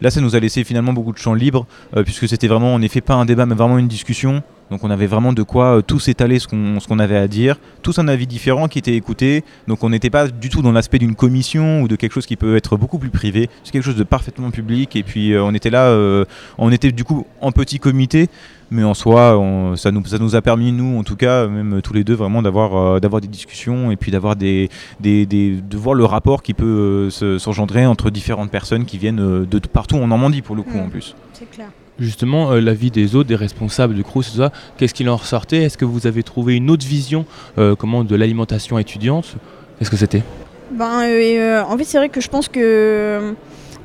Là, 0.00 0.10
ça 0.10 0.20
nous 0.22 0.34
a 0.34 0.40
laissé 0.40 0.64
finalement 0.64 0.94
beaucoup 0.94 1.12
de 1.12 1.18
champ 1.18 1.34
libre, 1.34 1.66
euh, 1.94 2.02
puisque 2.04 2.26
c'était 2.26 2.48
vraiment, 2.48 2.72
en 2.74 2.80
effet, 2.80 3.00
pas 3.02 3.14
un 3.14 3.26
débat, 3.26 3.44
mais 3.44 3.54
vraiment 3.54 3.76
une 3.78 3.88
discussion. 3.88 4.42
Donc 4.70 4.84
on 4.84 4.90
avait 4.90 5.06
vraiment 5.06 5.32
de 5.32 5.42
quoi 5.42 5.78
euh, 5.78 5.82
tous 5.82 6.08
étaler 6.08 6.38
ce 6.38 6.46
qu'on 6.48 6.78
ce 6.80 6.86
qu'on 6.86 6.98
avait 6.98 7.16
à 7.16 7.26
dire, 7.28 7.56
tous 7.82 7.98
un 7.98 8.06
avis 8.08 8.26
différent 8.26 8.68
qui 8.68 8.78
était 8.78 8.94
écouté. 8.94 9.44
Donc 9.68 9.82
on 9.84 9.90
n'était 9.90 10.10
pas 10.10 10.28
du 10.28 10.48
tout 10.48 10.62
dans 10.62 10.72
l'aspect 10.72 10.98
d'une 10.98 11.14
commission 11.16 11.82
ou 11.82 11.88
de 11.88 11.96
quelque 11.96 12.12
chose 12.12 12.26
qui 12.26 12.36
peut 12.36 12.56
être 12.56 12.76
beaucoup 12.76 12.98
plus 12.98 13.10
privé. 13.10 13.50
C'est 13.64 13.72
quelque 13.72 13.84
chose 13.84 13.96
de 13.96 14.04
parfaitement 14.04 14.50
public. 14.50 14.94
Et 14.96 15.02
puis 15.02 15.32
euh, 15.32 15.42
on 15.42 15.52
était 15.54 15.70
là, 15.70 15.86
euh, 15.86 16.24
on 16.58 16.70
était 16.70 16.92
du 16.92 17.04
coup 17.04 17.26
en 17.40 17.52
petit 17.52 17.78
comité. 17.78 18.28
Mais 18.72 18.84
en 18.84 18.94
soi, 18.94 19.36
on- 19.36 19.74
ça, 19.74 19.90
nous, 19.90 20.04
ça 20.06 20.18
nous 20.18 20.36
a 20.36 20.42
permis, 20.42 20.70
nous, 20.70 20.96
en 20.96 21.02
tout 21.02 21.16
cas, 21.16 21.48
même 21.48 21.82
tous 21.82 21.92
les 21.92 22.04
deux, 22.04 22.14
vraiment 22.14 22.40
d'avoir 22.40 23.00
d'avoir 23.00 23.20
des 23.20 23.26
discussions 23.26 23.90
et 23.90 23.96
puis 23.96 24.12
d'avoir 24.12 24.36
des, 24.36 24.68
des, 25.00 25.26
des- 25.26 25.60
de 25.60 25.76
voir 25.76 25.96
le 25.96 26.04
rapport 26.04 26.40
qui 26.44 26.54
peut 26.54 27.10
se- 27.10 27.38
s'engendrer 27.38 27.84
entre 27.84 28.10
différentes 28.10 28.52
personnes 28.52 28.84
qui 28.84 28.96
viennent 28.96 29.16
de 29.44 29.58
partout 29.58 29.96
en 29.96 30.06
Normandie, 30.06 30.40
pour 30.40 30.54
le 30.54 30.62
coup, 30.62 30.76
Mm. 30.78 30.82
en 30.82 30.88
plus. 30.88 31.16
C'est 31.32 31.50
clair. 31.50 31.66
Justement, 32.00 32.52
euh, 32.52 32.60
l'avis 32.60 32.90
des 32.90 33.14
autres, 33.14 33.28
des 33.28 33.36
responsables 33.36 33.94
du 33.94 34.02
ça, 34.22 34.52
qu'est-ce 34.78 34.94
qu'il 34.94 35.08
en 35.10 35.16
ressortait? 35.16 35.62
Est-ce 35.64 35.76
que 35.76 35.84
vous 35.84 36.06
avez 36.06 36.22
trouvé 36.22 36.56
une 36.56 36.70
autre 36.70 36.86
vision 36.86 37.26
euh, 37.58 37.76
comment, 37.76 38.04
de 38.04 38.16
l'alimentation 38.16 38.78
étudiante? 38.78 39.36
Qu'est-ce 39.78 39.90
que 39.90 39.96
c'était? 39.96 40.22
Ben, 40.70 41.02
euh, 41.02 41.38
euh, 41.38 41.62
en 41.62 41.76
fait, 41.76 41.84
c'est 41.84 41.98
vrai 41.98 42.08
que 42.08 42.20
je 42.20 42.28
pense 42.28 42.48
que 42.48 43.34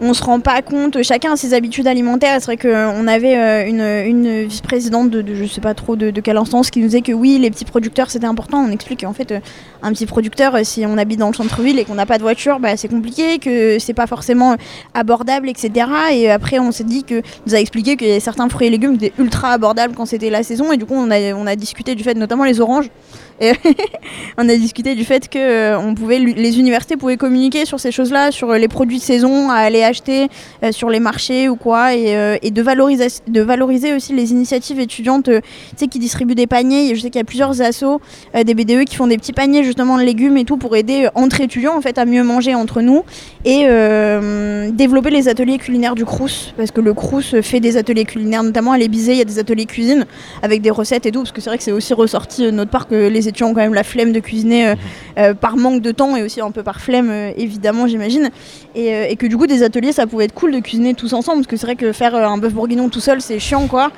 on 0.01 0.13
se 0.13 0.23
rend 0.23 0.39
pas 0.39 0.61
compte. 0.61 1.01
Chacun 1.03 1.33
a 1.33 1.35
ses 1.35 1.53
habitudes 1.53 1.87
alimentaires. 1.87 2.37
C'est 2.39 2.45
vrai 2.45 2.57
qu'on 2.57 3.07
avait 3.07 3.37
euh, 3.37 3.65
une, 3.65 4.43
vice-présidente 4.43 5.09
de, 5.09 5.21
de 5.21 5.35
je 5.35 5.45
sais 5.45 5.61
pas 5.61 5.73
trop 5.73 5.95
de, 5.95 6.11
de 6.11 6.21
quelle 6.21 6.37
instance 6.37 6.69
qui 6.69 6.79
nous 6.79 6.87
disait 6.87 7.01
que 7.01 7.11
oui, 7.11 7.37
les 7.39 7.49
petits 7.49 7.65
producteurs 7.65 8.11
c'était 8.11 8.25
important. 8.25 8.59
On 8.59 8.71
explique 8.71 9.01
qu'en 9.01 9.13
fait, 9.13 9.31
euh, 9.31 9.39
un 9.81 9.91
petit 9.91 10.05
producteur, 10.05 10.55
euh, 10.55 10.63
si 10.63 10.85
on 10.85 10.97
habite 10.97 11.19
dans 11.19 11.29
le 11.29 11.33
centre-ville 11.33 11.79
et 11.79 11.85
qu'on 11.85 11.95
n'a 11.95 12.05
pas 12.05 12.17
de 12.17 12.23
voiture, 12.23 12.59
bah, 12.59 12.77
c'est 12.77 12.87
compliqué, 12.87 13.39
que 13.39 13.79
c'est 13.79 13.93
pas 13.93 14.07
forcément 14.07 14.55
abordable, 14.93 15.49
etc. 15.49 15.87
Et 16.13 16.29
après, 16.29 16.59
on 16.59 16.71
s'est 16.71 16.83
dit 16.83 17.03
que 17.03 17.21
nous 17.45 17.55
a 17.55 17.59
expliqué 17.59 17.95
que 17.95 18.19
certains 18.19 18.49
fruits 18.49 18.67
et 18.67 18.69
légumes 18.69 18.95
étaient 18.95 19.13
ultra 19.17 19.51
abordables 19.51 19.95
quand 19.95 20.05
c'était 20.05 20.29
la 20.29 20.43
saison. 20.43 20.71
Et 20.71 20.77
du 20.77 20.85
coup, 20.85 20.95
on 20.95 21.09
a, 21.11 21.33
on 21.33 21.47
a 21.47 21.55
discuté 21.55 21.95
du 21.95 22.03
fait, 22.03 22.15
notamment 22.15 22.43
les 22.43 22.59
oranges. 22.59 22.89
Et 23.41 23.51
on 24.37 24.47
a 24.47 24.55
discuté 24.55 24.95
du 24.95 25.03
fait 25.03 25.27
que 25.27 25.37
euh, 25.37 25.79
on 25.79 25.93
pouvait, 25.93 26.19
les 26.19 26.59
universités 26.59 26.95
pouvaient 26.95 27.17
communiquer 27.17 27.65
sur 27.65 27.79
ces 27.79 27.91
choses-là, 27.91 28.31
sur 28.31 28.51
euh, 28.51 28.57
les 28.57 28.67
produits 28.67 28.99
de 28.99 29.03
saison 29.03 29.49
à 29.49 29.55
aller 29.55 29.83
acheter 29.83 30.27
euh, 30.63 30.71
sur 30.71 30.89
les 30.89 31.01
marchés 31.01 31.49
ou 31.49 31.55
quoi, 31.55 31.93
et, 31.95 32.51
de, 32.51 32.61
valoriser, 32.61 33.93
aussi 33.93 34.13
les 34.13 34.31
initiatives 34.31 34.79
étudiantes 34.79 35.29
qui 35.77 35.99
distribuent 35.99 36.35
des 36.35 36.47
paniers. 36.47 36.95
Je 36.95 37.01
sais 37.01 37.09
qu'il 37.09 37.19
y 37.19 37.21
a 37.21 37.25
plusieurs 37.25 37.61
assos, 37.61 37.99
des 38.33 38.53
BDE 38.53 38.85
qui 38.85 38.95
font 38.95 39.07
des 39.07 39.17
petits 39.17 39.33
paniers 39.33 39.63
justement 39.63 39.97
de 39.97 40.03
légumes 40.03 40.37
et 40.37 40.45
tout 40.45 40.57
pour 40.57 40.75
aider 40.75 41.07
entre 41.15 41.41
étudiants 41.41 41.75
en 41.75 41.81
fait 41.81 41.97
à 41.97 42.05
mieux 42.05 42.23
manger 42.23 42.55
entre 42.55 42.81
nous 42.81 43.03
et 43.43 43.65
développer 44.71 45.09
les 45.09 45.27
ateliers 45.27 45.57
culinaires 45.57 45.95
du 45.95 46.05
Crous 46.05 46.53
parce 46.57 46.71
que 46.71 46.81
le 46.81 46.93
Crous 46.93 47.35
fait 47.41 47.59
des 47.59 47.77
ateliers 47.77 48.05
culinaires, 48.05 48.43
notamment 48.43 48.71
à 48.71 48.77
l'Ébizé, 48.77 49.13
il 49.13 49.17
y 49.17 49.21
a 49.21 49.25
des 49.25 49.39
ateliers 49.39 49.65
cuisine 49.65 50.05
avec 50.41 50.61
des 50.61 50.71
recettes 50.71 51.05
et 51.05 51.11
tout, 51.11 51.19
parce 51.19 51.31
que 51.31 51.41
c'est 51.41 51.49
vrai 51.49 51.57
que 51.57 51.63
c'est 51.63 51.71
aussi 51.71 51.93
ressorti 51.93 52.51
notre 52.51 52.71
part 52.71 52.87
que 52.87 53.07
les 53.07 53.24
étudiants 53.27 53.47
ont 53.49 53.53
quand 53.53 53.61
même 53.61 53.73
la 53.73 53.83
flemme 53.83 54.11
de 54.11 54.19
cuisiner 54.19 54.67
euh, 54.69 54.75
euh, 55.17 55.33
par 55.33 55.57
manque 55.57 55.81
de 55.81 55.91
temps 55.91 56.15
et 56.15 56.23
aussi 56.23 56.41
un 56.41 56.51
peu 56.51 56.63
par 56.63 56.79
flemme 56.81 57.09
euh, 57.09 57.31
évidemment 57.37 57.87
j'imagine. 57.87 58.29
Et, 58.75 58.93
euh, 58.93 59.07
et 59.09 59.15
que 59.15 59.27
du 59.27 59.37
coup 59.37 59.47
des 59.47 59.63
ateliers 59.63 59.91
ça 59.91 60.07
pouvait 60.07 60.25
être 60.25 60.33
cool 60.33 60.51
de 60.51 60.59
cuisiner 60.59 60.93
tous 60.93 61.13
ensemble 61.13 61.39
parce 61.39 61.47
que 61.47 61.57
c'est 61.57 61.65
vrai 61.67 61.75
que 61.75 61.91
faire 61.91 62.15
euh, 62.15 62.25
un 62.25 62.37
bœuf 62.37 62.53
bourguignon 62.53 62.89
tout 62.89 62.99
seul 62.99 63.21
c'est 63.21 63.39
chiant 63.39 63.67
quoi. 63.67 63.91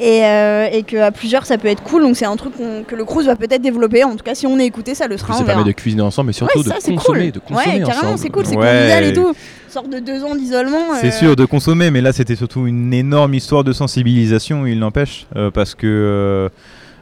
Et, 0.00 0.24
euh, 0.24 0.66
et 0.72 0.82
qu'à 0.82 1.12
plusieurs 1.12 1.46
ça 1.46 1.56
peut 1.56 1.68
être 1.68 1.82
cool. 1.84 2.02
Donc 2.02 2.16
c'est 2.16 2.24
un 2.24 2.34
truc 2.36 2.56
qu'on- 2.56 2.82
que 2.86 2.96
le 2.96 3.04
Crous 3.04 3.24
va 3.26 3.36
peut-être 3.36 3.62
développer. 3.62 4.02
En 4.04 4.16
tout 4.16 4.24
cas 4.24 4.34
si 4.34 4.46
on 4.46 4.58
est 4.58 4.66
écouté 4.66 4.94
ça 4.94 5.06
le 5.06 5.16
sera 5.16 5.34
Ça 5.34 5.44
permet 5.44 5.62
de 5.64 5.70
cuisiner 5.72 6.02
ensemble, 6.02 6.28
mais 6.28 6.32
surtout 6.32 6.58
Ouais, 6.58 6.64
de 6.64 6.68
ça, 6.70 6.76
c'est 6.80 6.94
consommer, 6.94 7.30
cool. 7.30 7.32
de 7.32 7.38
consommer 7.38 7.78
ouais 7.78 7.84
carrément 7.86 8.16
c'est 8.16 8.28
cool 8.30 8.44
c'est 8.46 8.56
Ouais. 8.56 8.66
convivial 8.66 9.04
et 9.04 9.12
tout. 9.12 9.32
Sorte 9.68 9.90
de 9.90 9.98
deux 9.98 10.22
ans 10.22 10.36
d'isolement 10.36 10.94
C'est 11.00 11.08
euh, 11.08 11.10
sûr 11.10 11.36
de 11.36 11.44
consommer, 11.44 11.90
mais 11.90 12.00
là 12.00 12.12
c'était 12.12 12.36
surtout 12.36 12.66
une 12.68 12.92
énorme 12.94 13.34
histoire 13.34 13.64
de 13.64 13.72
sensibilisation, 13.72 14.66
il 14.66 14.78
n'empêche, 14.78 15.26
euh, 15.34 15.50
parce 15.50 15.74
que 15.74 15.86
euh, 15.88 16.48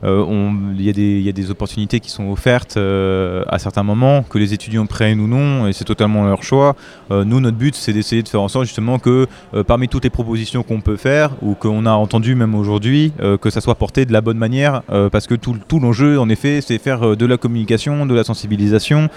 il 0.05 0.82
y, 0.82 0.88
a 0.88 0.92
des- 0.92 1.18
il 1.18 1.22
y 1.22 1.28
a 1.28 1.32
des 1.32 1.50
opportunités 1.50 2.00
qui 2.00 2.11
sont 2.11 2.28
offertes 2.30 2.76
euh, 2.76 3.44
à 3.48 3.59
certains 3.59 3.82
moments, 3.84 4.22
que 4.22 4.38
les 4.38 4.53
étudiants 4.53 4.86
prennent 4.86 5.20
ou 5.20 5.28
non, 5.28 5.66
et 5.68 5.72
c'est 5.72 5.84
totalement 5.84 6.24
leur 6.24 6.42
choix. 6.42 6.74
Euh, 7.11 7.24
nous, 7.24 7.40
notre 7.40 7.57
but, 7.57 7.74
c'est 7.74 7.92
d'essayer 7.92 8.22
de 8.22 8.28
faire 8.28 8.42
en 8.42 8.48
sorte 8.48 8.64
justement 8.66 8.98
que 8.98 9.26
euh, 9.55 9.62
parmi 9.62 9.88
toutes 9.88 10.05
les 10.05 10.11
propositions 10.11 10.62
qu'on 10.62 10.80
peut 10.80 10.96
faire, 10.96 11.30
ou 11.40 11.55
qu'on 11.55 11.86
a 11.86 11.92
entendues 11.92 12.34
même 12.34 12.55
aujourd'hui, 12.55 13.12
euh, 13.20 13.36
que 13.36 13.50
ça 13.50 13.61
soit 13.61 13.76
porté 13.76 14.05
de 14.05 14.12
la 14.12 14.20
bonne 14.20 14.38
manière, 14.38 14.82
euh, 14.90 15.09
parce 15.09 15.26
que 15.26 15.34
tout, 15.36 15.57
l'enjeu, 15.80 16.18
en 16.18 16.28
effet, 16.28 16.61
c'est 16.61 16.78
faire 16.78 17.07
euh, 17.07 17.16
de 17.16 17.26
la 17.26 17.36
communication, 17.36 18.05
de 18.07 18.14
la 18.14 18.24
sensibilisation, 18.24 19.09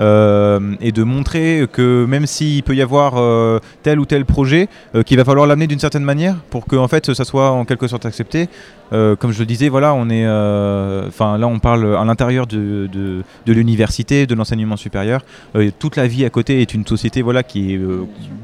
euh, 0.00 0.74
et 0.80 0.92
de 0.92 1.02
montrer 1.02 1.66
que 1.70 2.04
même 2.06 2.26
s'il 2.26 2.62
peut 2.62 2.74
y 2.74 2.82
avoir 2.82 3.14
euh, 3.16 3.58
tel 3.82 4.00
ou 4.00 4.06
tel 4.06 4.24
projet, 4.24 4.68
euh, 4.94 5.02
qu'il 5.02 5.16
va 5.16 5.24
falloir 5.24 5.46
l'amener 5.46 5.66
d'une 5.66 5.78
certaine 5.78 6.04
manière 6.04 6.36
pour 6.50 6.66
que 6.66 6.76
en 6.76 6.88
fait 6.88 7.12
ça 7.12 7.24
soit 7.24 7.50
en 7.50 7.64
quelque 7.64 7.86
sorte 7.86 8.06
accepté. 8.06 8.48
Comme 8.92 9.32
je 9.32 9.38
le 9.38 9.46
disais, 9.46 9.70
voilà, 9.70 9.94
on 9.94 10.10
est, 10.10 10.28
enfin 11.08 11.38
là 11.38 11.46
on 11.46 11.58
parle 11.58 11.96
à 11.96 12.04
l'intérieur 12.04 12.46
de, 12.46 12.90
de, 12.92 13.52
l'université, 13.52 14.26
de 14.26 14.34
l'enseignement 14.34 14.76
supérieur. 14.76 15.24
Toute 15.78 15.96
la 15.96 16.06
vie 16.06 16.26
à 16.26 16.28
côté 16.28 16.60
est 16.60 16.74
une 16.74 16.86
société 16.86 17.22
voilà 17.22 17.42
qui 17.42 17.72
est 17.72 17.80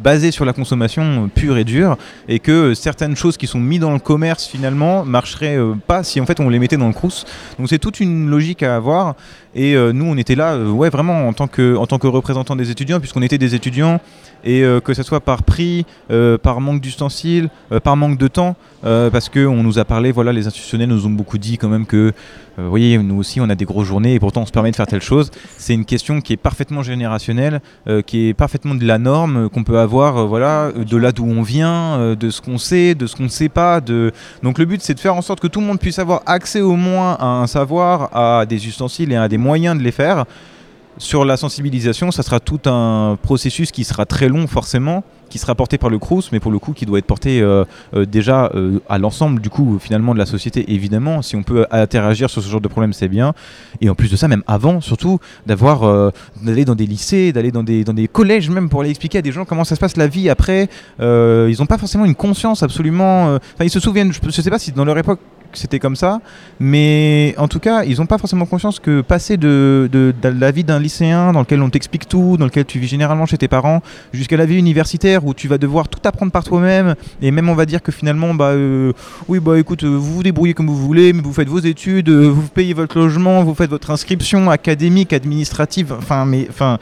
basée 0.02 0.30
sur 0.30 0.46
la 0.46 0.54
consommation 0.54 1.28
pure 1.34 1.58
et 1.58 1.64
dure, 1.64 1.98
et 2.28 2.38
que 2.38 2.72
certaines 2.72 3.14
choses 3.14 3.36
qui 3.36 3.46
sont 3.46 3.60
mises 3.60 3.80
dans 3.80 3.92
le 3.92 3.98
commerce 3.98 4.46
finalement 4.46 5.04
marcheraient 5.04 5.58
pas 5.86 6.02
si 6.02 6.18
en 6.18 6.24
fait 6.24 6.40
on 6.40 6.48
les 6.48 6.58
mettait 6.58 6.78
dans 6.78 6.88
le 6.88 6.94
crous. 6.94 7.26
Donc 7.58 7.68
c'est 7.68 7.78
toute 7.78 8.00
une 8.00 8.30
logique 8.30 8.62
à 8.62 8.74
avoir. 8.74 9.16
Et 9.58 9.74
euh, 9.74 9.92
nous, 9.92 10.04
on 10.04 10.16
était 10.16 10.36
là, 10.36 10.52
euh, 10.54 10.70
ouais, 10.70 10.88
vraiment 10.88 11.26
en 11.26 11.32
tant 11.32 11.48
que 11.48 11.74
en 11.74 11.84
tant 11.84 11.98
que 11.98 12.06
représentant 12.06 12.54
des 12.54 12.70
étudiants, 12.70 13.00
puisqu'on 13.00 13.22
était 13.22 13.38
des 13.38 13.56
étudiants, 13.56 14.00
et 14.44 14.62
euh, 14.62 14.78
que 14.80 14.94
ce 14.94 15.02
soit 15.02 15.18
par 15.18 15.42
prix, 15.42 15.84
par 16.42 16.60
manque 16.60 16.80
d'ustensiles, 16.80 17.50
par 17.82 17.96
manque 17.96 18.18
de 18.18 18.28
temps, 18.28 18.54
parce 18.82 19.28
que 19.28 19.44
on 19.44 19.64
nous 19.64 19.80
a 19.80 19.84
parlé, 19.84 20.12
voilà, 20.12 20.32
les 20.32 20.46
institutionnels 20.46 20.88
nous 20.88 21.06
ont 21.06 21.10
beaucoup 21.10 21.38
dit 21.38 21.58
quand 21.58 21.68
même 21.68 21.86
que, 21.86 22.12
euh, 22.58 22.64
vous 22.64 22.70
voyez, 22.70 22.98
nous 22.98 23.16
aussi, 23.16 23.40
on 23.40 23.48
a 23.48 23.54
des 23.54 23.64
grosses 23.64 23.86
journées, 23.86 24.14
et 24.14 24.20
pourtant 24.20 24.42
on 24.42 24.46
se 24.46 24.52
permet 24.52 24.70
de 24.70 24.76
faire 24.76 24.86
telle 24.86 25.02
chose. 25.02 25.30
C'est 25.56 25.74
une 25.74 25.84
question 25.84 26.20
qui 26.20 26.32
est 26.32 26.36
parfaitement 26.36 26.82
générationnelle, 26.82 27.60
euh, 27.86 28.02
qui 28.02 28.28
est 28.28 28.34
parfaitement 28.34 28.74
de 28.74 28.84
la 28.84 28.98
norme 28.98 29.44
euh, 29.44 29.48
qu'on 29.48 29.64
peut 29.64 29.78
avoir, 29.78 30.26
voilà, 30.26 30.72
de 30.72 30.96
là 30.96 31.12
d'où 31.12 31.24
on 31.24 31.42
vient, 31.42 32.14
de 32.14 32.30
ce 32.30 32.40
qu'on 32.40 32.58
sait, 32.58 32.94
de 32.94 33.06
ce 33.06 33.16
qu'on 33.16 33.24
ne 33.24 33.28
sait 33.28 33.48
pas. 33.48 33.80
De... 33.80 34.12
Donc 34.42 34.58
le 34.58 34.64
but, 34.64 34.82
c'est 34.82 34.94
de 34.94 35.00
faire 35.00 35.14
en 35.14 35.22
sorte 35.22 35.40
que 35.40 35.46
tout 35.46 35.60
le 35.60 35.66
monde 35.66 35.78
puisse 35.78 35.98
avoir 35.98 36.22
accès 36.26 36.60
au 36.60 36.76
moins 36.76 37.14
à 37.14 37.26
un 37.26 37.46
savoir, 37.46 38.10
à 38.16 38.46
des 38.46 38.66
ustensiles 38.66 39.12
et 39.12 39.16
à 39.16 39.28
des 39.28 39.38
moyens 39.38 39.76
de 39.78 39.82
les 39.82 39.92
faire. 39.92 40.24
Sur 40.98 41.24
la 41.24 41.36
sensibilisation, 41.36 42.10
ça 42.10 42.24
sera 42.24 42.40
tout 42.40 42.60
un 42.66 43.16
processus 43.22 43.70
qui 43.70 43.84
sera 43.84 44.04
très 44.04 44.28
long 44.28 44.48
forcément, 44.48 45.04
qui 45.28 45.38
sera 45.38 45.54
porté 45.54 45.78
par 45.78 45.90
le 45.90 45.98
Crous, 45.98 46.30
mais 46.32 46.40
pour 46.40 46.50
le 46.50 46.58
coup 46.58 46.72
qui 46.72 46.86
doit 46.86 46.98
être 46.98 47.06
porté 47.06 47.40
euh, 47.40 47.64
euh, 47.94 48.04
déjà 48.04 48.50
euh, 48.54 48.80
à 48.88 48.98
l'ensemble 48.98 49.40
du 49.40 49.48
coup 49.48 49.78
finalement 49.80 50.12
de 50.12 50.18
la 50.18 50.26
société 50.26 50.72
évidemment. 50.72 51.22
Si 51.22 51.36
on 51.36 51.44
peut 51.44 51.66
interagir 51.70 52.28
sur 52.28 52.42
ce 52.42 52.48
genre 52.48 52.60
de 52.60 52.66
problème, 52.66 52.92
c'est 52.92 53.06
bien. 53.06 53.32
Et 53.80 53.88
en 53.88 53.94
plus 53.94 54.10
de 54.10 54.16
ça, 54.16 54.26
même 54.26 54.42
avant, 54.48 54.80
surtout 54.80 55.20
d'avoir 55.46 56.12
d'aller 56.42 56.64
dans 56.64 56.74
des 56.74 56.86
lycées, 56.86 57.32
d'aller 57.32 57.52
dans 57.52 57.62
des 57.62 57.84
dans 57.84 57.94
des 57.94 58.08
collèges 58.08 58.50
même 58.50 58.68
pour 58.68 58.80
aller 58.80 58.90
expliquer 58.90 59.18
à 59.18 59.22
des 59.22 59.30
gens 59.30 59.44
comment 59.44 59.64
ça 59.64 59.76
se 59.76 59.80
passe 59.80 59.96
la 59.96 60.08
vie 60.08 60.28
après. 60.28 60.68
Ils 60.98 61.56
n'ont 61.58 61.66
pas 61.66 61.78
forcément 61.78 62.06
une 62.06 62.16
conscience 62.16 62.64
absolument. 62.64 63.36
Enfin, 63.36 63.64
ils 63.64 63.70
se 63.70 63.80
souviennent. 63.80 64.12
Je 64.12 64.18
ne 64.24 64.30
sais 64.32 64.50
pas 64.50 64.58
si 64.58 64.72
dans 64.72 64.84
leur 64.84 64.98
époque 64.98 65.20
c'était 65.58 65.78
comme 65.78 65.96
ça, 65.96 66.20
mais 66.60 67.34
en 67.38 67.48
tout 67.48 67.58
cas, 67.60 67.84
ils 67.84 67.98
n'ont 67.98 68.06
pas 68.06 68.18
forcément 68.18 68.46
conscience 68.46 68.80
que 68.80 69.00
passer 69.00 69.36
de, 69.36 69.88
de- 69.92 70.14
la 70.22 70.50
vie 70.50 70.64
d'un 70.64 70.78
lycéen 70.78 71.32
dans 71.32 71.40
lequel 71.40 71.60
on 71.62 71.70
t'explique 71.70 72.08
tout, 72.08 72.36
dans 72.38 72.44
lequel 72.46 72.64
tu 72.64 72.78
vis 72.78 72.86
généralement 72.88 73.26
chez 73.26 73.38
tes 73.38 73.48
parents, 73.48 73.82
jusqu'à 74.12 74.36
la 74.36 74.46
vie 74.46 74.56
universitaire 74.56 75.24
où 75.26 75.34
tu 75.34 75.48
vas 75.48 75.58
devoir 75.58 75.88
tout 75.88 76.00
apprendre 76.04 76.32
par 76.32 76.44
toi-même, 76.44 76.94
et 77.20 77.30
même 77.30 77.48
on 77.48 77.54
va 77.54 77.66
dire 77.66 77.82
que 77.82 77.92
finalement, 77.92 78.34
bah 78.34 78.46
euh, 78.52 78.92
oui, 79.28 79.40
bah 79.40 79.58
écoute, 79.58 79.84
euh, 79.84 79.88
vous 79.88 80.14
vous 80.14 80.22
débrouillez 80.22 80.54
comme 80.54 80.68
vous 80.68 80.76
voulez, 80.76 81.12
mais 81.12 81.22
vous 81.22 81.32
faites 81.32 81.48
vos 81.48 81.58
études, 81.58 82.08
euh, 82.08 82.28
vous 82.28 82.48
payez 82.48 82.74
votre 82.74 82.98
logement, 82.98 83.42
vous 83.44 83.54
faites 83.54 83.70
votre 83.70 83.90
inscription 83.90 84.50
académique, 84.50 85.12
administrative, 85.12 85.94
enfin, 85.96 86.24
mais 86.24 86.46
enfin. 86.48 86.78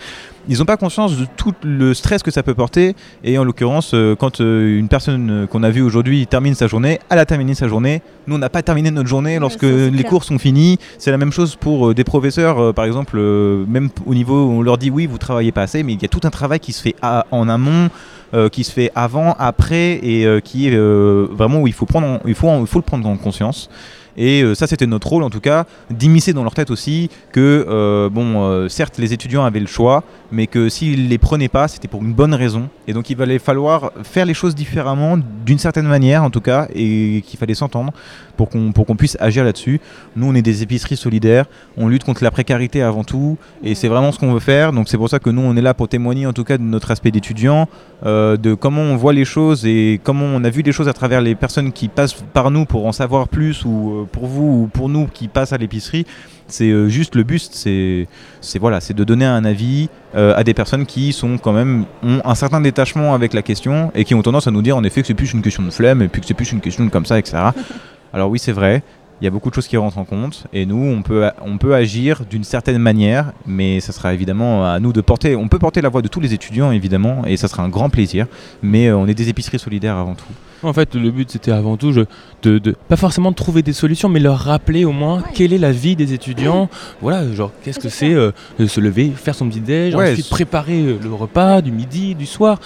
Ils 0.48 0.58
n'ont 0.58 0.64
pas 0.64 0.76
conscience 0.76 1.16
de 1.16 1.26
tout 1.36 1.52
le 1.64 1.92
stress 1.94 2.22
que 2.22 2.30
ça 2.30 2.42
peut 2.42 2.54
porter. 2.54 2.94
Et 3.24 3.36
en 3.38 3.44
l'occurrence, 3.44 3.92
euh, 3.94 4.14
quand 4.14 4.40
euh, 4.40 4.78
une 4.78 4.88
personne 4.88 5.30
euh, 5.30 5.46
qu'on 5.46 5.62
a 5.62 5.70
vue 5.70 5.82
aujourd'hui 5.82 6.26
termine 6.26 6.54
sa 6.54 6.66
journée, 6.68 7.00
elle 7.10 7.18
a 7.18 7.26
terminé 7.26 7.54
sa 7.54 7.66
journée. 7.68 8.00
Nous, 8.26 8.36
on 8.36 8.38
n'a 8.38 8.48
pas 8.48 8.62
terminé 8.62 8.90
notre 8.90 9.08
journée 9.08 9.38
lorsque 9.38 9.62
les 9.62 9.90
clair. 9.90 10.04
cours 10.06 10.24
sont 10.24 10.38
finis. 10.38 10.78
C'est 10.98 11.10
la 11.10 11.18
même 11.18 11.32
chose 11.32 11.56
pour 11.56 11.94
des 11.94 12.04
professeurs, 12.04 12.72
par 12.74 12.84
exemple, 12.84 13.18
même 13.18 13.88
au 14.06 14.14
niveau 14.14 14.46
où 14.46 14.50
on 14.52 14.62
leur 14.62 14.78
dit 14.78 14.90
oui, 14.90 15.06
vous 15.06 15.18
travaillez 15.18 15.52
pas 15.52 15.62
assez, 15.62 15.82
mais 15.82 15.94
il 15.94 16.02
y 16.02 16.04
a 16.04 16.08
tout 16.08 16.20
un 16.24 16.30
travail 16.30 16.60
qui 16.60 16.72
se 16.72 16.82
fait 16.82 16.94
à- 17.02 17.26
en 17.30 17.48
amont. 17.48 17.88
euh, 18.34 18.48
qui 18.48 18.64
se 18.64 18.72
fait 18.72 18.90
avant, 18.96 19.36
après, 19.38 20.00
et 20.02 20.26
euh, 20.26 20.40
qui 20.40 20.66
est 20.66 20.74
euh, 20.74 21.28
vraiment 21.30 21.60
où 21.60 21.68
il 21.68 21.72
faut, 21.72 21.86
prendre 21.86 22.08
en- 22.08 22.20
il, 22.26 22.34
faut, 22.34 22.48
en- 22.48 22.60
il 22.62 22.66
faut 22.66 22.80
le 22.80 22.84
prendre 22.84 23.08
en 23.08 23.16
conscience. 23.16 23.70
Et 24.16 24.42
euh, 24.42 24.54
ça, 24.54 24.66
c'était 24.66 24.86
notre 24.86 25.08
rôle, 25.08 25.22
en 25.22 25.30
tout 25.30 25.40
cas, 25.40 25.64
d'immiscer 25.90 26.32
dans 26.32 26.42
leur 26.42 26.54
tête 26.54 26.70
aussi 26.70 27.10
que, 27.32 27.66
euh, 27.68 28.08
bon, 28.08 28.44
euh, 28.44 28.68
certes, 28.68 28.98
les 28.98 29.12
étudiants 29.12 29.44
avaient 29.44 29.60
le 29.60 29.66
choix, 29.66 30.04
mais 30.32 30.46
que 30.46 30.68
s'ils 30.68 31.08
les 31.08 31.18
prenaient 31.18 31.48
pas, 31.48 31.68
c'était 31.68 31.88
pour 31.88 32.02
une 32.02 32.12
bonne 32.12 32.34
raison. 32.34 32.68
Et 32.88 32.92
donc, 32.92 33.10
il 33.10 33.20
allait 33.20 33.38
falloir 33.38 33.92
faire 34.02 34.26
les 34.26 34.34
choses 34.34 34.54
différemment, 34.54 35.18
d'une 35.44 35.58
certaine 35.58 35.86
manière, 35.86 36.22
en 36.22 36.30
tout 36.30 36.40
cas, 36.40 36.66
et 36.74 37.22
qu'il 37.26 37.38
fallait 37.38 37.54
s'entendre 37.54 37.92
pour 38.36 38.50
qu'on 38.50 38.72
qu'on 38.72 38.96
puisse 38.96 39.16
agir 39.20 39.44
là-dessus. 39.44 39.80
Nous, 40.14 40.28
on 40.28 40.34
est 40.34 40.42
des 40.42 40.62
épiceries 40.62 40.96
solidaires, 40.96 41.46
on 41.76 41.88
lutte 41.88 42.04
contre 42.04 42.22
la 42.22 42.30
précarité 42.30 42.82
avant 42.82 43.02
tout, 43.02 43.36
et 43.64 43.74
c'est 43.74 43.88
vraiment 43.88 44.12
ce 44.12 44.18
qu'on 44.18 44.32
veut 44.32 44.40
faire. 44.40 44.72
Donc, 44.72 44.88
c'est 44.88 44.98
pour 44.98 45.08
ça 45.08 45.18
que 45.18 45.30
nous, 45.30 45.42
on 45.42 45.56
est 45.56 45.62
là 45.62 45.74
pour 45.74 45.88
témoigner, 45.88 46.26
en 46.26 46.32
tout 46.32 46.44
cas, 46.44 46.56
de 46.58 46.62
notre 46.62 46.90
aspect 46.90 47.10
d'étudiant, 47.10 47.68
de 48.04 48.54
comment 48.54 48.82
on 48.82 48.96
voit 48.96 49.12
les 49.12 49.24
choses 49.24 49.66
et 49.66 50.00
comment 50.02 50.24
on 50.24 50.44
a 50.44 50.50
vu 50.50 50.62
les 50.62 50.72
choses 50.72 50.88
à 50.88 50.92
travers 50.92 51.20
les 51.20 51.34
personnes 51.34 51.72
qui 51.72 51.88
passent 51.88 52.14
par 52.32 52.50
nous 52.50 52.64
pour 52.64 52.86
en 52.86 52.92
savoir 52.92 53.28
plus, 53.28 53.64
ou 53.64 54.05
pour 54.06 54.26
vous 54.26 54.62
ou 54.62 54.66
pour 54.72 54.88
nous 54.88 55.06
qui 55.06 55.28
passent 55.28 55.52
à 55.52 55.58
l'épicerie. 55.58 56.06
C'est 56.48 56.70
euh, 56.70 56.88
juste 56.88 57.16
le 57.16 57.24
buste, 57.24 57.54
c'est 57.54 58.58
voilà, 58.58 58.80
c'est 58.80 58.94
de 58.94 59.04
donner 59.04 59.24
un 59.24 59.44
avis 59.44 59.88
euh, 60.14 60.34
à 60.36 60.44
des 60.44 60.54
personnes 60.54 60.86
qui 60.86 61.12
sont 61.12 61.38
quand 61.38 61.52
même 61.52 61.84
ont 62.04 62.20
un 62.24 62.34
certain 62.36 62.60
détachement 62.60 63.14
avec 63.14 63.34
la 63.34 63.42
question 63.42 63.90
et 63.94 64.04
qui 64.04 64.14
ont 64.14 64.22
tendance 64.22 64.46
à 64.46 64.52
nous 64.52 64.62
dire 64.62 64.76
en 64.76 64.84
effet 64.84 65.00
que 65.00 65.08
c'est 65.08 65.14
plus 65.14 65.32
une 65.32 65.42
question 65.42 65.64
de 65.64 65.70
flemme 65.70 66.02
et 66.02 66.08
puis 66.08 66.20
que 66.20 66.26
c'est 66.26 66.34
plus 66.34 66.52
une 66.52 66.60
question 66.60 66.84
de 66.84 66.90
comme 66.90 67.06
ça, 67.06 67.18
etc. 67.18 67.38
Alors 68.12 68.30
oui, 68.30 68.38
c'est 68.38 68.52
vrai. 68.52 68.82
Il 69.20 69.24
y 69.24 69.28
a 69.28 69.30
beaucoup 69.30 69.48
de 69.48 69.54
choses 69.54 69.66
qui 69.66 69.78
rentrent 69.78 69.96
en 69.96 70.04
compte 70.04 70.44
et 70.52 70.66
nous, 70.66 70.76
on 70.76 71.00
peut, 71.02 71.30
on 71.40 71.56
peut 71.56 71.74
agir 71.74 72.24
d'une 72.28 72.44
certaine 72.44 72.78
manière, 72.78 73.32
mais 73.46 73.80
ça 73.80 73.92
sera 73.92 74.12
évidemment 74.12 74.70
à 74.70 74.78
nous 74.78 74.92
de 74.92 75.00
porter. 75.00 75.34
On 75.34 75.48
peut 75.48 75.58
porter 75.58 75.80
la 75.80 75.88
voix 75.88 76.02
de 76.02 76.08
tous 76.08 76.20
les 76.20 76.34
étudiants, 76.34 76.70
évidemment, 76.70 77.22
et 77.26 77.38
ça 77.38 77.48
sera 77.48 77.62
un 77.62 77.70
grand 77.70 77.88
plaisir. 77.88 78.26
Mais 78.62 78.88
euh, 78.88 78.96
on 78.96 79.06
est 79.06 79.14
des 79.14 79.30
épiceries 79.30 79.58
solidaires 79.58 79.96
avant 79.96 80.14
tout. 80.14 80.26
En 80.62 80.72
fait, 80.72 80.94
le 80.94 81.10
but 81.10 81.30
c'était 81.30 81.50
avant 81.52 81.76
tout 81.76 81.92
je- 81.92 82.00
de, 82.42 82.58
de- 82.58 82.74
pas 82.88 82.96
forcément 82.96 83.30
de 83.30 83.36
trouver 83.36 83.62
des 83.62 83.72
solutions, 83.72 84.08
mais 84.08 84.20
leur 84.20 84.38
rappeler 84.38 84.84
au 84.84 84.92
moins 84.92 85.22
quelle 85.34 85.52
est 85.52 85.58
la 85.58 85.72
vie 85.72 85.96
des 85.96 86.12
étudiants. 86.12 86.68
Voilà, 87.02 87.30
genre 87.32 87.52
qu'est-ce 87.62 87.78
que 87.78 87.88
c'est 87.88 88.12
euh, 88.14 88.32
de 88.58 88.66
se 88.66 88.80
lever, 88.80 89.12
faire 89.14 89.34
son 89.34 89.48
petit 89.48 89.60
déj, 89.60 89.94
Ouais, 89.94 90.12
ensuite 90.12 90.24
c'est- 90.26 90.30
préparer 90.30 90.80
euh, 90.82 90.98
le 91.02 91.12
repas 91.12 91.60
du 91.60 91.70
midi, 91.72 92.14
du 92.14 92.26
soir. 92.26 92.58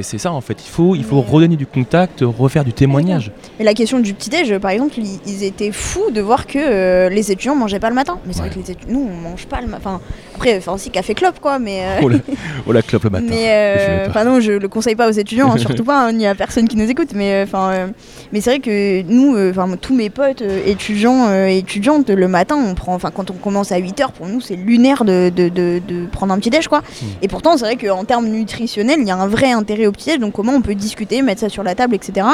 C'est 0.00 0.18
ça 0.18 0.32
en 0.32 0.40
fait. 0.40 0.56
Il 0.64 0.68
faut, 0.70 0.94
il 0.94 1.04
faut 1.04 1.20
redonner 1.20 1.56
du 1.56 1.66
contact, 1.66 2.20
refaire 2.22 2.64
du 2.64 2.72
témoignage. 2.72 3.30
Mais 3.58 3.64
la 3.64 3.74
question 3.74 3.98
du 4.00 4.14
petit-déj, 4.14 4.58
par 4.58 4.70
exemple, 4.70 4.94
ils, 4.98 5.18
ils 5.26 5.44
étaient 5.44 5.70
fous 5.72 6.10
de 6.10 6.20
voir 6.20 6.46
que 6.46 6.58
euh, 6.58 7.08
les 7.10 7.30
étudiants 7.30 7.54
mangeaient 7.54 7.78
pas 7.80 7.88
le 7.90 7.94
matin. 7.94 8.18
Mais 8.26 8.32
c'est 8.32 8.40
vrai 8.40 8.50
que 8.50 8.54
les 8.56 8.70
étudiants, 8.70 8.94
nous, 8.94 9.08
on 9.12 9.28
mange 9.30 9.46
pas 9.46 9.60
le 9.60 9.66
matin. 9.66 9.82
Enfin, 9.84 10.00
après, 10.34 10.56
enfin, 10.58 10.72
aussi 10.72 10.90
café 10.90 11.14
clope, 11.14 11.40
quoi, 11.40 11.58
mais. 11.58 11.80
euh, 11.82 12.00
Oh 12.02 12.08
la, 12.08 12.18
oh 12.66 12.72
la 12.72 12.82
clope 12.82 13.04
le 13.04 13.10
matin. 13.10 13.26
Mais 13.28 13.44
Je 13.76 13.90
euh, 13.90 14.06
enfin 14.08 14.24
non, 14.24 14.40
je 14.40 14.52
le 14.52 14.68
conseille 14.68 14.94
pas 14.96 15.08
aux 15.08 15.12
étudiants, 15.12 15.52
hein, 15.52 15.58
surtout 15.58 15.84
pas, 15.84 16.06
hein, 16.06 16.12
ni 16.12 16.26
à 16.26 16.34
personne 16.34 16.66
qui 16.68 16.76
nous 16.76 16.88
écoute. 16.90 17.10
Mais 17.14 17.32
euh, 17.34 17.44
enfin, 17.44 17.90
mais 18.32 18.40
c'est 18.40 18.50
vrai 18.50 18.60
que 18.60 19.02
nous, 19.02 19.36
enfin 19.50 19.68
tous 19.80 19.94
mes 19.94 20.08
potes 20.10 20.42
étudiants 20.66 21.32
et 21.46 21.58
étudiantes, 21.58 22.08
le 22.10 22.28
matin, 22.28 22.56
on 22.56 22.74
prend, 22.74 22.94
enfin 22.94 23.10
quand 23.14 23.30
on 23.30 23.34
commence 23.34 23.72
à 23.72 23.76
8 23.78 23.98
h 24.00 24.12
pour 24.12 24.26
nous 24.26 24.40
c'est 24.40 24.56
lunaire 24.56 25.04
de, 25.04 25.30
de, 25.34 25.48
de- 25.48 25.80
de 25.86 26.06
prendre 26.06 26.32
un 26.32 26.38
petit 26.38 26.50
déj 26.50 26.68
quoi. 26.68 26.80
Hmm. 26.80 27.06
Et 27.22 27.28
pourtant 27.28 27.56
c'est 27.56 27.64
vrai 27.64 27.76
qu'en 27.76 28.04
termes 28.04 28.26
nutritionnels, 28.28 28.98
il 29.00 29.06
y 29.06 29.10
a 29.10 29.16
un 29.16 29.26
vrai 29.28 29.52
intérêt 29.52 29.81
au. 29.86 29.92
Donc 30.18 30.32
comment 30.32 30.52
on 30.52 30.60
peut 30.62 30.74
discuter, 30.74 31.22
mettre 31.22 31.40
ça 31.40 31.48
sur 31.48 31.62
la 31.62 31.74
table, 31.74 31.94
etc. 31.94 32.26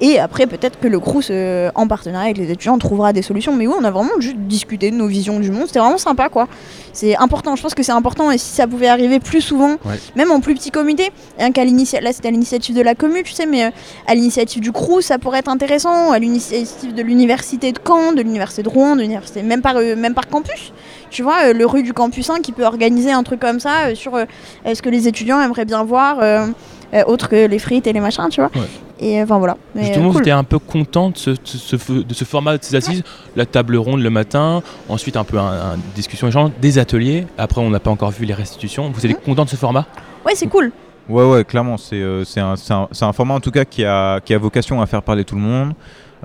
Et 0.00 0.18
après 0.18 0.46
peut-être 0.46 0.78
que 0.78 0.86
le 0.88 1.00
Crous, 1.00 1.28
euh, 1.30 1.70
en 1.74 1.86
partenariat 1.88 2.26
avec 2.26 2.38
les 2.38 2.50
étudiants, 2.50 2.78
trouvera 2.78 3.12
des 3.12 3.22
solutions. 3.22 3.54
Mais 3.54 3.66
oui, 3.66 3.74
on 3.78 3.84
a 3.84 3.90
vraiment 3.90 4.18
juste 4.20 4.36
discuté 4.38 4.90
de 4.90 4.96
nos 4.96 5.06
visions 5.06 5.40
du 5.40 5.50
monde. 5.50 5.66
C'était 5.66 5.80
vraiment 5.80 5.98
sympa 5.98 6.28
quoi. 6.28 6.46
C'est 6.92 7.16
important. 7.16 7.56
Je 7.56 7.62
pense 7.62 7.74
que 7.74 7.82
c'est 7.82 7.92
important. 7.92 8.30
Et 8.30 8.38
si 8.38 8.54
ça 8.54 8.66
pouvait 8.66 8.88
arriver 8.88 9.20
plus 9.20 9.40
souvent, 9.40 9.76
Ouais. 9.84 9.98
même 10.16 10.30
en 10.30 10.40
plus 10.40 10.54
petit 10.54 10.70
comité, 10.70 11.10
rien 11.38 11.52
qu'à 11.52 11.64
l'initiative, 11.64 12.04
là 12.04 12.12
c'était 12.12 12.28
à 12.28 12.30
l'initiative 12.30 12.74
de 12.76 12.82
la 12.82 12.94
commune, 12.94 13.22
tu 13.24 13.32
sais, 13.32 13.46
mais 13.46 13.64
euh, 13.64 13.70
à 14.06 14.14
l'initiative 14.14 14.60
du 14.62 14.72
CRU, 14.72 15.02
ça 15.02 15.18
pourrait 15.18 15.38
être 15.40 15.48
intéressant, 15.48 16.10
à 16.12 16.18
l'initiative 16.18 16.94
de 16.94 17.02
l'université 17.02 17.72
de 17.72 17.78
Caen, 17.86 18.12
de 18.12 18.22
l'université 18.22 18.62
de 18.62 18.68
Rouen, 18.68 18.96
de 18.96 19.02
l'université, 19.02 19.42
même 19.42 19.62
par, 19.62 19.76
euh, 19.76 19.96
même 19.96 20.14
par 20.14 20.28
campus, 20.28 20.72
tu 21.10 21.22
vois, 21.22 21.48
euh, 21.48 21.52
le 21.52 21.66
rue 21.66 21.82
du 21.82 21.92
campus 21.92 22.28
1 22.30 22.40
qui 22.40 22.52
peut 22.52 22.64
organiser 22.64 23.10
un 23.12 23.22
truc 23.22 23.40
comme 23.40 23.60
ça 23.60 23.86
euh, 23.88 23.94
sur 23.94 24.14
euh, 24.16 24.24
ce 24.72 24.80
que 24.82 24.88
les 24.88 25.08
étudiants 25.08 25.40
aimeraient 25.40 25.64
bien 25.64 25.84
voir, 25.84 26.18
euh, 26.20 26.46
euh, 26.94 27.04
autre 27.06 27.28
que 27.28 27.46
les 27.46 27.58
frites 27.58 27.86
et 27.86 27.92
les 27.92 28.00
machins, 28.00 28.28
tu 28.30 28.40
vois. 28.40 28.50
Ouais. 28.54 28.66
Et 29.00 29.22
enfin 29.22 29.38
voilà. 29.38 29.56
Mais, 29.74 29.82
euh, 29.82 29.84
Justement, 29.84 30.08
cool. 30.10 30.18
j'étais 30.18 30.30
un 30.32 30.42
peu 30.44 30.58
content 30.58 31.10
de 31.10 31.16
ce, 31.18 31.30
de 31.30 31.36
ce 31.44 31.76
f- 31.76 32.04
de 32.04 32.14
ce 32.14 32.24
format 32.24 32.58
de 32.58 32.64
ces 32.64 32.74
assises, 32.74 33.02
la 33.36 33.46
table 33.46 33.76
ronde 33.76 34.00
le 34.00 34.10
matin, 34.10 34.60
ensuite 34.88 35.16
un 35.16 35.22
peu 35.24 35.38
un, 35.38 35.46
un 35.74 35.76
discussion 35.94 36.26
échange, 36.26 36.50
des 36.60 36.78
ateliers. 36.78 37.26
Après, 37.38 37.60
on 37.60 37.70
n'a 37.70 37.78
pas 37.80 37.90
encore 37.90 38.10
vu 38.10 38.24
les 38.24 38.34
restitutions. 38.34 38.90
Vous 38.92 39.04
êtes 39.06 39.12
Mmh. 39.12 39.24
content 39.24 39.44
de 39.44 39.50
ce 39.50 39.56
format? 39.56 39.86
Ouais, 40.26 40.32
c'est 40.34 40.48
cool. 40.48 40.72
Ouais, 41.08 41.24
ouais, 41.24 41.44
clairement, 41.44 41.76
c'est 41.78 42.00
euh, 42.02 42.22
un, 42.36 43.12
format 43.14 43.34
en 43.34 43.40
tout 43.40 43.50
cas 43.50 43.64
qui 43.64 43.82
a, 43.84 44.20
qui 44.20 44.34
a 44.34 44.38
vocation 44.38 44.82
à 44.82 44.86
faire 44.86 45.02
parler 45.02 45.24
tout 45.24 45.36
le 45.36 45.40
monde. 45.40 45.72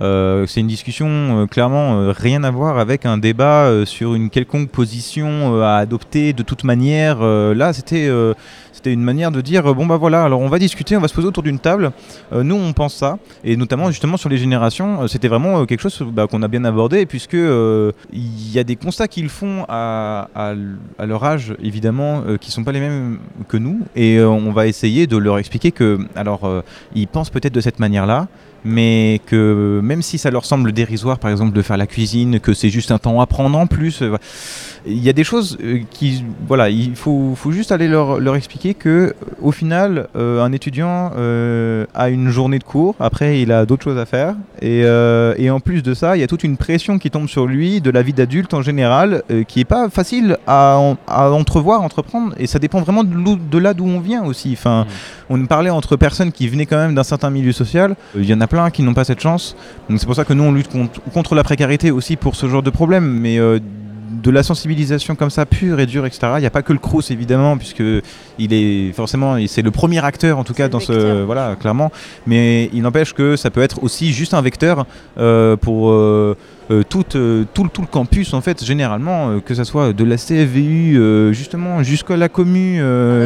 Euh, 0.02 0.46
c'est 0.48 0.60
une 0.60 0.68
discussion 0.68 1.08
euh, 1.08 1.46
clairement 1.46 2.00
euh, 2.00 2.12
rien 2.12 2.44
à 2.44 2.52
voir 2.52 2.80
avec 2.80 3.06
un 3.06 3.18
débat 3.18 3.86
sur 3.86 4.16
une 4.16 4.30
quelconque 4.30 4.70
position 4.70 5.62
à 5.62 5.76
adopter 5.76 6.34
de 6.34 6.44
toute 6.44 6.64
manière. 6.64 7.22
Là, 7.22 7.74
c'était 7.74 8.10
c'était 8.72 8.92
une 8.92 9.04
manière 9.04 9.32
de 9.32 9.42
dire 9.42 9.74
bon 9.76 9.86
bah 9.86 9.98
voilà, 9.98 10.24
alors 10.24 10.40
on 10.40 10.48
va 10.48 10.60
discuter, 10.60 10.98
on 10.98 11.00
va 11.00 11.08
se 11.08 11.14
poser 11.14 11.28
autour 11.28 11.44
d'une 11.44 11.60
table. 11.60 11.92
Nous, 12.32 12.56
on 12.56 12.74
pense 12.74 12.96
ça, 12.96 13.18
et 13.44 13.56
notamment 13.56 13.90
justement 13.90 14.18
sur 14.18 14.30
les 14.30 14.38
générations, 14.38 15.08
c'était 15.08 15.28
vraiment 15.28 15.66
quelque 15.66 15.82
chose 15.82 16.04
bah, 16.12 16.28
qu'on 16.28 16.42
a 16.42 16.48
bien 16.48 16.66
abordé, 16.66 17.06
puisque 17.06 17.34
il 17.34 18.52
y 18.52 18.60
a 18.60 18.64
des 18.64 18.76
constats 18.76 19.08
qu'ils 19.08 19.30
font 19.30 19.66
à, 19.70 20.30
à 20.36 21.06
leur 21.06 21.24
âge 21.24 21.56
évidemment 21.62 22.24
qui 22.40 22.52
sont 22.52 22.64
pas 22.64 22.72
les 22.72 22.80
mêmes 22.80 23.20
que 23.48 23.58
nous, 23.58 23.80
et 23.96 24.22
on 24.22 24.52
va 24.52 24.68
essayer 24.68 25.08
de 25.08 25.18
leur 25.18 25.38
expliquer 25.40 25.72
que 25.72 26.00
alors 26.16 26.64
ils 26.96 27.08
pensent 27.08 27.30
peut-être 27.30 27.54
de 27.54 27.62
cette 27.62 27.80
manière-là 27.80 28.28
mais 28.66 29.22
que 29.26 29.80
même 29.84 30.02
si 30.02 30.18
ça 30.18 30.32
leur 30.32 30.46
semble 30.46 30.72
dérisoire, 30.72 31.20
par 31.20 31.32
exemple, 31.32 31.54
de 31.54 31.62
faire 31.62 31.78
la 31.78 31.88
cuisine, 31.88 32.40
que 32.40 32.54
c'est 32.54 32.70
juste 32.70 32.92
un 32.92 32.98
temps 32.98 33.20
à 33.22 33.26
prendre 33.26 33.58
en 33.58 33.68
plus, 33.68 34.02
euh, 34.02 34.16
il 34.86 35.02
y 35.04 35.10
a 35.10 35.14
des 35.14 35.24
choses 35.24 35.58
euh, 35.64 35.80
qui, 35.90 36.24
voilà, 36.48 36.70
il 36.70 36.96
faut, 36.96 37.34
faut 37.36 37.52
juste 37.52 37.72
aller 37.72 37.88
leur, 37.88 38.20
leur 38.20 38.36
expliquer 38.36 38.74
que, 38.74 39.16
au 39.42 39.52
final, 39.52 40.08
euh, 40.16 40.44
un 40.44 40.52
étudiant 40.52 41.12
a 41.94 42.10
une 42.10 42.30
journée 42.30 42.60
de 42.60 42.64
cours, 42.64 42.96
après 43.00 43.42
il 43.42 43.52
a 43.52 43.66
d'autres 43.66 43.84
choses 43.84 43.98
à 43.98 44.06
faire, 44.06 44.36
et, 44.62 44.82
et 45.38 45.50
en 45.50 45.60
plus 45.60 45.84
de 45.84 45.94
ça, 45.94 46.16
il 46.18 46.20
y 46.20 46.24
a 46.24 46.28
toute 46.28 46.44
une 46.44 46.58
pression 46.58 46.98
qui 47.00 47.10
tombe 47.10 47.28
sur 47.28 47.46
lui 47.48 47.82
de 47.82 47.90
la 47.90 48.02
vie 48.02 48.14
d'adulte 48.14 48.54
en 48.54 48.62
général, 48.62 49.24
qui 49.48 49.60
est 49.62 49.66
pas 49.66 49.90
facile 49.90 50.38
à, 50.48 50.78
en- 50.78 50.98
à 51.08 51.30
entrevoir, 51.32 51.82
entreprendre, 51.82 52.34
et 52.38 52.48
ça 52.48 52.60
dépend 52.60 52.82
vraiment 52.82 53.04
de, 53.04 53.58
là 53.58 53.74
d'où 53.74 53.86
on 53.86 54.00
vient 54.00 54.24
aussi. 54.24 54.50
Enfin, 54.54 54.86
on 55.30 55.46
parlait 55.46 55.70
entre 55.70 55.96
personnes 55.96 56.32
qui 56.32 56.48
venaient 56.48 56.66
quand 56.66 56.78
même 56.78 56.96
d'un 56.96 57.04
certain 57.04 57.30
milieu 57.30 57.52
social. 57.52 57.96
Il 58.16 58.26
y 58.26 58.34
en 58.34 58.42
a 58.42 58.48
qui 58.72 58.84
n'ont 58.84 58.94
pas 58.94 59.04
cette 59.04 59.22
chance. 59.22 59.56
Donc 59.90 60.00
c'est 60.00 60.06
pour 60.06 60.16
ça 60.16 60.26
que 60.26 60.34
nous 60.34 60.44
on 60.44 60.52
lutte 60.52 60.70
contre, 60.70 61.02
contre 61.14 61.36
la 61.36 61.44
précarité 61.44 61.92
aussi 61.92 62.16
pour 62.16 62.36
ce 62.36 62.48
genre 62.48 62.64
de 62.64 62.70
problème. 62.70 63.06
Mais 63.06 63.40
euh, 63.40 63.60
de 64.22 64.32
la 64.32 64.44
sensibilisation 64.44 65.16
comme 65.16 65.30
ça 65.30 65.46
pure 65.46 65.80
et 65.80 65.86
dure, 65.86 66.06
etc. 66.06 66.34
Il 66.38 66.42
n'y 66.42 66.46
a 66.46 66.50
pas 66.50 66.62
que 66.62 66.74
le 66.74 66.80
Crous 66.80 67.10
évidemment, 67.12 67.58
puisque 67.58 67.84
il 68.40 68.54
est 68.54 68.92
forcément, 68.94 69.36
c'est 69.48 69.62
le 69.62 69.72
premier 69.72 70.04
acteur 70.04 70.38
en 70.40 70.44
tout 70.44 70.54
cas 70.54 70.68
dans 70.70 70.80
ce, 70.80 71.24
voilà, 71.24 71.56
clairement. 71.60 71.92
Mais 72.28 72.70
il 72.74 72.82
n'empêche 72.82 73.14
que 73.14 73.36
ça 73.36 73.50
peut 73.50 73.62
être 73.62 73.84
aussi 73.84 74.12
juste 74.14 74.34
un 74.34 74.42
vecteur 74.42 74.86
euh, 75.18 75.56
pour 75.58 75.90
euh, 75.92 76.36
euh, 76.72 76.82
tout, 76.88 77.04
euh, 77.16 77.44
tout, 77.54 77.64
le- 77.66 77.70
tout 77.70 77.82
le 77.82 77.88
campus 77.88 78.34
en 78.34 78.42
fait, 78.42 78.64
généralement, 78.64 79.30
euh, 79.32 79.40
que 79.42 79.54
ce 79.54 79.64
soit 79.66 79.92
de 79.94 80.04
la 80.06 80.16
CFVU 80.18 80.98
euh, 80.98 81.34
justement 81.34 81.84
jusqu'à 81.84 82.16
la 82.16 82.30
commu, 82.30 82.82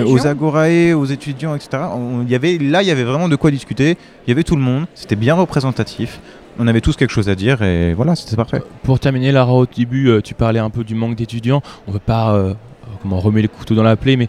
aux 0.06 0.26
agorae, 0.28 0.94
aux 0.96 1.06
étudiants, 1.06 1.56
etc. 1.56 1.84
On- 1.96 2.26
y 2.28 2.34
avait, 2.36 2.58
là, 2.58 2.82
il 2.82 2.88
y 2.88 2.92
avait 2.92 3.04
vraiment 3.04 3.30
de 3.30 3.36
quoi 3.36 3.52
discuter. 3.52 3.98
Il 4.26 4.30
y 4.30 4.34
avait 4.34 4.44
tout 4.44 4.56
le 4.56 4.62
monde. 4.62 4.86
C'était 4.96 5.16
bien 5.16 5.36
représentatif. 5.36 6.20
On 6.60 6.68
avait 6.68 6.82
tous 6.82 6.95
quelque 6.95 7.12
chose 7.12 7.30
à 7.30 7.36
dire 7.36 7.62
et 7.62 7.93
voilà, 7.93 8.16
c'était 8.16 8.36
parfait. 8.36 8.62
Pour 8.84 8.99
terminer, 8.99 9.32
Lara, 9.32 9.53
au 9.53 9.66
début, 9.66 10.10
euh, 10.10 10.22
tu 10.22 10.34
parlais 10.34 10.60
un 10.60 10.70
peu 10.70 10.84
du 10.84 10.95
manque 10.95 11.16
d'étudiants. 11.16 11.62
On 11.88 11.91
ne 11.91 11.93
veut 11.93 12.01
pas 12.03 12.34
euh, 12.34 12.53
comment, 13.01 13.20
remettre 13.20 13.43
les 13.43 13.58
couteaux 13.60 13.76
dans 13.76 13.84
la 13.84 13.95
plaie, 13.95 14.16
mais 14.16 14.28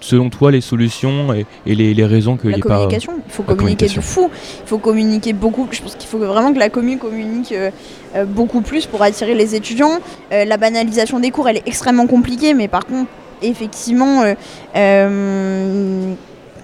selon 0.00 0.30
toi, 0.30 0.50
les 0.50 0.60
solutions 0.60 1.32
et, 1.34 1.46
et 1.66 1.74
les, 1.74 1.94
les 1.94 2.04
raisons 2.06 2.36
qu'il 2.36 2.50
La 2.50 2.56
n'y 2.56 2.60
ait 2.60 2.62
pas. 2.62 2.74
communication, 2.76 3.12
il 3.26 3.32
faut 3.32 3.42
la 3.46 3.54
communiquer 3.54 3.86
de 3.86 3.90
communication. 3.92 4.02
fou, 4.02 4.30
il 4.64 4.68
faut 4.68 4.78
communiquer 4.78 5.32
beaucoup. 5.34 5.66
Je 5.70 5.82
pense 5.82 5.94
qu'il 5.94 6.08
faut 6.08 6.18
vraiment 6.18 6.52
que 6.52 6.58
la 6.58 6.68
commune 6.70 6.98
communique 6.98 7.52
euh, 7.52 7.70
euh, 8.16 8.24
beaucoup 8.24 8.60
plus 8.62 8.86
pour 8.86 9.02
attirer 9.02 9.34
les 9.34 9.54
étudiants. 9.54 9.98
Euh, 10.32 10.44
la 10.44 10.56
banalisation 10.56 11.20
des 11.20 11.30
cours, 11.30 11.48
elle 11.48 11.58
est 11.58 11.66
extrêmement 11.68 12.06
compliquée, 12.06 12.54
mais 12.54 12.68
par 12.68 12.86
contre, 12.86 13.10
effectivement, 13.42 14.22
euh, 14.22 14.34
euh, 14.76 16.12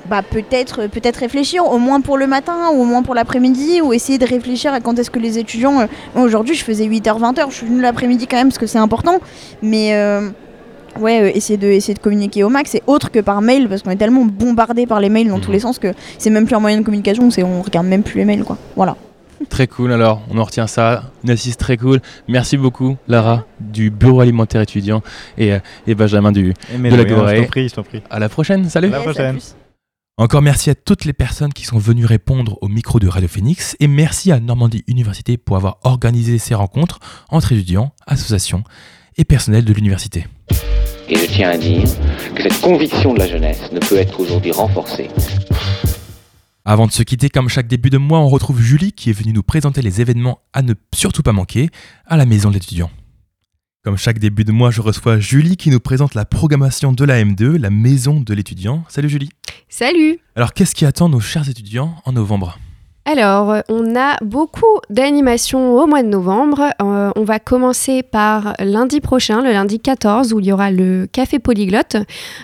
bah, 0.08 0.22
peut-être 0.22 0.86
peut-être 0.88 1.16
réfléchir, 1.18 1.64
au 1.66 1.78
moins 1.78 2.00
pour 2.00 2.18
le 2.18 2.26
matin, 2.26 2.70
ou 2.74 2.82
au 2.82 2.84
moins 2.84 3.02
pour 3.02 3.14
l'après-midi, 3.14 3.80
ou 3.82 3.92
essayer 3.92 4.18
de 4.18 4.26
réfléchir 4.26 4.72
à 4.72 4.80
quand 4.80 4.98
est-ce 4.98 5.10
que 5.10 5.18
les 5.18 5.38
étudiants. 5.38 5.80
euh, 5.80 5.86
moi, 6.14 6.24
Aujourd'hui, 6.24 6.54
je 6.54 6.64
faisais 6.64 6.86
8h, 6.86 7.18
20h, 7.20 7.50
je 7.50 7.54
suis 7.54 7.66
venue 7.66 7.80
l'après-midi 7.80 8.26
quand 8.26 8.36
même 8.36 8.48
parce 8.48 8.58
que 8.58 8.66
c'est 8.66 8.78
important, 8.78 9.18
mais. 9.62 9.94
euh, 9.94 10.30
Ouais, 11.00 11.20
euh, 11.22 11.30
essayer, 11.34 11.56
de, 11.56 11.66
essayer 11.66 11.94
de 11.94 11.98
communiquer 11.98 12.44
au 12.44 12.48
max, 12.48 12.70
c'est 12.70 12.82
autre 12.86 13.10
que 13.10 13.18
par 13.18 13.42
mail, 13.42 13.68
parce 13.68 13.82
qu'on 13.82 13.90
est 13.90 13.96
tellement 13.96 14.24
bombardé 14.24 14.86
par 14.86 15.00
les 15.00 15.08
mails 15.08 15.26
dans 15.28 15.40
tous 15.40 15.50
les 15.50 15.58
sens 15.58 15.80
que 15.80 15.92
c'est 16.18 16.30
même 16.30 16.46
plus 16.46 16.54
un 16.54 16.60
moyen 16.60 16.78
de 16.78 16.84
communication, 16.84 17.32
c'est 17.32 17.42
on 17.42 17.62
regarde 17.62 17.88
même 17.88 18.04
plus 18.04 18.18
les 18.18 18.24
mails, 18.24 18.44
quoi. 18.44 18.56
Voilà. 18.76 18.94
Très 19.48 19.66
cool, 19.66 19.90
alors 19.90 20.22
on 20.30 20.38
en 20.38 20.44
retient 20.44 20.68
ça. 20.68 21.02
Une 21.24 21.30
assise 21.30 21.56
très 21.56 21.76
cool. 21.78 21.98
Merci 22.28 22.56
beaucoup, 22.56 22.94
Lara, 23.08 23.42
du 23.58 23.90
Bureau 23.90 24.20
alimentaire 24.20 24.60
étudiant, 24.60 25.02
et, 25.36 25.54
euh, 25.54 25.58
et 25.88 25.96
Benjamin 25.96 26.30
du, 26.30 26.54
de 26.72 26.82
la 26.84 26.90
de 26.90 26.94
rien, 26.94 27.06
je 27.08 27.14
Gorée. 27.14 27.40
t'en 27.40 27.46
prie, 27.48 27.68
je 27.68 27.74
t'en 27.74 27.82
prie. 27.82 28.00
À 28.08 28.20
la 28.20 28.28
prochaine, 28.28 28.68
salut. 28.68 28.86
À 28.86 28.90
la 28.92 29.00
prochaine. 29.00 29.38
Encore 30.16 30.42
merci 30.42 30.70
à 30.70 30.76
toutes 30.76 31.06
les 31.06 31.12
personnes 31.12 31.52
qui 31.52 31.64
sont 31.64 31.78
venues 31.78 32.06
répondre 32.06 32.56
au 32.60 32.68
micro 32.68 33.00
de 33.00 33.08
Radio 33.08 33.26
Phoenix 33.26 33.76
et 33.80 33.88
merci 33.88 34.30
à 34.30 34.38
Normandie 34.38 34.84
Université 34.86 35.36
pour 35.36 35.56
avoir 35.56 35.78
organisé 35.82 36.38
ces 36.38 36.54
rencontres 36.54 37.00
entre 37.30 37.50
étudiants, 37.50 37.92
associations 38.06 38.62
et 39.16 39.24
personnels 39.24 39.64
de 39.64 39.72
l'université. 39.72 40.28
Et 41.08 41.16
je 41.16 41.26
tiens 41.26 41.50
à 41.50 41.58
dire 41.58 41.82
que 42.36 42.44
cette 42.44 42.60
conviction 42.60 43.12
de 43.12 43.18
la 43.18 43.26
jeunesse 43.26 43.72
ne 43.72 43.80
peut 43.80 43.96
être 43.96 44.20
aujourd'hui 44.20 44.52
renforcée. 44.52 45.10
Avant 46.64 46.86
de 46.86 46.92
se 46.92 47.02
quitter, 47.02 47.28
comme 47.28 47.48
chaque 47.48 47.66
début 47.66 47.90
de 47.90 47.98
mois, 47.98 48.20
on 48.20 48.28
retrouve 48.28 48.60
Julie 48.62 48.92
qui 48.92 49.10
est 49.10 49.12
venue 49.12 49.32
nous 49.32 49.42
présenter 49.42 49.82
les 49.82 50.00
événements 50.00 50.38
à 50.52 50.62
ne 50.62 50.74
surtout 50.94 51.24
pas 51.24 51.32
manquer 51.32 51.70
à 52.06 52.16
la 52.16 52.24
maison 52.24 52.50
de 52.50 52.54
l'étudiant. 52.54 52.90
Comme 53.84 53.98
chaque 53.98 54.18
début 54.18 54.44
de 54.44 54.52
mois, 54.52 54.70
je 54.70 54.80
reçois 54.80 55.18
Julie 55.18 55.58
qui 55.58 55.68
nous 55.68 55.78
présente 55.78 56.14
la 56.14 56.24
programmation 56.24 56.92
de 56.92 57.04
la 57.04 57.22
M2, 57.22 57.58
la 57.58 57.68
maison 57.68 58.18
de 58.18 58.32
l'étudiant. 58.32 58.82
Salut 58.88 59.10
Julie. 59.10 59.28
Salut 59.68 60.20
Alors 60.36 60.54
qu'est-ce 60.54 60.74
qui 60.74 60.86
attend 60.86 61.10
nos 61.10 61.20
chers 61.20 61.50
étudiants 61.50 61.94
en 62.06 62.12
novembre? 62.12 62.58
Alors, 63.06 63.56
on 63.68 63.96
a 63.96 64.16
beaucoup 64.24 64.78
d'animations 64.88 65.74
au 65.74 65.86
mois 65.86 66.02
de 66.02 66.08
novembre. 66.08 66.70
Euh, 66.80 67.10
on 67.16 67.24
va 67.24 67.38
commencer 67.38 68.02
par 68.02 68.54
lundi 68.60 69.02
prochain, 69.02 69.42
le 69.42 69.52
lundi 69.52 69.78
14, 69.78 70.32
où 70.32 70.40
il 70.40 70.46
y 70.46 70.52
aura 70.52 70.70
le 70.70 71.06
Café 71.12 71.38
Polyglotte, 71.38 71.98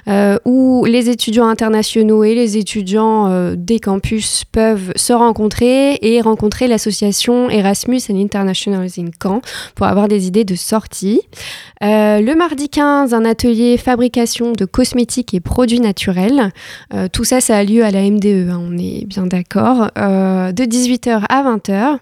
euh, 0.07 0.37
où 0.45 0.85
les 0.85 1.09
étudiants 1.09 1.49
internationaux 1.49 2.25
et 2.25 2.35
les 2.35 2.59
étudiants 2.59 3.29
euh, 3.31 3.55
des 3.57 3.81
campus 3.81 4.45
peuvent 4.45 4.93
se 4.97 5.15
rencontrer 5.15 5.99
et 6.03 6.21
rencontrer 6.21 6.69
l'association 6.69 7.49
Erasmus 7.49 8.03
and 8.11 8.21
Internationals 8.21 8.91
in 8.99 9.09
Caen 9.23 9.41
pour 9.75 9.87
avoir 9.87 10.09
des 10.09 10.27
idées 10.27 10.45
de 10.45 10.57
sortie. 10.57 11.23
Le 11.83 12.35
mardi 12.35 12.69
15, 12.69 13.15
un 13.15 13.25
atelier 13.25 13.79
fabrication 13.79 14.53
de 14.53 14.67
cosmétiques 14.67 15.33
et 15.33 15.41
produits 15.41 15.81
naturels. 15.81 16.53
Tout 17.13 17.25
ça, 17.25 17.41
ça 17.41 17.57
a 17.57 17.65
lieu 17.65 17.83
à 17.83 17.91
la 17.91 18.03
MDE, 18.03 18.51
hein, 18.51 18.61
on 18.63 18.77
est 18.77 19.07
bien 19.07 19.27
d'accord, 19.27 19.91
de 20.53 20.65
18h 20.65 21.25
à 21.29 21.43
20h. 21.43 21.99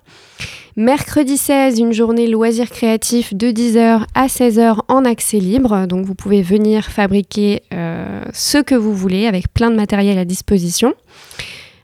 Mercredi 0.77 1.37
16, 1.37 1.81
une 1.81 1.93
journée 1.93 2.29
loisirs 2.29 2.71
créatifs 2.71 3.35
de 3.35 3.49
10h 3.49 4.05
à 4.15 4.27
16h 4.27 4.79
en 4.89 5.05
accès 5.05 5.39
libre. 5.39 5.87
Donc 5.87 6.07
vous 6.07 6.15
pouvez 6.15 6.43
venir 6.43 6.85
fabriquer 6.85 7.63
euh, 7.75 8.23
ce 8.33 8.59
que 8.59 8.75
vous 8.75 8.95
voulez 8.95 9.27
avec 9.27 9.53
plein 9.53 9.71
de 9.71 9.77
matériel 9.77 10.19
à 10.19 10.25
disposition. 10.25 10.95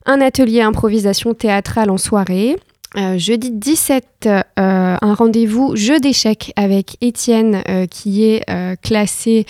Un 0.06 0.20
atelier 0.20 0.60
improvisation 0.60 1.34
théâtrale 1.34 1.90
en 1.90 1.98
soirée. 1.98 2.56
Euh, 2.96 3.18
jeudi 3.18 3.50
17, 3.50 4.04
euh, 4.26 4.42
un 4.56 5.14
rendez-vous 5.14 5.74
jeu 5.74 5.98
d'échecs 5.98 6.52
avec 6.54 6.96
Étienne 7.00 7.62
euh, 7.68 7.86
qui 7.86 8.24
est 8.24 8.44
classé 8.82 9.46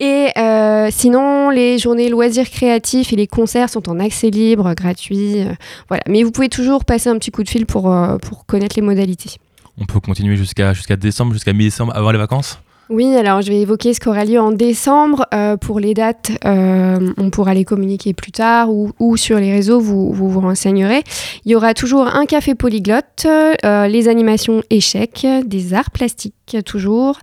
Et 0.00 0.30
euh, 0.38 0.88
sinon, 0.90 1.50
les 1.50 1.78
journées 1.78 2.08
loisirs 2.08 2.48
créatifs 2.48 3.12
et 3.12 3.16
les 3.16 3.26
concerts 3.26 3.68
sont 3.68 3.86
en 3.90 4.00
accès 4.00 4.30
libre, 4.30 4.72
gratuits. 4.74 5.42
euh, 5.42 5.52
voilà. 5.88 6.02
Mais 6.08 6.22
vous 6.22 6.30
pouvez 6.30 6.48
toujours 6.48 6.86
passer 6.86 7.10
un 7.10 7.18
petit 7.18 7.30
coup 7.30 7.42
de 7.42 7.50
fil 7.50 7.66
pour, 7.66 7.92
euh, 7.92 8.16
pour 8.16 8.46
connaître 8.46 8.76
les 8.76 8.82
modalités. 8.82 9.36
On 9.78 9.84
peut 9.84 10.00
continuer 10.00 10.36
jusqu'à 10.36 10.72
jusqu'à 10.72 10.96
décembre, 10.96 11.34
jusqu'à 11.34 11.52
mi-décembre, 11.52 11.94
avant 11.94 12.12
les 12.12 12.18
vacances? 12.18 12.58
Oui, 12.90 13.14
alors 13.14 13.40
je 13.40 13.52
vais 13.52 13.60
évoquer 13.60 13.94
ce 13.94 14.00
qu'aura 14.00 14.24
lieu 14.24 14.40
en 14.40 14.50
décembre. 14.50 15.24
Euh, 15.32 15.56
pour 15.56 15.78
les 15.78 15.94
dates, 15.94 16.32
euh, 16.44 17.12
on 17.18 17.30
pourra 17.30 17.54
les 17.54 17.64
communiquer 17.64 18.14
plus 18.14 18.32
tard 18.32 18.68
ou, 18.68 19.16
sur 19.16 19.38
les 19.38 19.52
réseaux, 19.52 19.78
vous, 19.78 20.12
vous, 20.12 20.40
renseignerez. 20.40 21.04
Il 21.44 21.52
y 21.52 21.54
aura 21.54 21.72
toujours 21.72 22.08
un 22.08 22.26
café 22.26 22.56
polyglotte, 22.56 23.26
euh, 23.64 23.86
les 23.86 24.08
animations 24.08 24.64
échecs, 24.70 25.24
des 25.44 25.72
arts 25.72 25.92
plastiques 25.92 26.34
toujours, 26.66 27.20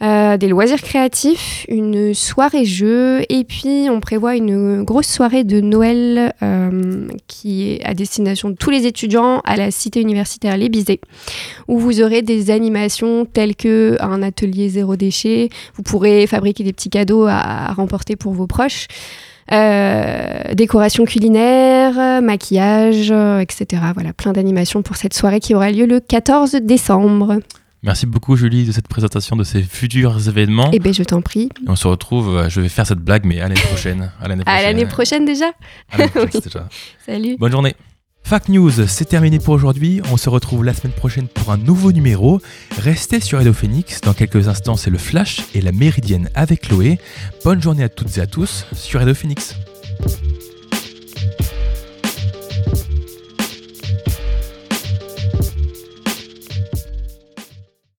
des 0.00 0.46
loisirs 0.46 0.80
créatifs, 0.80 1.66
une 1.68 2.14
soirée 2.14 2.64
jeu 2.64 3.22
et 3.28 3.42
puis 3.42 3.88
on 3.90 3.98
prévoit 3.98 4.36
une 4.36 4.84
grosse 4.84 5.08
soirée 5.08 5.42
de 5.42 5.60
Noël 5.60 6.32
qui 7.26 7.68
est 7.68 7.84
à 7.84 7.94
destination 7.94 8.50
de 8.50 8.54
tous 8.54 8.70
les 8.70 8.86
étudiants 8.86 9.40
à 9.44 9.56
la 9.56 9.72
cité 9.72 10.00
universitaire 10.00 10.56
Les 10.56 10.68
Bizets, 10.68 11.00
où 11.66 11.80
vous 11.80 12.00
aurez 12.00 12.22
des 12.22 12.52
animations 12.52 13.24
telles 13.24 13.56
que 13.56 13.96
un 13.98 14.22
atelier 14.22 14.70
0D 14.70 15.07
vous 15.74 15.82
pourrez 15.82 16.26
fabriquer 16.26 16.64
des 16.64 16.72
petits 16.72 16.90
cadeaux 16.90 17.26
à, 17.26 17.72
remporter 17.72 18.16
pour 18.16 18.32
vos 18.32 18.46
proches. 18.46 18.86
Euh, 19.50 20.54
décoration 20.54 21.06
culinaire, 21.06 22.20
maquillage, 22.20 23.10
euh, 23.10 23.38
etc. 23.40 23.82
Voilà, 23.94 24.12
plein 24.12 24.32
d'animations 24.32 24.82
pour 24.82 24.96
cette 24.96 25.14
soirée 25.14 25.40
qui 25.40 25.54
aura 25.54 25.70
lieu 25.70 25.86
le 25.86 26.00
14 26.00 26.56
décembre. 26.56 27.38
Merci 27.82 28.06
beaucoup 28.06 28.36
Julie 28.36 28.64
de 28.64 28.72
cette 28.72 28.88
présentation 28.88 29.36
de 29.36 29.44
ces 29.44 29.62
futurs 29.62 30.28
événements. 30.28 30.70
Eh 30.72 30.80
bien, 30.80 30.92
je 30.92 31.04
t'en 31.04 31.22
prie. 31.22 31.48
On 31.66 31.76
se 31.76 31.86
retrouve, 31.86 32.36
euh, 32.36 32.48
je 32.48 32.60
vais 32.60 32.68
faire 32.68 32.86
cette 32.86 32.98
blague, 32.98 33.24
mais 33.24 33.40
à 33.40 33.44
l'année 33.48 33.60
prochaine. 33.60 34.10
À 34.20 34.28
l'année 34.28 34.42
prochaine. 34.44 34.86
prochaine. 34.88 35.24
déjà. 35.24 35.46
À 35.92 36.08
prochaine, 36.08 36.40
déjà. 36.44 36.68
Salut. 37.06 37.36
Bonne 37.38 37.52
journée. 37.52 37.74
Fact 38.24 38.48
News, 38.48 38.86
c'est 38.86 39.06
terminé 39.06 39.38
pour 39.38 39.54
aujourd'hui. 39.54 40.02
On 40.12 40.16
se 40.16 40.28
retrouve 40.28 40.64
la 40.64 40.74
semaine 40.74 40.92
prochaine 40.92 41.28
pour 41.28 41.50
un 41.50 41.56
nouveau 41.56 41.92
numéro. 41.92 42.40
Restez 42.78 43.20
sur 43.20 43.38
Radio 43.38 43.52
Phoenix. 43.54 44.00
Dans 44.02 44.12
quelques 44.12 44.48
instants, 44.48 44.76
c'est 44.76 44.90
le 44.90 44.98
Flash 44.98 45.40
et 45.54 45.62
la 45.62 45.72
Méridienne 45.72 46.28
avec 46.34 46.62
Chloé. 46.62 46.98
Bonne 47.44 47.62
journée 47.62 47.84
à 47.84 47.88
toutes 47.88 48.18
et 48.18 48.20
à 48.20 48.26
tous 48.26 48.66
sur 48.74 49.00
Radio 49.00 49.14
Phoenix. 49.14 49.54